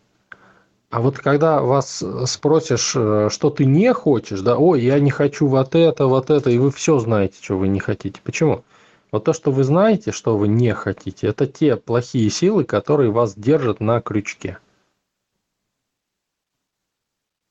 А 0.91 1.01
вот 1.01 1.19
когда 1.19 1.63
вас 1.63 2.03
спросишь, 2.27 2.93
э, 2.95 3.29
что 3.31 3.51
ты 3.51 3.65
не 3.65 3.93
хочешь, 3.93 4.41
да, 4.41 4.57
ой, 4.57 4.83
я 4.83 4.99
не 4.99 5.11
хочу 5.11 5.47
вот 5.47 5.75
это, 5.75 6.07
вот 6.07 6.31
это, 6.31 6.51
и 6.51 6.59
вы 6.59 6.71
все 6.71 6.99
знаете, 6.99 7.35
что 7.41 7.59
вы 7.59 7.69
не 7.69 7.81
хотите. 7.81 8.21
Почему? 8.25 8.65
Вот 9.13 9.25
то, 9.25 9.33
что 9.33 9.51
вы 9.51 9.65
знаете, 9.65 10.13
что 10.13 10.37
вы 10.37 10.49
не 10.49 10.73
хотите, 10.75 11.27
это 11.27 11.47
те 11.47 11.77
плохие 11.77 12.31
силы, 12.31 12.65
которые 12.65 13.11
вас 13.11 13.35
держат 13.35 13.81
на 13.81 14.01
крючке. 14.01 14.59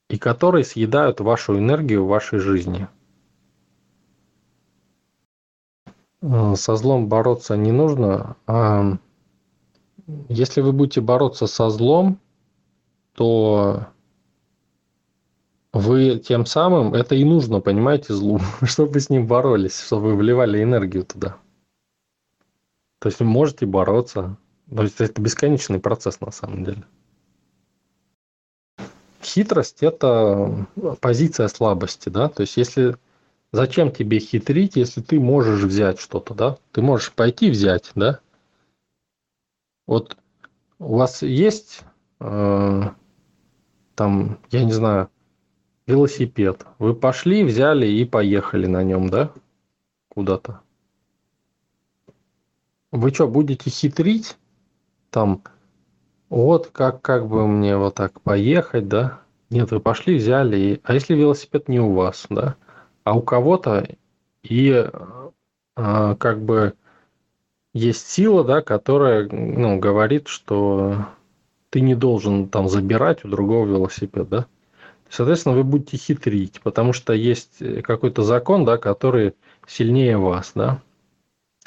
И 0.09 0.17
которые 0.17 0.63
съедают 0.63 1.19
вашу 1.19 1.57
энергию 1.57 2.05
в 2.05 2.07
вашей 2.07 2.39
жизни. 2.39 2.87
Со 6.21 6.75
злом 6.75 7.07
бороться 7.07 7.55
не 7.55 7.71
нужно. 7.71 8.35
А 8.47 8.97
если 10.27 10.61
вы 10.61 10.71
будете 10.71 11.01
бороться 11.01 11.45
со 11.47 11.69
злом, 11.69 12.19
то 13.13 13.87
вы 15.71 16.17
тем 16.17 16.45
самым, 16.45 16.93
это 16.93 17.15
и 17.15 17.23
нужно, 17.23 17.59
понимаете, 17.59 18.13
злу, 18.13 18.39
чтобы 18.63 18.99
с 18.99 19.09
ним 19.09 19.27
боролись, 19.27 19.79
чтобы 19.79 20.11
вы 20.11 20.15
вливали 20.15 20.63
энергию 20.63 21.05
туда. 21.05 21.37
То 22.99 23.07
есть 23.07 23.19
вы 23.19 23.25
можете 23.25 23.65
бороться. 23.65 24.37
То 24.73 24.83
есть 24.83 24.99
это 25.01 25.21
бесконечный 25.21 25.79
процесс 25.79 26.21
на 26.21 26.31
самом 26.31 26.63
деле. 26.63 26.83
Хитрость– 29.21 29.77
это 29.81 30.67
позиция 31.01 31.47
слабости, 31.49 32.09
да, 32.09 32.29
то 32.29 32.41
есть 32.41 32.55
если 32.55 32.95
зачем 33.51 33.91
тебе 33.91 34.19
хитрить, 34.19 34.75
если 34.75 35.01
ты 35.01 35.19
можешь 35.19 35.61
взять 35.61 35.99
что-то, 35.99 36.33
да, 36.33 36.57
ты 36.71 36.81
можешь 36.81 37.11
пойти 37.11 37.51
взять, 37.51 37.91
да, 37.95 38.21
вот 39.85 40.17
у 40.79 40.97
вас 40.97 41.21
есть 41.21 41.81
э, 42.21 42.83
там, 43.95 44.39
я 44.51 44.63
не 44.63 44.71
знаю, 44.71 45.09
велосипед. 45.85 46.65
Вы 46.77 46.93
пошли, 46.93 47.43
взяли 47.43 47.87
и 47.87 48.05
поехали 48.05 48.65
на 48.67 48.83
нем, 48.83 49.09
да? 49.09 49.31
Куда-то. 50.07 50.61
Вы 52.91 53.13
что, 53.13 53.27
будете 53.27 53.69
хитрить? 53.69 54.37
Там, 55.11 55.43
вот 56.29 56.67
как, 56.71 57.01
как 57.01 57.27
бы 57.27 57.47
мне 57.47 57.77
вот 57.77 57.95
так 57.95 58.21
поехать, 58.21 58.87
да? 58.87 59.21
Нет, 59.49 59.71
вы 59.71 59.79
пошли, 59.79 60.15
взяли. 60.15 60.57
И... 60.57 60.81
А 60.83 60.93
если 60.93 61.13
велосипед 61.13 61.69
не 61.69 61.79
у 61.79 61.93
вас, 61.93 62.25
да? 62.29 62.55
А 63.03 63.15
у 63.15 63.21
кого-то 63.21 63.87
и 64.43 64.89
а, 65.75 66.15
как 66.15 66.41
бы 66.41 66.73
есть 67.73 68.07
сила, 68.09 68.43
да, 68.43 68.61
которая 68.61 69.27
ну, 69.29 69.79
говорит, 69.79 70.27
что 70.27 71.07
ты 71.69 71.81
не 71.81 71.95
должен 71.95 72.49
там 72.49 72.67
забирать 72.67 73.23
у 73.23 73.29
другого 73.29 73.67
велосипед, 73.67 74.29
да? 74.29 74.45
Соответственно, 75.09 75.55
вы 75.55 75.63
будете 75.63 75.97
хитрить, 75.97 76.61
потому 76.61 76.93
что 76.93 77.13
есть 77.13 77.63
какой-то 77.83 78.23
закон, 78.23 78.65
да, 78.65 78.77
который 78.77 79.33
сильнее 79.67 80.17
вас, 80.17 80.51
да? 80.55 80.81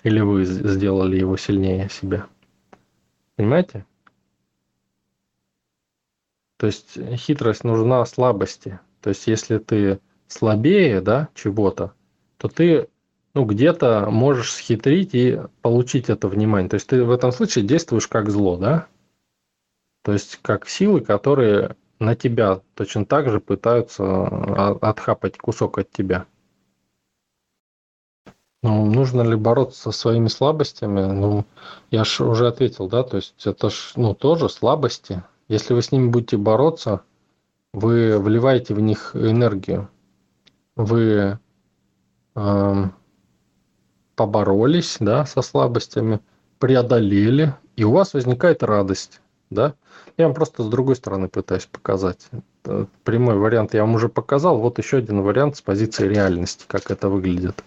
Или 0.03 0.21
вы 0.21 0.45
сделали 0.45 1.17
его 1.17 1.37
сильнее 1.37 1.89
себя. 1.89 2.27
Понимаете? 3.37 3.87
То 6.57 6.67
есть 6.67 6.99
хитрость 7.17 7.65
нужна 7.65 8.05
слабости. 8.05 8.79
То 9.01 9.11
есть 9.11 9.27
если 9.27 9.59
ты 9.59 10.01
слабее, 10.29 11.01
да, 11.01 11.29
чего-то, 11.35 11.93
то 12.37 12.49
ты 12.49 12.89
ну, 13.35 13.45
где-то 13.45 14.09
можешь 14.11 14.53
схитрить 14.53 15.15
и 15.15 15.41
получить 15.63 16.11
это 16.11 16.29
внимание. 16.29 16.69
То 16.69 16.75
есть 16.75 16.87
ты 16.87 17.03
в 17.03 17.11
этом 17.11 17.33
случае 17.33 17.65
действуешь 17.65 18.07
как 18.07 18.31
зло, 18.31 18.57
да? 18.57 18.87
То 20.03 20.13
есть 20.13 20.39
как 20.43 20.69
силы, 20.69 21.01
которые 21.01 21.77
на 21.99 22.15
тебя 22.15 22.61
точно 22.75 23.07
так 23.07 23.31
же 23.31 23.41
пытаются 23.41 24.03
а, 24.05 24.79
отхапать 24.81 25.39
кусок 25.39 25.79
от 25.79 25.91
тебя. 25.91 26.27
Ну, 28.63 28.87
нужно 28.87 29.23
ли 29.23 29.35
бороться 29.35 29.81
со 29.81 29.93
своими 29.93 30.29
слабостями? 30.29 31.01
Ну, 31.01 31.45
я 31.91 32.05
же 32.05 32.25
уже 32.25 32.47
ответил, 32.47 32.89
да, 32.89 33.03
то 33.03 33.17
есть 33.17 33.45
это 33.45 33.71
ж, 33.71 33.93
ну, 33.97 34.15
тоже 34.15 34.49
слабости. 34.49 35.25
Если 35.49 35.75
вы 35.75 35.83
с 35.83 35.91
ними 35.91 36.09
будете 36.09 36.37
бороться, 36.37 37.03
вы 37.73 38.19
вливаете 38.19 38.75
в 38.75 38.81
них 38.81 39.17
энергию. 39.17 39.89
Вы 40.77 41.39
э, 42.37 42.85
поборолись, 44.15 44.97
да, 45.01 45.27
со 45.27 45.43
слабостями, 45.43 46.21
преодолели, 46.61 47.57
и 47.75 47.83
у 47.83 47.91
вас 47.91 48.15
возникает 48.15 48.63
радость, 48.63 49.21
да. 49.51 49.75
Я 50.17 50.27
вам 50.27 50.35
просто 50.35 50.63
с 50.63 50.69
другой 50.69 50.95
стороны 50.95 51.29
пытаюсь 51.29 51.67
показать. 51.67 52.29
Прямой 53.03 53.37
вариант 53.39 53.75
я 53.75 53.81
вам 53.81 53.97
уже 53.97 54.09
показал. 54.09 54.59
Вот 54.59 54.79
еще 54.79 54.99
один 54.99 55.23
вариант 55.23 55.57
с 55.57 55.63
позиции 55.63 56.07
реальности, 56.07 56.65
как 56.69 56.91
это 56.93 57.09
выглядит. 57.09 57.65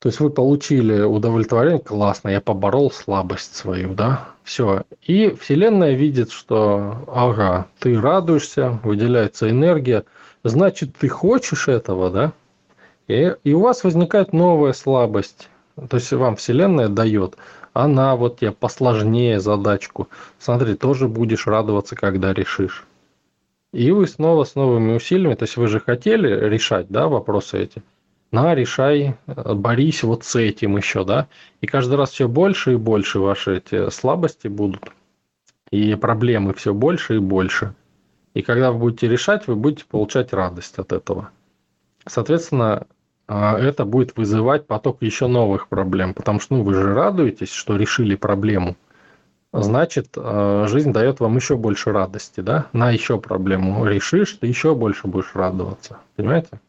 То 0.00 0.08
есть 0.08 0.18
вы 0.18 0.30
получили 0.30 1.02
удовлетворение, 1.02 1.78
классно, 1.78 2.30
я 2.30 2.40
поборол 2.40 2.90
слабость 2.90 3.54
свою, 3.54 3.94
да, 3.94 4.30
все. 4.42 4.82
И 5.02 5.36
Вселенная 5.40 5.92
видит, 5.92 6.32
что, 6.32 7.04
ага, 7.06 7.66
ты 7.78 8.00
радуешься, 8.00 8.80
выделяется 8.82 9.48
энергия, 9.48 10.04
значит, 10.42 10.96
ты 10.96 11.08
хочешь 11.08 11.68
этого, 11.68 12.10
да, 12.10 12.32
и, 13.06 13.36
и 13.44 13.52
у 13.52 13.60
вас 13.60 13.84
возникает 13.84 14.32
новая 14.32 14.72
слабость. 14.72 15.48
То 15.88 15.98
есть 15.98 16.12
вам 16.12 16.36
Вселенная 16.36 16.88
дает– 16.88 17.36
она 17.72 18.16
вот 18.16 18.40
тебе 18.40 18.52
посложнее 18.52 19.40
задачку. 19.40 20.08
Смотри, 20.38 20.74
тоже 20.74 21.08
будешь 21.08 21.46
радоваться, 21.46 21.94
когда 21.94 22.32
решишь. 22.32 22.84
И 23.72 23.90
вы 23.92 24.08
снова 24.08 24.44
с 24.44 24.56
новыми 24.56 24.94
усилиями, 24.94 25.34
то 25.34 25.44
есть 25.44 25.56
вы 25.56 25.68
же 25.68 25.78
хотели 25.78 26.28
решать, 26.48 26.88
да, 26.88 27.06
вопросы 27.08 27.62
эти. 27.62 27.82
На, 28.30 28.54
решай, 28.54 29.16
борись 29.26 30.02
вот 30.02 30.24
с 30.24 30.36
этим 30.36 30.76
еще, 30.76 31.04
да. 31.04 31.28
И 31.60 31.66
каждый 31.66 31.96
раз 31.96 32.10
все 32.10 32.28
больше 32.28 32.74
и 32.74 32.76
больше 32.76 33.18
ваши 33.18 33.56
эти 33.56 33.90
слабости 33.90 34.46
будут. 34.48 34.92
И 35.70 35.94
проблемы 35.94 36.54
все 36.54 36.72
больше 36.72 37.16
и 37.16 37.18
больше. 37.18 37.74
И 38.34 38.42
когда 38.42 38.70
вы 38.70 38.78
будете 38.78 39.08
решать, 39.08 39.48
вы 39.48 39.56
будете 39.56 39.84
получать 39.84 40.32
радость 40.32 40.78
от 40.78 40.92
этого. 40.92 41.30
Соответственно, 42.06 42.86
а 43.26 43.58
это 43.58 43.84
будет 43.84 44.16
вызывать 44.16 44.66
поток 44.66 45.02
еще 45.02 45.28
новых 45.28 45.68
проблем, 45.68 46.14
потому 46.14 46.40
что 46.40 46.56
ну, 46.56 46.64
вы 46.64 46.74
же 46.74 46.94
радуетесь, 46.94 47.52
что 47.52 47.76
решили 47.76 48.16
проблему. 48.16 48.76
Значит, 49.52 50.08
а, 50.16 50.66
жизнь 50.68 50.92
дает 50.92 51.20
вам 51.20 51.36
еще 51.36 51.56
больше 51.56 51.92
радости, 51.92 52.40
да? 52.40 52.66
На 52.72 52.90
еще 52.90 53.20
проблему 53.20 53.84
решишь, 53.84 54.32
ты 54.32 54.46
еще 54.46 54.74
больше 54.74 55.06
будешь 55.06 55.34
радоваться. 55.34 55.98
Понимаете? 56.16 56.60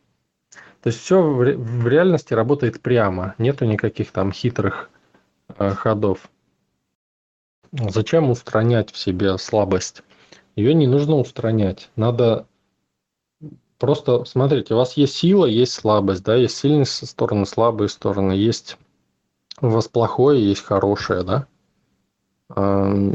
То 0.81 0.87
есть 0.87 0.99
все 0.99 1.21
в 1.21 1.87
реальности 1.87 2.33
работает 2.33 2.81
прямо, 2.81 3.35
нету 3.37 3.65
никаких 3.65 4.11
там 4.11 4.31
хитрых 4.31 4.89
а, 5.57 5.75
ходов. 5.75 6.29
Зачем 7.71 8.29
устранять 8.29 8.91
в 8.91 8.97
себе 8.97 9.37
слабость? 9.37 10.03
Ее 10.55 10.73
не 10.73 10.87
нужно 10.87 11.15
устранять. 11.15 11.89
Надо 11.95 12.47
Просто 13.81 14.25
смотрите, 14.25 14.75
у 14.75 14.77
вас 14.77 14.93
есть 14.93 15.15
сила, 15.15 15.47
есть 15.47 15.73
слабость, 15.73 16.23
да, 16.23 16.35
есть 16.35 16.55
сильные 16.55 16.85
стороны, 16.85 17.47
слабые 17.47 17.89
стороны, 17.89 18.33
есть 18.33 18.77
у 19.59 19.69
вас 19.69 19.87
плохое, 19.87 20.47
есть 20.47 20.63
хорошее, 20.63 21.23
да. 21.23 21.47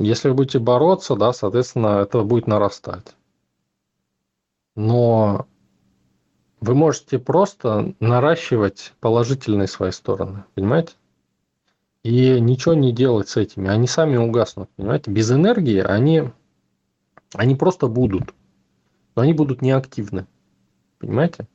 Если 0.03 0.29
вы 0.29 0.35
будете 0.35 0.59
бороться, 0.59 1.15
да, 1.15 1.33
соответственно, 1.33 2.01
это 2.01 2.23
будет 2.23 2.49
нарастать. 2.49 3.15
Но 4.75 5.47
вы 6.61 6.75
можете 6.75 7.19
просто 7.19 7.95
наращивать 8.01 8.95
положительные 9.01 9.69
свои 9.69 9.91
стороны, 9.91 10.45
понимаете? 10.55 10.95
И 12.03 12.41
ничего 12.41 12.75
не 12.75 12.93
делать 12.93 13.29
с 13.29 13.37
этими. 13.37 13.69
Они 13.69 13.87
сами 13.87 14.17
угаснут, 14.17 14.71
понимаете? 14.77 15.11
Без 15.11 15.31
энергии 15.31 15.81
они, 15.81 16.31
они 17.35 17.57
просто 17.57 17.89
будут. 17.89 18.35
Но 19.15 19.23
они 19.23 19.33
будут 19.33 19.61
неактивны. 19.61 20.27
Понимаете? 20.99 21.49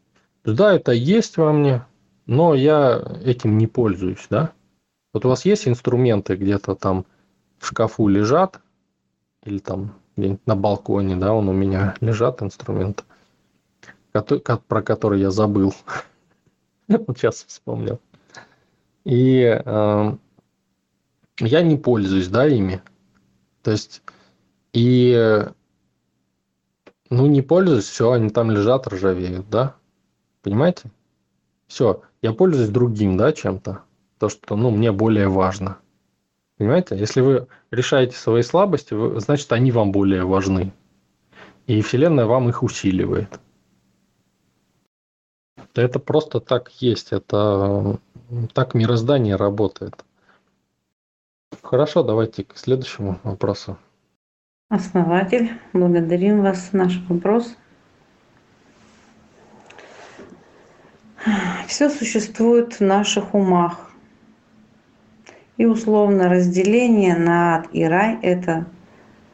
Да, 0.44 0.74
это 0.74 0.92
есть 0.92 1.38
во 1.38 1.54
мне, 1.54 1.86
но 2.26 2.54
я 2.54 3.02
этим 3.24 3.58
не 3.58 3.68
пользуюсь, 3.68 4.26
да? 4.30 4.52
Вот 5.14 5.26
у 5.26 5.30
вас 5.30 5.46
есть 5.46 5.68
инструменты 5.68 6.36
где-то 6.36 6.76
там 6.76 7.06
в 7.60 7.68
шкафу 7.68 8.08
лежат, 8.08 8.60
или 9.44 9.60
там 9.60 9.94
на 10.16 10.56
балконе, 10.56 11.16
да, 11.16 11.34
он 11.34 11.50
у 11.50 11.54
меня 11.54 11.96
лежат 12.02 12.42
инструменты, 12.42 13.04
про 14.12 14.82
которые 14.82 15.22
я 15.22 15.32
забыл. 15.32 15.74
Сейчас 16.88 17.46
вспомнил. 17.48 18.00
И 19.04 19.42
э, 19.44 20.12
я 21.40 21.62
не 21.62 21.78
пользуюсь, 21.78 22.28
да, 22.28 22.48
ими. 22.48 22.82
То 23.64 23.72
есть, 23.72 24.02
и 24.74 25.46
ну, 27.12 27.26
не 27.28 27.42
пользуюсь, 27.42 27.86
все, 27.86 28.12
они 28.12 28.30
там 28.30 28.50
лежат, 28.52 28.88
ржавеют, 28.88 29.50
да? 29.50 29.76
Понимаете? 30.44 30.92
Все, 31.68 32.02
я 32.22 32.32
пользуюсь 32.32 32.70
другим, 32.70 33.18
да, 33.18 33.34
чем-то. 33.34 33.82
То, 34.18 34.30
что, 34.30 34.56
ну, 34.56 34.72
мне 34.72 34.94
более 34.94 35.28
важно. 35.28 35.78
Понимаете? 36.58 36.98
Если 36.98 37.20
вы 37.20 37.48
решаете 37.70 38.16
свои 38.16 38.44
слабости, 38.44 38.96
значит, 39.20 39.52
они 39.52 39.72
вам 39.74 39.92
более 39.92 40.24
важны. 40.24 40.74
и 41.68 41.82
Вселенная 41.82 42.26
вам 42.26 42.48
их 42.48 42.64
усиливает. 42.64 43.40
Это 45.76 46.00
просто 46.00 46.40
так 46.40 46.70
есть, 46.80 47.12
это 47.12 47.98
так 48.54 48.74
мироздание 48.74 49.36
работает. 49.36 50.04
Хорошо, 51.62 52.04
давайте 52.04 52.44
к 52.44 52.58
следующему 52.58 53.20
вопросу. 53.24 53.78
Основатель, 54.70 55.52
благодарим 55.74 56.42
вас. 56.42 56.70
Наш 56.72 57.00
вопрос. 57.10 57.56
Все 61.68 61.90
существует 61.90 62.80
в 62.80 62.82
наших 62.82 63.34
умах. 63.34 63.92
И 65.58 65.66
условно 65.66 66.30
разделение 66.30 67.16
на 67.16 67.58
ад 67.58 67.68
и 67.72 67.84
рай– 67.84 68.18
это 68.22 68.66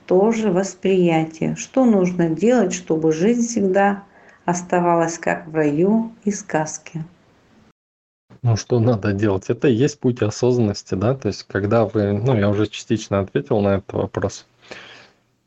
тоже 0.06 0.52
восприятие. 0.52 1.56
Что 1.56 1.86
нужно 1.86 2.30
делать, 2.30 2.74
чтобы 2.74 3.14
жизнь 3.14 3.48
всегда 3.48 4.04
оставалась 4.48 5.20
как 5.20 5.46
в 5.48 5.54
раю 5.54 6.14
и 6.24 6.32
сказке? 6.32 7.04
Ну, 8.42 8.56
что 8.56 8.80
надо 8.80 9.12
делать? 9.12 9.50
Это 9.50 9.68
и 9.68 9.74
есть 9.74 10.00
путь 10.00 10.22
осознанности, 10.22 10.96
да? 10.96 11.16
То 11.16 11.28
есть, 11.28 11.44
когда 11.44 11.86
вы, 11.86 12.14
ну, 12.14 12.34
я 12.34 12.50
уже 12.50 12.68
частично 12.68 13.20
ответил 13.20 13.60
на 13.60 13.76
этот 13.76 13.92
вопрос. 13.92 14.46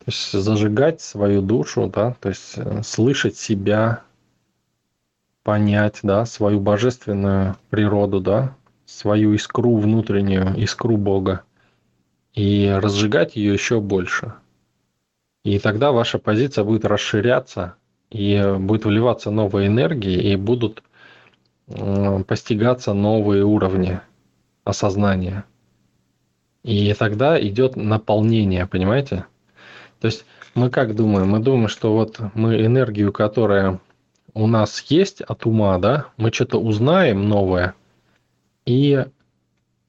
То 0.00 0.04
есть, 0.06 0.32
зажигать 0.32 1.00
свою 1.00 1.40
душу, 1.40 1.86
да, 1.86 2.14
то 2.20 2.28
есть, 2.28 2.52
э, 2.56 2.82
слышать 2.82 3.38
себя, 3.38 4.02
понять, 5.44 6.00
да, 6.02 6.26
свою 6.26 6.60
божественную 6.60 7.56
природу, 7.70 8.20
да, 8.20 8.54
свою 8.84 9.32
искру 9.32 9.76
внутреннюю, 9.76 10.56
искру 10.56 10.98
Бога, 10.98 11.44
и 12.34 12.70
разжигать 12.82 13.34
ее 13.36 13.54
еще 13.54 13.80
больше. 13.80 14.34
И 15.42 15.58
тогда 15.58 15.90
ваша 15.90 16.18
позиция 16.18 16.64
будет 16.64 16.84
расширяться, 16.84 17.76
и 18.10 18.56
будет 18.58 18.84
вливаться 18.84 19.30
новая 19.30 19.66
энергия, 19.66 20.20
и 20.20 20.36
будут 20.36 20.82
постигаться 22.26 22.92
новые 22.92 23.44
уровни 23.44 24.00
осознания. 24.64 25.44
И 26.64 26.92
тогда 26.94 27.40
идет 27.40 27.76
наполнение, 27.76 28.66
понимаете? 28.66 29.26
То 30.00 30.06
есть 30.06 30.26
мы 30.54 30.68
как 30.70 30.94
думаем? 30.96 31.28
Мы 31.28 31.38
думаем, 31.38 31.68
что 31.68 31.94
вот 31.94 32.20
мы 32.34 32.64
энергию, 32.64 33.12
которая 33.12 33.80
у 34.34 34.46
нас 34.46 34.84
есть 34.88 35.20
от 35.22 35.46
ума, 35.46 35.78
да, 35.78 36.06
мы 36.16 36.32
что-то 36.32 36.58
узнаем 36.60 37.28
новое 37.28 37.74
и 38.66 39.06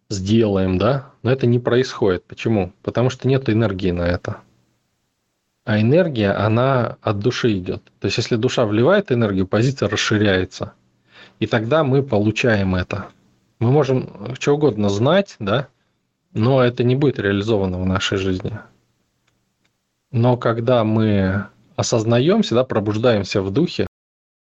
сделаем, 0.09 0.77
да, 0.77 1.11
но 1.23 1.31
это 1.31 1.47
не 1.47 1.59
происходит. 1.59 2.23
Почему? 2.25 2.73
Потому 2.83 3.09
что 3.09 3.27
нет 3.27 3.49
энергии 3.49 3.91
на 3.91 4.03
это. 4.03 4.37
А 5.63 5.79
энергия, 5.79 6.31
она 6.31 6.97
от 7.01 7.19
души 7.19 7.57
идет. 7.57 7.83
То 7.99 8.07
есть, 8.07 8.17
если 8.17 8.35
душа 8.35 8.65
вливает 8.65 9.11
энергию, 9.11 9.47
позиция 9.47 9.89
расширяется. 9.89 10.73
И 11.39 11.47
тогда 11.47 11.83
мы 11.83 12.01
получаем 12.01 12.75
это. 12.75 13.07
Мы 13.59 13.71
можем 13.71 14.35
что 14.39 14.55
угодно 14.55 14.89
знать, 14.89 15.35
да, 15.39 15.67
но 16.33 16.63
это 16.63 16.83
не 16.83 16.95
будет 16.95 17.19
реализовано 17.19 17.79
в 17.79 17.85
нашей 17.85 18.17
жизни. 18.17 18.57
Но 20.11 20.35
когда 20.35 20.83
мы 20.83 21.45
осознаемся, 21.75 22.55
да, 22.55 22.63
пробуждаемся 22.63 23.41
в 23.41 23.51
духе, 23.51 23.87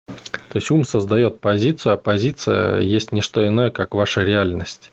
то 0.06 0.58
есть 0.58 0.70
ум 0.70 0.84
создает 0.84 1.40
позицию, 1.40 1.94
а 1.94 1.96
позиция 1.96 2.80
есть 2.80 3.12
не 3.12 3.22
что 3.22 3.46
иное, 3.46 3.70
как 3.70 3.94
ваша 3.94 4.22
реальность. 4.22 4.92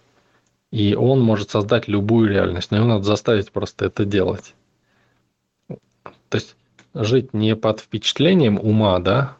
И 0.71 0.95
он 0.95 1.21
может 1.21 1.51
создать 1.51 1.87
любую 1.87 2.29
реальность, 2.29 2.71
но 2.71 2.77
его 2.77 2.87
надо 2.87 3.03
заставить 3.03 3.51
просто 3.51 3.85
это 3.85 4.05
делать. 4.05 4.55
То 6.31 6.37
есть 6.37 6.55
жить 6.93 7.33
не 7.33 7.57
под 7.57 7.81
впечатлением 7.81 8.57
ума, 8.57 8.99
да, 8.99 9.37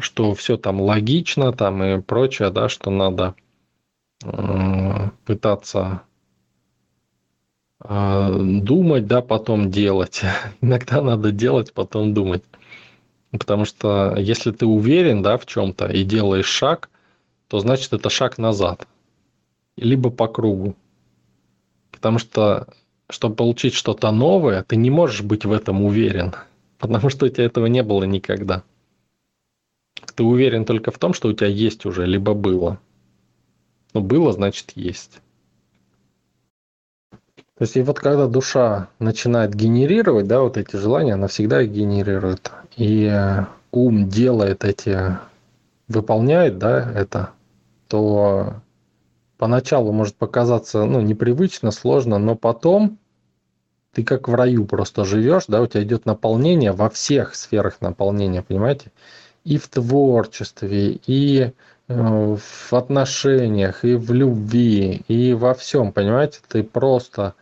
что 0.00 0.34
все 0.34 0.56
там 0.56 0.80
логично 0.80 1.52
там 1.52 1.82
и 1.82 2.00
прочее, 2.00 2.48
да, 2.50 2.70
что 2.70 2.90
надо 2.90 3.34
э, 4.24 5.10
пытаться 5.26 6.00
э, 7.84 8.36
думать, 8.40 9.06
да, 9.06 9.20
потом 9.20 9.70
делать. 9.70 10.22
Иногда 10.62 11.02
надо 11.02 11.30
делать, 11.30 11.74
потом 11.74 12.14
думать. 12.14 12.42
Потому 13.30 13.66
что 13.66 14.16
если 14.16 14.50
ты 14.50 14.64
уверен, 14.64 15.22
да, 15.22 15.36
в 15.36 15.44
чем-то 15.44 15.88
и 15.88 16.04
делаешь 16.04 16.46
шаг, 16.46 16.88
то 17.48 17.58
значит 17.58 17.92
это 17.92 18.08
шаг 18.08 18.38
назад. 18.38 18.88
Либо 19.76 20.08
по 20.08 20.26
кругу. 20.26 20.74
Потому 21.90 22.18
что 22.18 22.66
чтобы 23.10 23.34
получить 23.34 23.74
что-то 23.74 24.10
новое, 24.10 24.62
ты 24.64 24.76
не 24.76 24.90
можешь 24.90 25.22
быть 25.22 25.44
в 25.44 25.52
этом 25.52 25.82
уверен, 25.82 26.34
потому 26.78 27.10
что 27.10 27.26
у 27.26 27.28
тебя 27.28 27.44
этого 27.44 27.66
не 27.66 27.82
было 27.82 28.04
никогда. 28.04 28.62
Ты 30.14 30.22
уверен 30.24 30.64
только 30.64 30.90
в 30.90 30.98
том, 30.98 31.14
что 31.14 31.28
у 31.28 31.32
тебя 31.32 31.48
есть 31.48 31.86
уже, 31.86 32.06
либо 32.06 32.34
было. 32.34 32.78
Но 33.94 34.00
было, 34.00 34.32
значит, 34.32 34.72
есть. 34.74 35.20
То 37.10 37.64
есть, 37.64 37.76
и 37.76 37.82
вот 37.82 37.98
когда 37.98 38.28
душа 38.28 38.88
начинает 39.00 39.54
генерировать, 39.54 40.28
да, 40.28 40.40
вот 40.42 40.56
эти 40.56 40.76
желания, 40.76 41.14
она 41.14 41.26
всегда 41.26 41.62
их 41.62 41.72
генерирует. 41.72 42.52
И 42.76 43.04
э, 43.04 43.46
ум 43.72 44.08
делает 44.08 44.62
эти, 44.64 45.18
выполняет, 45.88 46.58
да, 46.58 46.92
это, 46.92 47.30
то 47.88 48.54
поначалу 49.38 49.92
может 49.92 50.16
показаться 50.16 50.84
ну, 50.84 51.00
непривычно, 51.00 51.70
сложно, 51.70 52.18
но 52.18 52.36
потом 52.36 52.98
ты 53.92 54.04
как 54.04 54.28
в 54.28 54.34
раю 54.34 54.66
просто 54.66 55.04
живешь, 55.04 55.44
да, 55.48 55.62
у 55.62 55.66
тебя 55.66 55.82
идет 55.82 56.04
наполнение 56.04 56.72
во 56.72 56.90
всех 56.90 57.34
сферах 57.34 57.80
наполнения, 57.80 58.42
понимаете? 58.42 58.92
И 59.44 59.56
в 59.56 59.68
творчестве, 59.68 60.98
и 61.06 61.52
э, 61.88 62.36
в 62.36 62.72
отношениях, 62.72 63.84
и 63.84 63.94
в 63.94 64.12
любви, 64.12 65.02
и 65.08 65.32
во 65.32 65.54
всем, 65.54 65.92
понимаете? 65.92 66.40
Ты 66.46 66.62
просто 66.62 67.34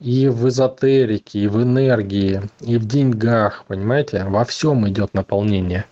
и 0.00 0.28
в 0.28 0.48
эзотерике, 0.48 1.40
и 1.40 1.46
в 1.46 1.62
энергии, 1.62 2.42
и 2.60 2.78
в 2.78 2.86
деньгах, 2.86 3.64
понимаете? 3.66 4.24
Во 4.24 4.44
всем 4.44 4.88
идет 4.88 5.14
наполнение. 5.14 5.84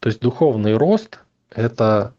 То 0.00 0.08
есть 0.08 0.20
духовный 0.20 0.76
рост– 0.76 1.20
это 1.50 2.12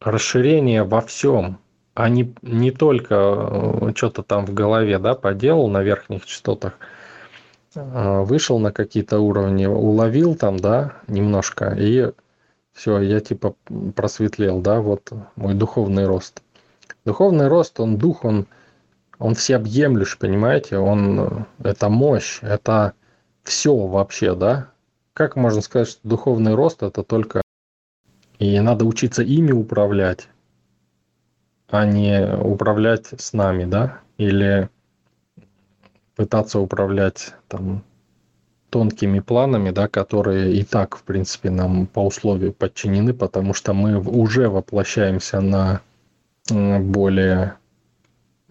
расширение 0.00 0.84
во 0.84 1.00
всем, 1.00 1.58
а 1.94 2.08
не, 2.08 2.32
не 2.42 2.70
только 2.70 3.14
э, 3.14 3.92
что-то 3.94 4.22
там 4.22 4.46
в 4.46 4.54
голове, 4.54 4.98
да, 4.98 5.14
поделал 5.14 5.68
на 5.68 5.82
верхних 5.82 6.24
частотах, 6.26 6.74
э, 7.74 8.20
вышел 8.22 8.58
на 8.58 8.72
какие-то 8.72 9.18
уровни, 9.18 9.66
уловил 9.66 10.36
там, 10.36 10.58
да, 10.58 10.94
немножко, 11.08 11.74
и 11.76 12.12
все, 12.72 13.00
я 13.00 13.18
типа 13.20 13.56
просветлел, 13.96 14.60
да, 14.60 14.80
вот 14.80 15.12
мой 15.34 15.54
духовный 15.54 16.06
рост. 16.06 16.42
Духовный 17.04 17.48
рост, 17.48 17.80
он 17.80 17.96
дух, 17.96 18.24
он, 18.24 18.46
он 19.18 19.34
всеобъемлющий, 19.34 20.18
понимаете, 20.18 20.78
он, 20.78 21.20
э, 21.20 21.28
это 21.64 21.88
мощь, 21.88 22.38
это 22.42 22.92
все 23.42 23.74
вообще, 23.74 24.36
да. 24.36 24.70
Как 25.14 25.34
можно 25.34 25.62
сказать, 25.62 25.88
что 25.88 26.00
духовный 26.04 26.54
рост 26.54 26.84
это 26.84 27.02
только 27.02 27.42
и 28.38 28.58
надо 28.60 28.84
учиться 28.84 29.22
ими 29.22 29.52
управлять, 29.52 30.28
а 31.68 31.84
не 31.84 32.26
управлять 32.34 33.08
с 33.18 33.32
нами, 33.32 33.64
да? 33.64 34.00
Или 34.16 34.68
пытаться 36.16 36.58
управлять 36.58 37.34
там 37.48 37.84
тонкими 38.70 39.20
планами, 39.20 39.70
да, 39.70 39.88
которые 39.88 40.54
и 40.54 40.64
так, 40.64 40.96
в 40.96 41.02
принципе, 41.02 41.50
нам 41.50 41.86
по 41.86 42.04
условию 42.04 42.52
подчинены, 42.52 43.14
потому 43.14 43.54
что 43.54 43.72
мы 43.72 43.98
уже 43.98 44.48
воплощаемся 44.48 45.40
на 45.40 45.80
более 46.48 47.54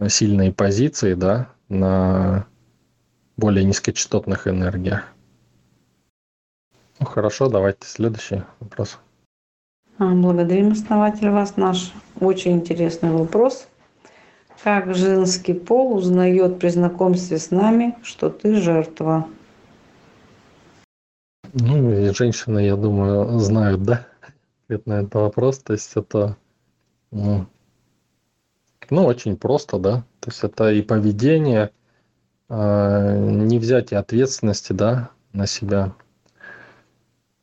сильные 0.08 0.52
позиции, 0.52 1.14
да, 1.14 1.50
на 1.70 2.46
более 3.36 3.64
низкочастотных 3.64 4.48
энергиях. 4.48 5.04
Ну, 7.00 7.06
хорошо, 7.06 7.48
давайте 7.50 7.88
следующий 7.88 8.44
вопрос. 8.60 9.00
А, 10.00 10.14
благодарим, 10.14 10.74
основатель, 10.74 11.30
вас. 11.30 11.58
Наш 11.58 11.92
очень 12.20 12.52
интересный 12.52 13.10
вопрос. 13.10 13.68
Как 14.64 14.94
женский 14.94 15.54
пол 15.54 15.96
узнает 15.96 16.60
при 16.60 16.70
знакомстве 16.70 17.40
с 17.40 17.50
нами, 17.50 17.96
что 18.04 18.30
ты 18.30 18.58
жертва? 18.58 19.28
Ну, 21.54 22.14
женщины, 22.14 22.60
я 22.60 22.76
думаю, 22.76 23.40
знают, 23.40 23.82
да, 23.82 24.06
ответ 24.66 24.86
на 24.86 25.02
этот 25.02 25.16
вопрос. 25.16 25.60
То 25.60 25.74
есть 25.74 25.92
это, 25.96 26.38
ну, 27.10 27.48
ну, 28.92 29.06
очень 29.06 29.36
просто, 29.36 29.80
да. 29.80 30.04
То 30.20 30.30
есть 30.30 30.44
это 30.44 30.72
и 30.72 30.84
поведение, 30.84 31.72
э, 32.50 33.18
не 33.18 33.58
взятие 33.58 34.00
ответственности, 34.00 34.74
да, 34.74 35.10
на 35.34 35.48
себя. 35.48 35.94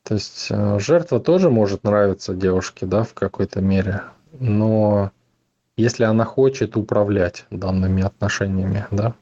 То 0.04 0.14
есть 0.14 0.48
э, 0.50 0.78
жертва 0.78 1.18
тоже 1.18 1.50
может 1.50 1.82
нравиться 1.82 2.34
девушке, 2.34 2.86
да, 2.86 3.02
в 3.02 3.14
какой-то 3.14 3.60
мере, 3.60 4.02
но 4.38 5.10
если 5.76 6.04
она 6.04 6.24
хочет 6.24 6.76
управлять 6.76 7.46
данными 7.50 8.02
отношениями, 8.02 8.86
да, 8.90 9.14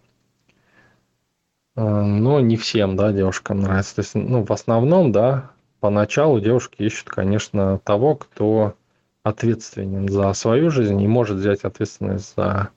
но 1.75 2.41
не 2.41 2.57
всем, 2.57 2.97
да, 2.97 3.13
девушкам 3.13 3.61
нравится. 3.61 3.97
То 3.97 4.01
есть, 4.03 4.15
ну, 4.15 4.45
в 4.45 4.51
основном, 4.53 5.11
да, 5.13 5.51
поначалу 5.81 6.41
девушки 6.41 6.83
ищут, 6.83 7.09
конечно, 7.09 7.79
того, 7.79 8.15
кто 8.17 8.75
ответственен 9.23 10.09
за 10.09 10.33
свою 10.35 10.71
жизнь 10.71 11.01
и 11.01 11.09
может 11.09 11.39
взять 11.39 11.65
ответственность 11.65 12.35
за, 12.37 12.69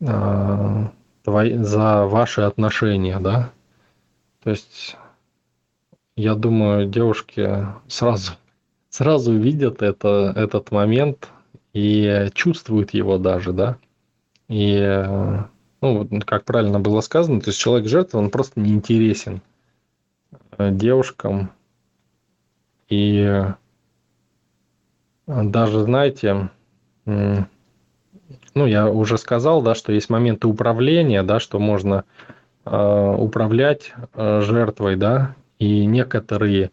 э, 0.00 0.86
за 1.26 2.04
ваши 2.04 2.42
отношения, 2.42 3.18
да. 3.18 3.50
То 4.42 4.50
есть, 4.50 4.96
я 6.16 6.34
думаю, 6.34 6.86
девушки 6.86 7.66
сразу, 7.88 8.32
сразу 8.88 9.32
видят 9.32 9.82
это, 9.82 10.32
этот 10.36 10.70
момент 10.70 11.28
и 11.72 12.28
чувствуют 12.34 12.94
его 12.94 13.18
даже, 13.18 13.52
да. 13.52 13.78
И, 14.48 14.78
ну, 15.80 16.08
как 16.24 16.44
правильно 16.44 16.78
было 16.78 17.00
сказано, 17.00 17.40
то 17.40 17.50
есть 17.50 17.58
человек 17.58 17.88
жертва, 17.88 18.18
он 18.18 18.30
просто 18.30 18.60
неинтересен 18.60 19.40
э, 20.58 20.70
девушкам. 20.70 21.50
И 22.88 23.42
даже, 25.26 25.82
знаете, 25.82 26.50
ну, 27.06 28.66
я 28.66 28.88
уже 28.88 29.18
сказал, 29.18 29.62
да, 29.62 29.74
что 29.74 29.92
есть 29.92 30.10
моменты 30.10 30.46
управления, 30.46 31.22
да, 31.22 31.40
что 31.40 31.58
можно 31.58 32.04
э, 32.64 33.14
управлять 33.18 33.92
э, 34.14 34.40
жертвой, 34.42 34.96
да, 34.96 35.34
и 35.58 35.86
некоторые 35.86 36.70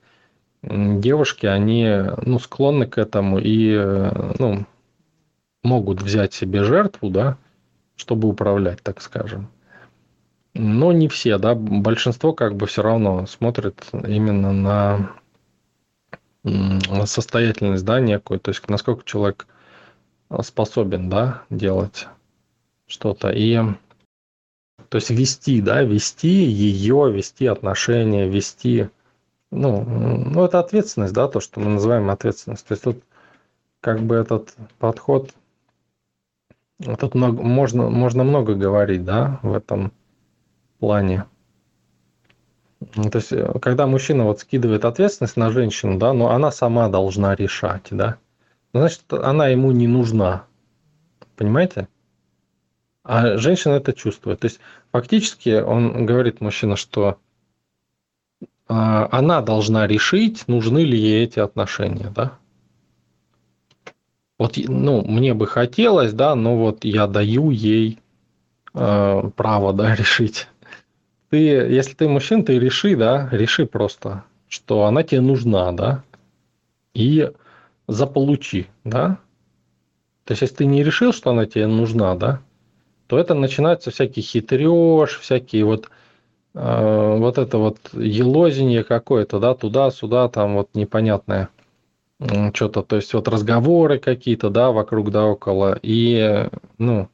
девушки, 0.63 1.45
они, 1.45 1.87
ну, 2.23 2.39
склонны 2.39 2.85
к 2.85 2.97
этому 2.97 3.39
и, 3.39 3.73
э, 3.73 4.33
ну, 4.37 4.65
могут 5.63 6.01
взять 6.01 6.33
себе 6.33 6.63
жертву, 6.63 7.09
да, 7.09 7.37
чтобы 7.95 8.27
управлять, 8.27 8.81
так 8.83 9.01
скажем. 9.01 9.49
Но 10.53 10.91
не 10.91 11.07
все, 11.07 11.37
да, 11.37 11.55
большинство 11.55 12.33
как 12.33 12.55
бы 12.55 12.67
все 12.67 12.81
равно 12.81 13.25
смотрит 13.25 13.85
именно 13.93 14.51
на 14.51 15.15
состоятельность, 17.05 17.85
да, 17.85 17.99
некую, 17.99 18.39
то 18.39 18.49
есть 18.49 18.67
насколько 18.67 19.05
человек 19.05 19.47
а, 20.29 20.43
способен, 20.43 21.09
да, 21.09 21.43
делать 21.49 22.07
что-то. 22.87 23.29
И 23.29 23.59
то 24.91 24.97
есть 24.97 25.09
вести, 25.09 25.61
да, 25.61 25.83
вести 25.83 26.27
ее, 26.27 27.09
вести 27.13 27.45
отношения, 27.47 28.27
вести, 28.27 28.89
ну, 29.49 29.85
ну, 29.85 30.43
это 30.43 30.59
ответственность, 30.59 31.13
да, 31.13 31.29
то, 31.29 31.39
что 31.39 31.61
мы 31.61 31.69
называем 31.69 32.09
ответственность. 32.09 32.67
То 32.67 32.73
есть 32.73 32.83
тут 32.83 33.01
как 33.79 34.01
бы 34.01 34.15
этот 34.15 34.53
подход, 34.79 35.33
тут 36.99 37.15
много, 37.15 37.41
можно, 37.41 37.89
можно 37.89 38.25
много 38.25 38.53
говорить, 38.53 39.05
да, 39.05 39.39
в 39.43 39.53
этом 39.53 39.93
плане. 40.79 41.23
Ну, 42.95 43.09
то 43.09 43.19
есть, 43.19 43.31
э, 43.31 43.59
когда 43.61 43.87
мужчина 43.87 44.25
вот 44.25 44.41
скидывает 44.41 44.83
ответственность 44.83 45.37
на 45.37 45.51
женщину, 45.51 45.99
да, 45.99 46.11
но 46.11 46.31
она 46.31 46.51
сама 46.51 46.89
должна 46.89 47.33
решать, 47.33 47.87
да, 47.91 48.17
значит, 48.73 49.03
она 49.13 49.47
ему 49.47 49.71
не 49.71 49.87
нужна. 49.87 50.43
Понимаете? 51.37 51.87
А 53.03 53.37
женщина 53.37 53.73
это 53.73 53.93
чувствует. 53.93 54.39
То 54.39 54.45
есть, 54.45 54.59
фактически 54.91 55.61
он 55.61 56.05
говорит 56.05 56.41
мужчина, 56.41 56.75
что 56.75 57.17
э, 58.41 58.45
она 58.67 59.41
должна 59.41 59.87
решить, 59.87 60.47
нужны 60.47 60.79
ли 60.79 60.97
ей 60.97 61.23
эти 61.23 61.39
отношения, 61.39 62.11
да. 62.15 62.37
Вот, 64.37 64.57
ну, 64.57 65.03
мне 65.03 65.33
бы 65.33 65.47
хотелось, 65.47 66.13
да, 66.13 66.35
но 66.35 66.57
вот 66.57 66.83
я 66.83 67.07
даю 67.07 67.51
ей 67.51 67.99
э, 68.73 69.29
право, 69.35 69.73
да, 69.73 69.95
решить 69.95 70.47
ты, 71.31 71.37
если 71.37 71.93
ты 71.93 72.09
мужчина, 72.09 72.43
ты 72.43 72.59
реши, 72.59 72.95
да, 72.95 73.29
реши 73.31 73.65
просто, 73.65 74.25
что 74.49 74.83
она 74.83 75.01
тебе 75.01 75.21
нужна, 75.21 75.71
да, 75.71 76.03
и 76.93 77.31
заполучи, 77.87 78.67
да. 78.83 79.17
То 80.25 80.33
есть, 80.33 80.41
если 80.41 80.55
ты 80.55 80.65
не 80.65 80.83
решил, 80.83 81.13
что 81.13 81.31
она 81.31 81.45
тебе 81.45 81.67
нужна, 81.67 82.15
да, 82.15 82.41
то 83.11 83.19
это 83.19 83.33
начинается 83.33 83.91
всякий 83.91 84.21
хитреж, 84.21 85.19
всякие 85.19 85.65
вот 85.65 85.89
э, 86.53 87.17
вот 87.17 87.37
это 87.37 87.57
вот 87.57 87.77
елозинье 87.91 88.85
какое-то, 88.85 89.37
да, 89.37 89.53
туда-сюда, 89.53 90.29
там 90.29 90.55
вот 90.55 90.69
непонятное 90.75 91.49
что-то, 92.53 92.83
то 92.83 92.95
есть 92.95 93.13
вот 93.13 93.27
разговоры 93.27 93.99
какие-то, 93.99 94.49
да, 94.49 94.71
вокруг 94.71 95.11
да 95.11 95.25
около, 95.25 95.77
и, 95.81 96.47
ну, 96.77 97.09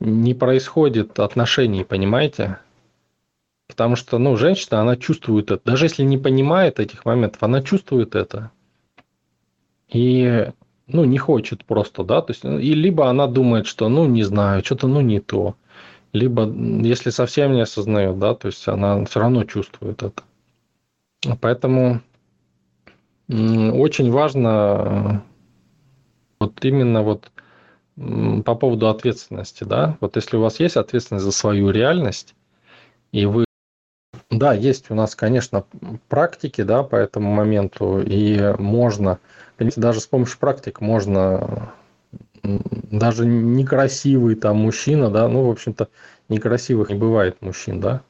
не 0.00 0.34
происходит 0.34 1.20
отношений, 1.20 1.84
понимаете? 1.84 2.58
Потому 3.68 3.94
что, 3.94 4.18
ну, 4.18 4.36
женщина, 4.36 4.80
она 4.80 4.96
чувствует 4.96 5.52
это. 5.52 5.62
Даже 5.64 5.84
если 5.84 6.02
не 6.02 6.18
понимает 6.18 6.80
этих 6.80 7.04
моментов, 7.04 7.40
она 7.44 7.62
чувствует 7.62 8.16
это. 8.16 8.50
И, 9.90 10.48
ну, 10.86 11.04
не 11.04 11.18
хочет 11.18 11.64
просто, 11.64 12.04
да, 12.04 12.22
то 12.22 12.32
есть, 12.32 12.44
и 12.44 12.74
либо 12.74 13.08
она 13.08 13.26
думает, 13.26 13.66
что, 13.66 13.88
ну, 13.88 14.06
не 14.06 14.22
знаю, 14.22 14.64
что-то, 14.64 14.86
ну, 14.86 15.00
не 15.00 15.20
то. 15.20 15.56
Либо, 16.12 16.46
если 16.46 17.10
совсем 17.10 17.52
не 17.52 17.62
осознает, 17.62 18.18
да, 18.18 18.34
то 18.34 18.46
есть 18.46 18.66
она 18.68 19.04
все 19.04 19.20
равно 19.20 19.44
чувствует 19.44 20.02
это. 20.02 20.22
Поэтому 21.40 22.00
очень 23.28 24.10
важно 24.10 25.24
вот 26.38 26.64
именно 26.64 27.02
вот 27.02 27.30
по 27.96 28.54
поводу 28.54 28.88
ответственности, 28.88 29.64
да, 29.64 29.96
вот 30.00 30.16
если 30.16 30.36
у 30.36 30.42
вас 30.42 30.60
есть 30.60 30.76
ответственность 30.76 31.24
за 31.24 31.32
свою 31.32 31.70
реальность, 31.70 32.34
и 33.10 33.26
вы 33.26 33.45
да, 34.30 34.54
есть 34.54 34.90
у 34.90 34.94
нас, 34.94 35.14
конечно, 35.14 35.64
практики, 36.08 36.62
да, 36.62 36.82
по 36.82 36.96
этому 36.96 37.32
моменту, 37.32 38.00
и 38.00 38.54
можно, 38.58 39.18
даже 39.58 40.00
с 40.00 40.06
помощью 40.06 40.38
практик 40.38 40.80
можно 40.80 41.72
даже 42.42 43.26
некрасивый 43.26 44.34
там 44.34 44.58
мужчина, 44.58 45.10
да, 45.10 45.28
ну, 45.28 45.46
в 45.46 45.50
общем-то, 45.50 45.88
некрасивых 46.28 46.90
не 46.90 46.96
бывает 46.96 47.40
мужчин, 47.40 47.80
да. 47.80 48.02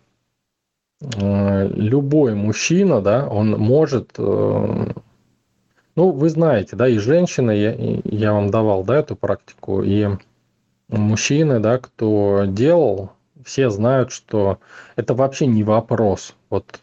Э, 1.01 1.69
любой 1.69 2.35
мужчина, 2.35 3.01
да, 3.03 3.29
он 3.29 3.51
может, 3.53 4.13
э, 4.19 4.87
ну, 5.97 6.11
вы 6.11 6.29
знаете, 6.31 6.77
да, 6.77 6.89
и 6.89 6.99
женщины, 6.99 7.51
я, 7.51 7.75
я 8.05 8.33
вам 8.33 8.51
давал, 8.51 8.85
да, 8.85 8.99
эту 8.99 9.17
практику, 9.17 9.83
и 9.83 10.09
мужчины, 10.89 11.61
да, 11.61 11.79
кто 11.79 12.45
делал 12.47 13.13
все 13.47 13.71
знают, 13.71 14.11
что 14.11 14.59
это 14.97 15.15
вообще 15.15 15.47
не 15.47 15.63
вопрос. 15.63 16.35
Вот 16.51 16.81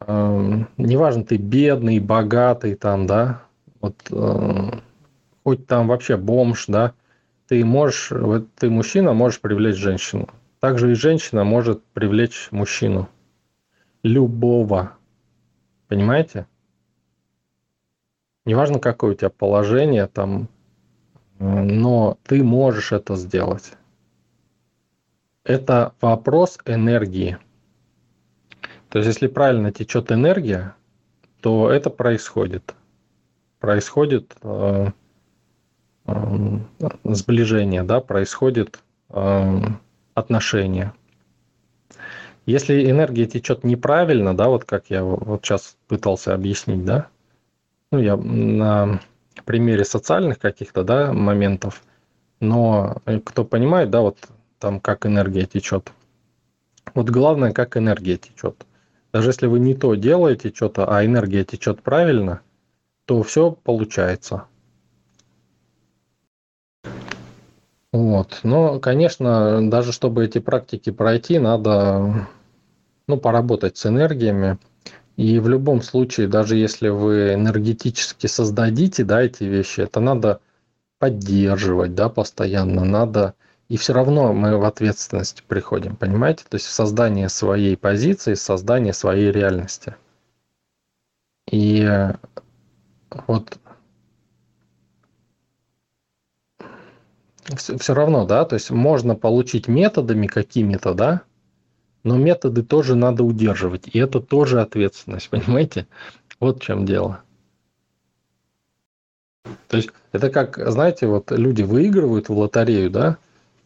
э, 0.00 0.64
неважно, 0.78 1.24
ты 1.24 1.36
бедный, 1.36 2.00
богатый 2.00 2.74
там, 2.74 3.06
да, 3.06 3.42
вот 3.80 3.94
э, 4.10 4.70
хоть 5.44 5.66
там 5.66 5.86
вообще 5.86 6.16
бомж, 6.16 6.64
да, 6.68 6.94
ты 7.48 7.62
можешь, 7.66 8.10
вот 8.10 8.48
ты 8.54 8.70
мужчина, 8.70 9.12
можешь 9.12 9.42
привлечь 9.42 9.76
женщину. 9.76 10.30
Также 10.58 10.90
и 10.90 10.94
женщина 10.94 11.44
может 11.44 11.84
привлечь 11.92 12.48
мужчину. 12.50 13.06
Любого. 14.02 14.92
Понимаете? 15.86 16.46
Неважно, 18.46 18.78
какое 18.78 19.12
у 19.12 19.14
тебя 19.14 19.28
положение 19.28 20.06
там, 20.06 20.48
э, 21.38 21.44
но 21.44 22.16
ты 22.22 22.42
можешь 22.42 22.92
это 22.92 23.16
сделать 23.16 23.74
это 25.48 25.94
вопрос 26.02 26.58
энергии. 26.66 27.38
То 28.90 28.98
есть, 28.98 29.08
если 29.08 29.26
правильно 29.26 29.72
течет 29.72 30.12
энергия, 30.12 30.74
то 31.40 31.70
это 31.70 31.88
происходит. 31.90 32.74
Происходит 33.58 34.36
э, 34.42 34.88
э, 36.06 36.58
сближение, 37.04 37.82
да, 37.82 38.00
происходит 38.00 38.80
э, 39.08 39.60
отношение. 40.14 40.92
Если 42.44 42.90
энергия 42.90 43.26
течет 43.26 43.64
неправильно, 43.64 44.36
да, 44.36 44.48
вот 44.48 44.64
как 44.64 44.90
я 44.90 45.02
вот 45.02 45.44
сейчас 45.44 45.76
пытался 45.86 46.34
объяснить, 46.34 46.84
да, 46.84 47.08
ну, 47.90 48.00
я 48.00 48.16
на 48.16 49.00
примере 49.44 49.84
социальных 49.84 50.38
каких-то, 50.38 50.84
да, 50.84 51.12
моментов, 51.12 51.82
но 52.40 52.98
кто 53.24 53.44
понимает, 53.44 53.90
да, 53.90 54.00
вот 54.00 54.18
там 54.58 54.80
как 54.80 55.06
энергия 55.06 55.46
течет. 55.46 55.92
Вот 56.94 57.10
главное, 57.10 57.52
как 57.52 57.76
энергия 57.76 58.16
течет. 58.16 58.66
Даже 59.12 59.30
если 59.30 59.46
вы 59.46 59.58
не 59.58 59.74
то 59.74 59.94
делаете 59.94 60.52
что-то, 60.54 60.86
а 60.86 61.04
энергия 61.04 61.44
течет 61.44 61.82
правильно, 61.82 62.40
то 63.04 63.22
все 63.22 63.52
получается. 63.52 64.44
Вот. 67.92 68.40
Но, 68.42 68.78
конечно, 68.80 69.68
даже 69.70 69.92
чтобы 69.92 70.24
эти 70.24 70.38
практики 70.40 70.90
пройти, 70.90 71.38
надо 71.38 72.28
ну, 73.06 73.16
поработать 73.16 73.78
с 73.78 73.86
энергиями. 73.86 74.58
И 75.16 75.40
в 75.40 75.48
любом 75.48 75.82
случае, 75.82 76.28
даже 76.28 76.56
если 76.56 76.90
вы 76.90 77.34
энергетически 77.34 78.26
создадите 78.26 79.04
да, 79.04 79.22
эти 79.22 79.44
вещи, 79.44 79.80
это 79.80 80.00
надо 80.00 80.40
поддерживать 80.98 81.94
да, 81.94 82.08
постоянно, 82.08 82.84
надо 82.84 83.34
и 83.68 83.76
все 83.76 83.92
равно 83.92 84.32
мы 84.32 84.56
в 84.56 84.64
ответственность 84.64 85.44
приходим, 85.44 85.94
понимаете? 85.96 86.44
То 86.48 86.56
есть 86.56 86.66
в 86.66 86.70
создание 86.70 87.28
своей 87.28 87.76
позиции, 87.76 88.34
создание 88.34 88.94
своей 88.94 89.30
реальности. 89.30 89.96
И 91.50 91.86
вот 93.26 93.58
все, 97.56 97.78
все 97.78 97.94
равно, 97.94 98.26
да, 98.26 98.44
то 98.44 98.54
есть 98.54 98.70
можно 98.70 99.14
получить 99.14 99.68
методами 99.68 100.26
какими-то, 100.26 100.94
да, 100.94 101.22
но 102.04 102.16
методы 102.16 102.62
тоже 102.62 102.94
надо 102.94 103.24
удерживать, 103.24 103.88
и 103.88 103.98
это 103.98 104.20
тоже 104.20 104.60
ответственность, 104.60 105.28
понимаете? 105.30 105.86
Вот 106.40 106.62
в 106.62 106.64
чем 106.64 106.86
дело. 106.86 107.22
То 109.68 109.76
есть 109.76 109.90
это 110.12 110.30
как, 110.30 110.58
знаете, 110.70 111.06
вот 111.06 111.30
люди 111.30 111.62
выигрывают 111.62 112.28
в 112.28 112.38
лотерею, 112.38 112.90
да, 112.90 113.18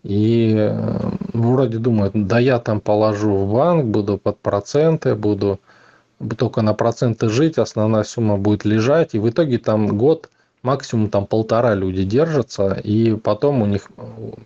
и 0.03 0.55
э, 0.57 1.11
вроде 1.33 1.79
думают, 1.79 2.13
да 2.15 2.39
я 2.39 2.59
там 2.59 2.81
положу 2.81 3.35
в 3.37 3.53
банк, 3.53 3.87
буду 3.87 4.19
под 4.19 4.39
проценты, 4.39 5.15
буду 5.15 5.61
только 6.37 6.63
на 6.63 6.75
проценты 6.75 7.29
жить, 7.29 7.59
основная 7.59 8.05
сумма 8.05 8.37
будет 8.37 8.65
лежать, 8.65 9.15
и 9.15 9.19
в 9.19 9.29
итоге 9.29 9.59
там 9.59 9.97
год, 9.97 10.31
максимум 10.63 11.09
там 11.11 11.27
полтора 11.27 11.75
люди 11.75 12.05
держатся, 12.05 12.75
и 12.75 13.17
потом 13.17 13.63
у 13.63 13.67
них 13.67 13.91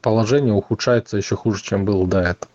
положение 0.02 0.54
ухудшается 0.54 1.16
еще 1.16 1.36
хуже, 1.36 1.62
чем 1.62 1.84
было 1.84 2.06
до 2.06 2.20
этого. 2.20 2.52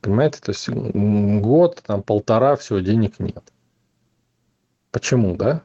Понимаете, 0.00 0.38
то 0.40 0.50
есть 0.50 0.68
год, 0.68 1.82
там 1.84 2.02
полтора, 2.02 2.54
все, 2.56 2.80
денег 2.80 3.18
нет. 3.18 3.42
Почему, 4.92 5.34
да? 5.36 5.62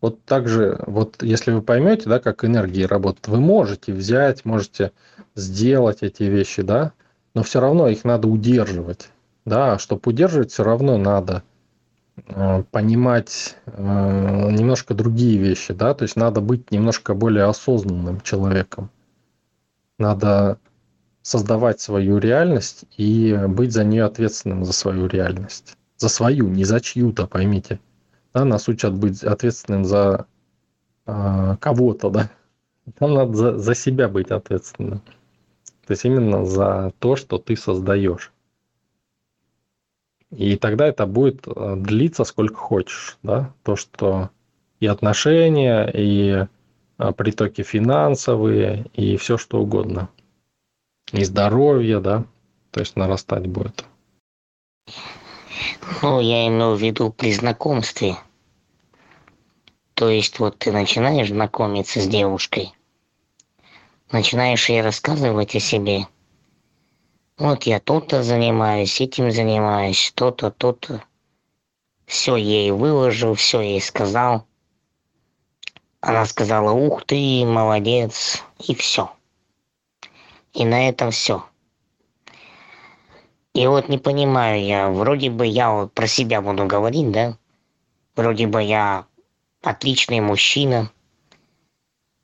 Вот 0.00 0.24
так 0.24 0.48
же, 0.48 0.82
вот 0.86 1.22
если 1.22 1.52
вы 1.52 1.60
поймете, 1.60 2.08
да, 2.08 2.20
как 2.20 2.44
энергии 2.44 2.84
работают, 2.84 3.28
вы 3.28 3.40
можете 3.40 3.92
взять, 3.92 4.44
можете 4.44 4.92
сделать 5.34 5.98
эти 6.02 6.22
вещи, 6.22 6.62
да, 6.62 6.92
но 7.34 7.42
все 7.42 7.60
равно 7.60 7.88
их 7.88 8.04
надо 8.04 8.28
удерживать. 8.28 9.10
Да, 9.44 9.78
чтобы 9.78 10.02
удерживать, 10.06 10.52
все 10.52 10.64
равно 10.64 10.96
надо 10.96 11.42
э, 12.16 12.62
понимать 12.70 13.56
э, 13.66 13.72
немножко 14.50 14.94
другие 14.94 15.38
вещи, 15.38 15.74
да, 15.74 15.94
то 15.94 16.04
есть 16.04 16.16
надо 16.16 16.40
быть 16.40 16.70
немножко 16.70 17.14
более 17.14 17.44
осознанным 17.44 18.20
человеком. 18.20 18.90
Надо 19.98 20.58
создавать 21.22 21.80
свою 21.80 22.18
реальность 22.18 22.84
и 22.96 23.38
быть 23.48 23.72
за 23.72 23.84
нее 23.84 24.04
ответственным 24.04 24.64
за 24.64 24.72
свою 24.72 25.06
реальность. 25.06 25.76
За 25.96 26.08
свою, 26.08 26.48
не 26.48 26.64
за 26.64 26.80
чью-то, 26.80 27.26
поймите. 27.26 27.78
Да, 28.32 28.44
нас 28.44 28.68
учат 28.68 28.94
быть 28.94 29.24
ответственным 29.24 29.84
за 29.84 30.26
э, 31.06 31.56
кого-то, 31.60 32.10
да. 32.10 32.30
Нам 33.00 33.14
надо 33.14 33.34
за, 33.34 33.58
за 33.58 33.74
себя 33.74 34.08
быть 34.08 34.30
ответственным. 34.30 35.00
То 35.86 35.92
есть 35.92 36.04
именно 36.04 36.44
за 36.44 36.92
то, 36.98 37.16
что 37.16 37.38
ты 37.38 37.56
создаешь. 37.56 38.32
И 40.30 40.56
тогда 40.56 40.86
это 40.86 41.06
будет 41.06 41.46
э, 41.46 41.74
длиться 41.76 42.24
сколько 42.24 42.54
хочешь, 42.54 43.18
да, 43.22 43.52
то, 43.64 43.74
что 43.74 44.30
и 44.78 44.86
отношения, 44.86 45.90
и 45.92 46.46
э, 46.98 47.12
притоки 47.12 47.62
финансовые, 47.62 48.86
и 48.94 49.16
все 49.16 49.36
что 49.36 49.60
угодно. 49.60 50.08
И 51.12 51.24
здоровье, 51.24 51.98
да, 51.98 52.24
то 52.70 52.80
есть 52.80 52.94
нарастать 52.94 53.48
будет. 53.48 53.84
Ну, 56.02 56.20
я 56.20 56.46
имел 56.46 56.74
в 56.74 56.80
виду 56.80 57.10
при 57.10 57.32
знакомстве. 57.32 58.16
То 59.94 60.08
есть 60.08 60.38
вот 60.38 60.58
ты 60.58 60.72
начинаешь 60.72 61.28
знакомиться 61.28 62.00
с 62.00 62.06
девушкой, 62.06 62.72
начинаешь 64.10 64.68
ей 64.68 64.80
рассказывать 64.80 65.54
о 65.54 65.60
себе. 65.60 66.06
Вот 67.36 67.64
я 67.64 67.80
тут-то 67.80 68.22
занимаюсь, 68.22 69.00
этим 69.00 69.30
занимаюсь, 69.30 70.12
то-то, 70.14 70.50
то-то. 70.50 71.02
Все 72.06 72.36
ей 72.36 72.70
выложил, 72.70 73.34
все 73.34 73.60
ей 73.60 73.80
сказал. 73.80 74.46
Она 76.00 76.24
сказала, 76.26 76.72
ух 76.72 77.04
ты, 77.04 77.44
молодец, 77.44 78.42
и 78.58 78.74
все. 78.74 79.12
И 80.54 80.64
на 80.64 80.88
этом 80.88 81.10
все. 81.10 81.44
И 83.54 83.66
вот 83.66 83.88
не 83.88 83.98
понимаю 83.98 84.64
я, 84.64 84.88
вроде 84.90 85.30
бы 85.30 85.46
я 85.46 85.72
вот 85.72 85.92
про 85.92 86.06
себя 86.06 86.40
буду 86.40 86.66
говорить, 86.66 87.10
да? 87.10 87.36
Вроде 88.14 88.46
бы 88.46 88.62
я 88.62 89.06
отличный 89.62 90.20
мужчина, 90.20 90.90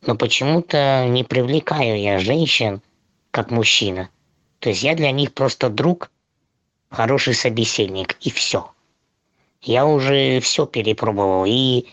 но 0.03 0.15
почему-то 0.15 1.07
не 1.09 1.25
привлекаю 1.25 2.01
я 2.01 2.19
женщин 2.19 2.81
как 3.31 3.51
мужчина. 3.51 4.09
То 4.61 4.69
есть 4.69 4.83
я 4.83 4.95
для 4.95 5.11
них 5.11 5.35
просто 5.35 5.69
друг, 5.69 6.11
хороший 6.91 7.35
собеседник 7.35 8.17
и 8.21 8.31
все. 8.31 8.71
Я 9.63 9.85
уже 9.87 10.41
все 10.41 10.67
перепробовал 10.67 11.45
и 11.47 11.87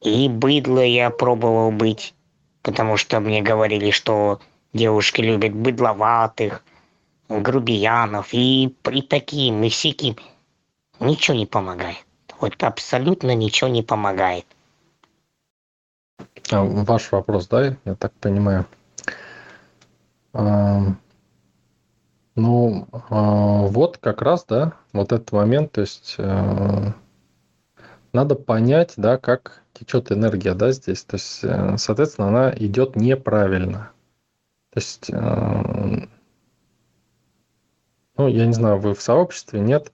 и 0.00 0.28
быдло 0.28 0.80
я 0.80 1.10
пробовал 1.10 1.72
быть, 1.72 2.14
потому 2.62 2.96
что 2.96 3.20
мне 3.20 3.42
говорили, 3.42 3.90
что 3.90 4.40
девушки 4.72 5.20
любят 5.20 5.52
быдловатых, 5.52 6.64
грубиянов 7.30 8.28
и 8.32 8.74
при 8.82 9.02
таким 9.02 9.62
и 9.62 9.68
всяким. 9.68 10.16
Ничего 10.98 11.36
не 11.36 11.46
помогает. 11.46 12.04
Вот 12.40 12.62
абсолютно 12.62 13.34
ничего 13.34 13.70
не 13.70 13.82
помогает. 13.82 14.44
А 16.50 16.62
ваш 16.62 17.12
вопрос, 17.12 17.48
да, 17.48 17.76
я 17.84 17.94
так 17.94 18.12
понимаю. 18.14 18.66
А, 20.32 20.80
ну, 22.34 22.88
а, 22.92 23.62
вот 23.62 23.98
как 23.98 24.22
раз, 24.22 24.44
да, 24.46 24.72
вот 24.92 25.12
этот 25.12 25.32
момент, 25.32 25.72
то 25.72 25.80
есть 25.80 26.16
надо 28.12 28.34
понять, 28.34 28.94
да, 28.96 29.18
как 29.18 29.62
течет 29.72 30.10
энергия, 30.12 30.54
да, 30.54 30.72
здесь. 30.72 31.04
То 31.04 31.16
есть, 31.16 31.40
э, 31.42 31.76
соответственно, 31.78 32.28
она 32.28 32.54
идет 32.56 32.96
неправильно. 32.96 33.90
То 34.72 34.80
есть 34.80 35.10
а, 35.12 36.08
ну, 38.20 38.28
я 38.28 38.44
не 38.44 38.52
знаю, 38.52 38.78
вы 38.78 38.92
в 38.92 39.00
сообществе, 39.00 39.60
нет, 39.60 39.92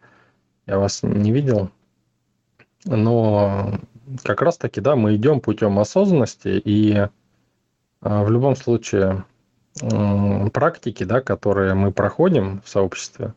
я 0.67 0.81
вас 0.81 1.05
не 1.05 1.31
видел, 1.31 1.71
но 2.85 3.79
как 4.25 4.43
раз 4.43 4.57
таки, 4.57 4.81
да, 4.81 4.97
мы 4.97 5.15
идем 5.15 5.41
путем 5.41 5.79
осознанности, 5.79 6.61
и 6.65 7.07
а, 8.01 8.25
в 8.25 8.31
любом 8.31 8.57
случае 8.57 9.25
практики, 10.53 11.05
да, 11.05 11.21
которые 11.21 11.75
мы 11.75 11.93
проходим 11.93 12.63
в 12.65 12.69
сообществе, 12.69 13.33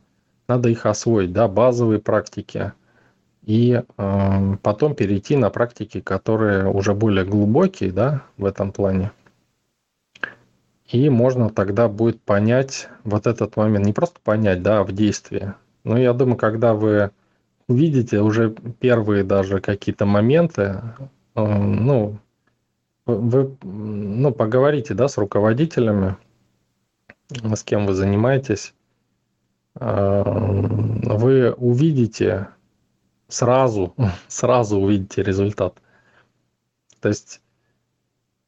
надо 0.48 0.70
их 0.70 0.88
освоить, 0.88 1.34
да, 1.34 1.48
базовые 1.48 2.00
практики, 2.00 2.74
и 3.44 3.84
э, 3.98 4.56
потом 4.64 4.96
перейти 4.96 5.36
на 5.36 5.50
практики, 5.50 6.00
которые 6.02 6.68
уже 6.68 6.96
более 6.96 7.26
глубокие, 7.26 7.92
да, 7.92 8.24
в 8.38 8.46
этом 8.46 8.72
плане. 8.72 9.12
И 10.92 11.10
можно 11.10 11.50
тогда 11.50 11.88
будет 11.88 12.20
понять 12.22 12.90
вот 13.04 13.28
этот 13.28 13.56
момент, 13.56 13.86
не 13.86 13.94
просто 13.94 14.20
понять, 14.24 14.64
да, 14.64 14.84
в 14.84 14.92
действии. 14.92 15.54
Но 15.84 15.98
я 15.98 16.14
думаю, 16.14 16.38
когда 16.38 16.74
вы 16.74 17.12
увидите 17.68 18.22
уже 18.22 18.56
первые 18.80 19.24
даже 19.24 19.62
какие-то 19.62 20.08
моменты, 20.08 20.82
э, 21.36 21.46
ну, 21.46 22.18
вы 23.06 23.56
ну, 23.62 24.32
поговорите, 24.32 24.96
да, 24.96 25.08
с 25.08 25.18
руководителями, 25.18 26.18
с 27.30 27.64
кем 27.64 27.86
вы 27.86 27.94
занимаетесь, 27.94 28.74
э, 29.80 30.24
вы 30.26 31.52
увидите 31.54 32.48
сразу, 33.28 33.94
сразу 34.28 34.80
увидите 34.80 35.22
результат. 35.22 35.76
То 37.00 37.10
есть 37.10 37.42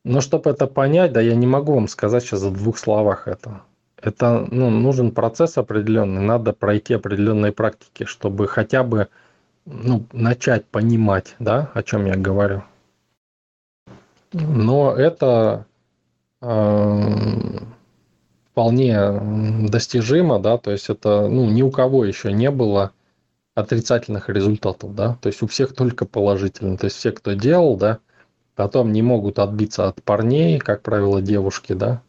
но 0.03 0.21
чтобы 0.21 0.49
это 0.49 0.67
понять, 0.67 1.13
да, 1.13 1.21
я 1.21 1.35
не 1.35 1.47
могу 1.47 1.73
вам 1.73 1.87
сказать 1.87 2.23
сейчас 2.23 2.41
в 2.41 2.53
двух 2.53 2.77
словах 2.77 3.27
это. 3.27 3.61
Это 4.01 4.47
ну, 4.49 4.69
нужен 4.71 5.11
процесс 5.11 5.57
определенный, 5.57 6.21
надо 6.21 6.53
пройти 6.53 6.95
определенные 6.95 7.51
практики, 7.51 8.05
чтобы 8.05 8.47
хотя 8.47 8.83
бы 8.83 9.09
ну, 9.65 10.05
начать 10.11 10.65
понимать, 10.65 11.35
да, 11.37 11.69
о 11.75 11.83
чем 11.83 12.05
я 12.05 12.15
говорю. 12.15 12.63
Но 14.33 14.95
это 14.95 15.65
э, 16.41 16.99
вполне 18.51 19.69
достижимо, 19.69 20.39
да, 20.39 20.57
то 20.57 20.71
есть 20.71 20.89
это 20.89 21.27
ну, 21.27 21.49
ни 21.49 21.61
у 21.61 21.69
кого 21.69 22.05
еще 22.05 22.31
не 22.31 22.49
было 22.49 22.93
отрицательных 23.53 24.29
результатов, 24.29 24.95
да, 24.95 25.17
то 25.21 25.27
есть 25.27 25.43
у 25.43 25.47
всех 25.47 25.75
только 25.75 26.05
положительно, 26.05 26.77
то 26.77 26.85
есть 26.85 26.95
все, 26.95 27.11
кто 27.11 27.33
делал, 27.33 27.75
да, 27.75 27.99
потом 28.55 28.91
не 28.91 29.01
могут 29.01 29.39
отбиться 29.39 29.87
от 29.87 30.03
парней, 30.03 30.59
как 30.59 30.81
правило, 30.81 31.21
девушки, 31.21 31.73
да, 31.73 32.01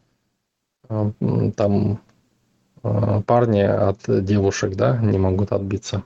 а, 0.89 1.11
там 1.55 1.99
а, 2.83 3.21
парни 3.21 3.61
от 3.61 3.99
девушек, 4.07 4.75
да, 4.75 4.97
не 4.97 5.17
могут 5.17 5.51
отбиться. 5.51 6.03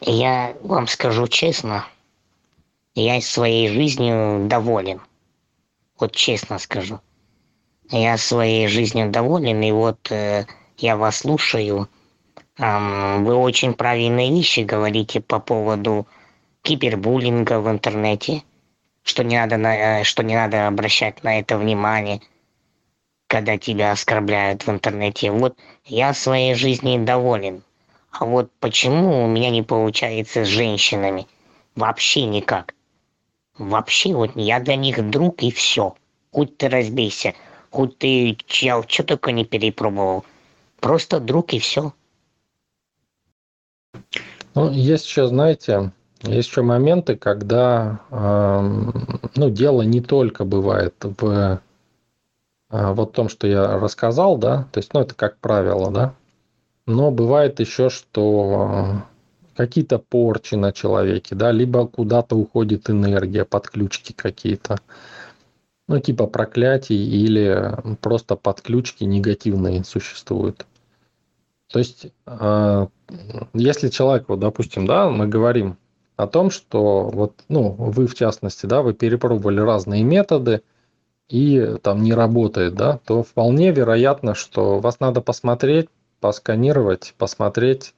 Я 0.00 0.56
вам 0.62 0.88
скажу 0.88 1.28
честно, 1.28 1.86
я 2.94 3.20
своей 3.20 3.68
жизнью 3.68 4.48
доволен. 4.48 5.00
Вот 5.98 6.12
честно 6.12 6.58
скажу. 6.58 7.00
Я 7.90 8.16
своей 8.18 8.66
жизнью 8.68 9.10
доволен, 9.10 9.62
и 9.62 9.70
вот 9.70 10.10
э, 10.10 10.46
я 10.78 10.96
вас 10.96 11.18
слушаю. 11.18 11.88
Эм, 12.58 13.24
вы 13.24 13.34
очень 13.34 13.74
правильные 13.74 14.30
вещи 14.30 14.60
говорите 14.60 15.20
по 15.20 15.38
поводу 15.38 16.06
кибербуллинга 16.62 17.60
в 17.60 17.70
интернете, 17.70 18.42
что 19.02 19.24
не 19.24 19.36
надо, 19.36 19.56
на, 19.56 20.00
э, 20.00 20.04
что 20.04 20.22
не 20.22 20.34
надо 20.34 20.66
обращать 20.66 21.22
на 21.22 21.38
это 21.40 21.58
внимание, 21.58 22.20
когда 23.26 23.58
тебя 23.58 23.92
оскорбляют 23.92 24.66
в 24.66 24.70
интернете. 24.70 25.30
Вот 25.30 25.56
я 25.84 26.14
своей 26.14 26.54
жизнью 26.54 27.04
доволен. 27.04 27.62
А 28.10 28.24
вот 28.24 28.50
почему 28.60 29.24
у 29.24 29.26
меня 29.26 29.50
не 29.50 29.62
получается 29.62 30.44
с 30.44 30.48
женщинами? 30.48 31.26
Вообще 31.74 32.24
никак. 32.24 32.74
Вообще 33.56 34.14
вот 34.14 34.32
я 34.34 34.60
для 34.60 34.76
них 34.76 35.10
друг 35.10 35.42
и 35.42 35.50
все. 35.50 35.94
Хоть 36.30 36.56
ты 36.56 36.68
разбейся, 36.68 37.34
хоть 37.70 37.98
ты 37.98 38.36
я 38.60 38.82
что 38.86 39.02
только 39.02 39.32
не 39.32 39.44
перепробовал. 39.44 40.24
Просто 40.80 41.20
друг 41.20 41.52
и 41.54 41.58
все. 41.58 41.92
Ну, 44.54 44.70
есть 44.70 45.06
еще, 45.06 45.26
знаете, 45.26 45.92
есть 46.30 46.48
еще 46.48 46.62
моменты, 46.62 47.16
когда 47.16 48.00
ну, 48.10 49.50
дело 49.50 49.82
не 49.82 50.00
только 50.00 50.44
бывает 50.44 50.94
в 51.02 51.60
э, 52.70 52.92
вот 52.92 53.12
том, 53.12 53.28
что 53.28 53.46
я 53.46 53.78
рассказал, 53.78 54.38
да, 54.38 54.68
то 54.72 54.78
есть, 54.78 54.94
ну, 54.94 55.00
это 55.00 55.14
как 55.14 55.38
правило, 55.38 55.90
да, 55.90 56.14
но 56.86 57.10
бывает 57.10 57.60
еще, 57.60 57.90
что 57.90 59.02
какие-то 59.56 59.98
порчи 59.98 60.54
на 60.54 60.72
человеке, 60.72 61.34
да, 61.34 61.50
либо 61.50 61.86
куда-то 61.86 62.36
уходит 62.36 62.88
энергия, 62.88 63.44
подключки 63.44 64.12
какие-то, 64.12 64.78
ну, 65.88 65.98
типа 65.98 66.26
проклятий 66.26 66.96
или 66.96 67.74
просто 68.00 68.36
подключки 68.36 69.04
негативные 69.04 69.84
существуют. 69.84 70.66
То 71.68 71.78
есть, 71.78 72.06
э, 72.26 72.86
если 73.54 73.88
человек, 73.88 74.28
вот, 74.28 74.40
допустим, 74.40 74.86
да, 74.86 75.08
мы 75.08 75.26
говорим 75.26 75.78
о 76.22 76.26
том, 76.26 76.50
что 76.50 77.10
вот, 77.10 77.44
ну, 77.48 77.72
вы 77.72 78.06
в 78.06 78.14
частности, 78.14 78.66
да, 78.66 78.82
вы 78.82 78.94
перепробовали 78.94 79.60
разные 79.60 80.02
методы, 80.02 80.62
и 81.28 81.76
там 81.82 82.02
не 82.02 82.12
работает, 82.12 82.74
да, 82.74 82.98
то 83.06 83.22
вполне 83.22 83.72
вероятно, 83.72 84.34
что 84.34 84.80
вас 84.80 85.00
надо 85.00 85.22
посмотреть, 85.22 85.88
посканировать, 86.20 87.14
посмотреть 87.16 87.94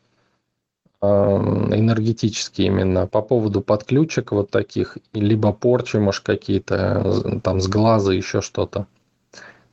э, 1.03 1.07
энергетически 1.07 2.63
именно 2.63 3.07
по 3.07 3.23
поводу 3.23 3.61
подключек 3.61 4.31
вот 4.31 4.51
таких, 4.51 4.99
либо 5.13 5.53
порчи, 5.53 5.97
может, 5.97 6.25
какие-то 6.25 7.41
там 7.43 7.61
с 7.61 7.67
глаза, 7.67 8.13
еще 8.13 8.41
что-то. 8.41 8.87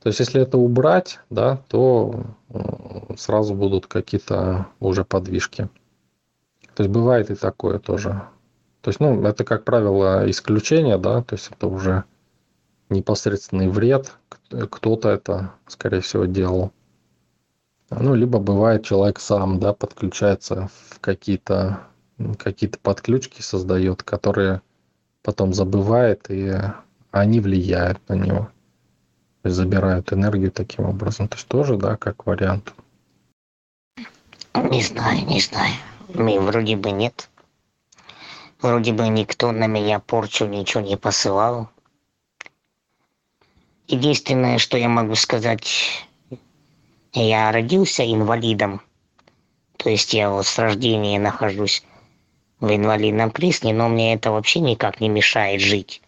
То 0.02 0.08
есть, 0.08 0.18
если 0.18 0.42
это 0.42 0.58
убрать, 0.58 1.20
да, 1.30 1.60
то 1.68 2.24
сразу 3.16 3.54
будут 3.54 3.86
какие-то 3.86 4.66
уже 4.80 5.04
подвижки. 5.04 5.68
То 6.74 6.82
есть, 6.82 6.92
бывает 6.92 7.30
и 7.30 7.36
такое 7.36 7.78
тоже. 7.78 8.22
То 8.82 8.90
есть, 8.90 9.00
ну, 9.00 9.24
это, 9.24 9.44
как 9.44 9.64
правило, 9.64 10.28
исключение, 10.30 10.98
да, 10.98 11.22
то 11.22 11.34
есть, 11.34 11.50
это 11.50 11.66
уже 11.66 12.04
непосредственный 12.90 13.68
вред. 13.68 14.12
Кто-то 14.50 15.08
это, 15.08 15.52
скорее 15.66 16.00
всего, 16.00 16.26
делал. 16.26 16.72
Ну, 17.90 18.14
либо 18.14 18.38
бывает 18.38 18.84
человек 18.84 19.18
сам, 19.18 19.58
да, 19.58 19.72
подключается 19.72 20.68
в 20.90 21.00
какие-то 21.00 21.80
какие-то 22.38 22.78
подключки 22.78 23.42
создает, 23.42 24.02
которые 24.02 24.62
потом 25.22 25.52
забывает, 25.52 26.26
и 26.28 26.52
они 27.10 27.40
влияют 27.40 27.98
на 28.08 28.14
него. 28.14 28.48
То 29.42 29.48
есть 29.48 29.56
забирают 29.56 30.12
энергию 30.12 30.52
таким 30.52 30.84
образом. 30.84 31.28
То 31.28 31.36
есть 31.36 31.48
тоже, 31.48 31.76
да, 31.76 31.96
как 31.96 32.26
вариант. 32.26 32.72
Не 34.54 34.82
знаю, 34.82 35.26
не 35.26 35.40
знаю. 35.40 35.74
Мне 36.14 36.38
вроде 36.38 36.76
бы 36.76 36.90
нет. 36.90 37.28
Вроде 38.62 38.92
бы 38.92 39.08
никто 39.08 39.50
на 39.50 39.66
меня 39.66 39.98
порчу 39.98 40.46
ничего 40.46 40.84
не 40.84 40.96
посылал. 40.96 41.68
Единственное, 43.88 44.58
что 44.58 44.78
я 44.78 44.88
могу 44.88 45.16
сказать, 45.16 46.06
я 47.12 47.50
родился 47.50 48.04
инвалидом. 48.04 48.80
То 49.76 49.90
есть 49.90 50.14
я 50.14 50.30
вот 50.30 50.46
с 50.46 50.56
рождения 50.60 51.18
нахожусь 51.18 51.82
в 52.60 52.72
инвалидном 52.72 53.32
кресле, 53.32 53.74
но 53.74 53.88
мне 53.88 54.14
это 54.14 54.30
вообще 54.30 54.60
никак 54.60 55.00
не 55.00 55.08
мешает 55.08 55.60
жить. 55.60 56.00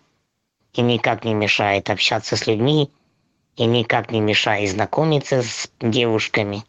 И 0.74 0.80
никак 0.80 1.24
не 1.24 1.34
мешает 1.34 1.90
общаться 1.90 2.36
с 2.36 2.46
людьми, 2.46 2.88
и 3.56 3.64
никак 3.64 4.12
не 4.12 4.20
мешает 4.20 4.70
знакомиться 4.70 5.42
с 5.42 5.68
девушками. 5.80 6.64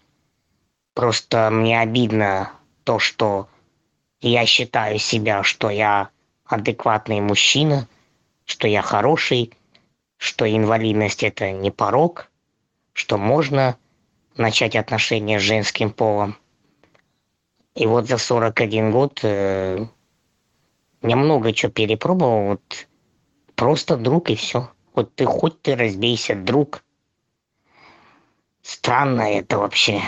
Просто 0.96 1.52
мне 1.52 1.80
обидно 1.80 2.52
то, 2.84 2.98
что 2.98 3.48
я 4.30 4.46
считаю 4.46 5.00
себя, 5.00 5.44
что 5.44 5.70
я 5.70 6.10
адекватный 6.46 7.22
мужчина, 7.22 7.88
что 8.46 8.68
я 8.68 8.82
хороший, 8.82 9.54
что 10.18 10.50
инвалидность 10.50 11.24
это 11.24 11.52
не 11.52 11.72
порог, 11.72 12.32
что 12.94 13.18
можно 13.18 13.78
начать 14.38 14.76
отношения 14.76 15.40
с 15.40 15.44
женским 15.44 15.92
полом. 15.92 16.38
И 17.76 17.86
вот 17.86 18.08
за 18.08 18.18
41 18.18 18.92
год 18.92 19.20
э, 19.24 19.86
я 21.02 21.16
много 21.16 21.54
чего 21.54 21.72
перепробовал, 21.72 22.48
вот 22.48 22.88
просто 23.56 23.98
друг 23.98 24.30
и 24.30 24.36
все. 24.36 24.72
Вот 24.94 25.14
ты 25.14 25.26
хоть 25.26 25.62
ты 25.62 25.76
разбейся, 25.76 26.36
друг. 26.36 26.84
Странно 28.62 29.22
это 29.24 29.58
вообще. 29.58 30.02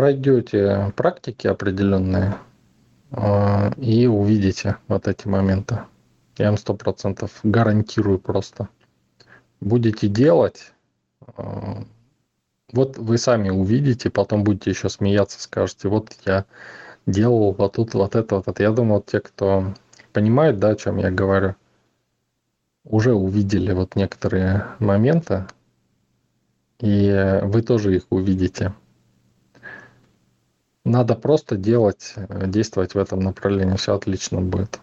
Пройдете 0.00 0.94
практики 0.96 1.46
определенные 1.46 2.38
э, 3.10 3.74
и 3.76 4.06
увидите 4.06 4.78
вот 4.88 5.06
эти 5.06 5.28
моменты. 5.28 5.80
Я 6.38 6.46
вам 6.46 6.56
сто 6.56 6.72
процентов 6.72 7.38
гарантирую 7.42 8.18
просто. 8.18 8.70
Будете 9.60 10.08
делать, 10.08 10.72
а, 11.36 11.84
вот 12.72 12.96
вы 12.96 13.18
сами 13.18 13.50
увидите, 13.50 14.08
потом 14.08 14.42
будете 14.42 14.70
еще 14.70 14.88
смеяться, 14.88 15.38
скажете, 15.38 15.88
вот 15.88 16.16
я 16.24 16.46
делал 17.04 17.52
вот 17.52 17.74
тут 17.74 17.92
вот 17.92 18.16
это, 18.16 18.36
вот. 18.36 18.58
Я 18.58 18.70
думаю, 18.70 18.94
вот 18.94 19.06
те, 19.06 19.20
кто 19.20 19.74
понимает, 20.14 20.58
да, 20.58 20.70
о 20.70 20.76
чем 20.76 20.96
я 20.96 21.10
говорю, 21.10 21.56
уже 22.84 23.12
увидели 23.12 23.74
вот 23.74 23.96
некоторые 23.96 24.64
моменты, 24.78 25.44
и 26.78 27.40
вы 27.42 27.60
тоже 27.60 27.96
их 27.96 28.06
увидите. 28.08 28.72
Надо 30.84 31.14
просто 31.14 31.56
делать, 31.56 32.14
действовать 32.46 32.94
в 32.94 32.98
этом 32.98 33.20
направлении, 33.20 33.76
все 33.76 33.94
отлично 33.94 34.40
будет. 34.40 34.80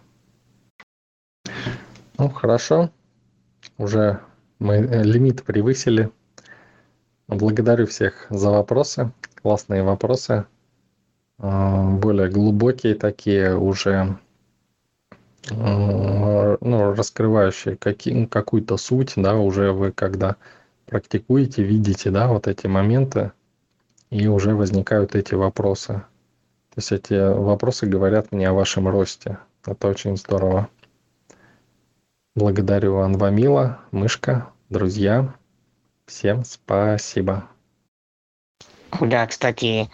Ну, 2.18 2.28
хорошо. 2.28 2.90
Уже 3.78 4.20
мы 4.58 4.76
э, 4.76 5.02
лимит 5.02 5.42
превысили. 5.42 6.10
Благодарю 7.26 7.86
всех 7.86 8.26
за 8.30 8.50
вопросы. 8.50 9.12
Классные 9.42 9.82
вопросы. 9.82 10.46
А, 11.38 11.90
более 11.90 12.28
глубокие 12.28 12.94
такие 12.94 13.56
уже 13.56 14.18
ну, 15.50 16.94
раскрывающие 16.94 17.76
какие, 17.76 18.26
какую-то 18.26 18.76
суть, 18.76 19.12
да, 19.16 19.36
уже 19.36 19.72
вы 19.72 19.92
когда 19.92 20.36
практикуете, 20.86 21.62
видите, 21.62 22.10
да, 22.10 22.28
вот 22.28 22.46
эти 22.46 22.66
моменты, 22.66 23.32
и 24.10 24.26
уже 24.26 24.54
возникают 24.54 25.14
эти 25.14 25.34
вопросы. 25.34 26.02
То 26.70 26.76
есть 26.76 26.92
эти 26.92 27.14
вопросы 27.14 27.86
говорят 27.86 28.32
мне 28.32 28.48
о 28.48 28.54
вашем 28.54 28.88
росте. 28.88 29.38
Это 29.66 29.88
очень 29.88 30.16
здорово. 30.16 30.68
Благодарю 32.34 32.98
Анвамила, 32.98 33.80
Мышка, 33.90 34.50
друзья. 34.68 35.34
Всем 36.06 36.44
спасибо. 36.44 37.48
Да, 39.00 39.26
кстати, 39.26 39.90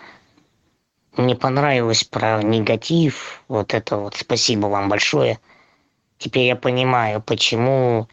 мне 1.17 1.35
понравилось 1.35 2.05
про 2.05 2.43
негатив. 2.43 3.43
Вот 3.49 3.75
это 3.75 3.97
вот 3.97 4.15
спасибо 4.15 4.67
вам 4.67 4.89
большое. 4.89 5.41
Теперь 6.19 6.47
я 6.47 6.57
понимаю, 6.57 7.21
почему 7.21 8.09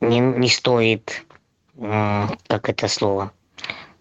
не, 0.00 0.20
не 0.20 0.48
стоит, 0.48 1.24
как 1.76 2.68
это 2.68 2.88
слово, 2.88 3.32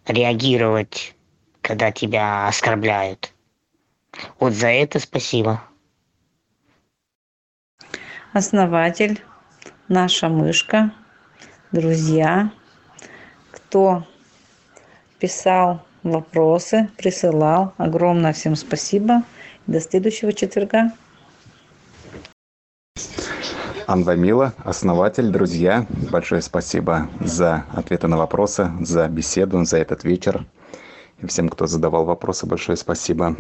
реагировать, 0.08 1.16
когда 1.62 1.92
тебя 1.92 2.48
оскорбляют. 2.48 3.34
Вот 4.40 4.54
за 4.54 4.68
это 4.68 5.00
спасибо. 5.00 5.62
Основатель, 8.34 9.22
наша 9.88 10.30
мышка, 10.30 10.92
друзья, 11.72 12.52
кто 13.52 14.08
писал 15.20 15.86
вопросы, 16.04 16.90
присылал. 16.98 17.74
Огромное 17.78 18.34
всем 18.34 18.56
спасибо. 18.56 19.24
До 19.66 19.80
следующего 19.82 20.34
четверга. 20.34 20.92
Анвамила, 23.88 24.54
основатель, 24.66 25.30
друзья, 25.30 25.88
большое 26.12 26.42
спасибо 26.42 27.08
за 27.22 27.64
ответы 27.72 28.10
на 28.10 28.18
вопросы, 28.18 28.70
за 28.82 29.08
беседу, 29.08 29.64
за 29.64 29.78
этот 29.78 30.04
вечер. 30.04 30.46
И 31.22 31.26
всем, 31.26 31.48
кто 31.48 31.68
задавал 31.68 32.04
вопросы, 32.04 32.46
большое 32.46 32.78
спасибо. 32.78 33.34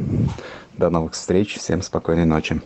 До 0.78 0.89
новых 0.89 1.16
встреч, 1.16 1.58
всем 1.58 1.82
спокойной 1.82 2.24
ночи. 2.24 2.62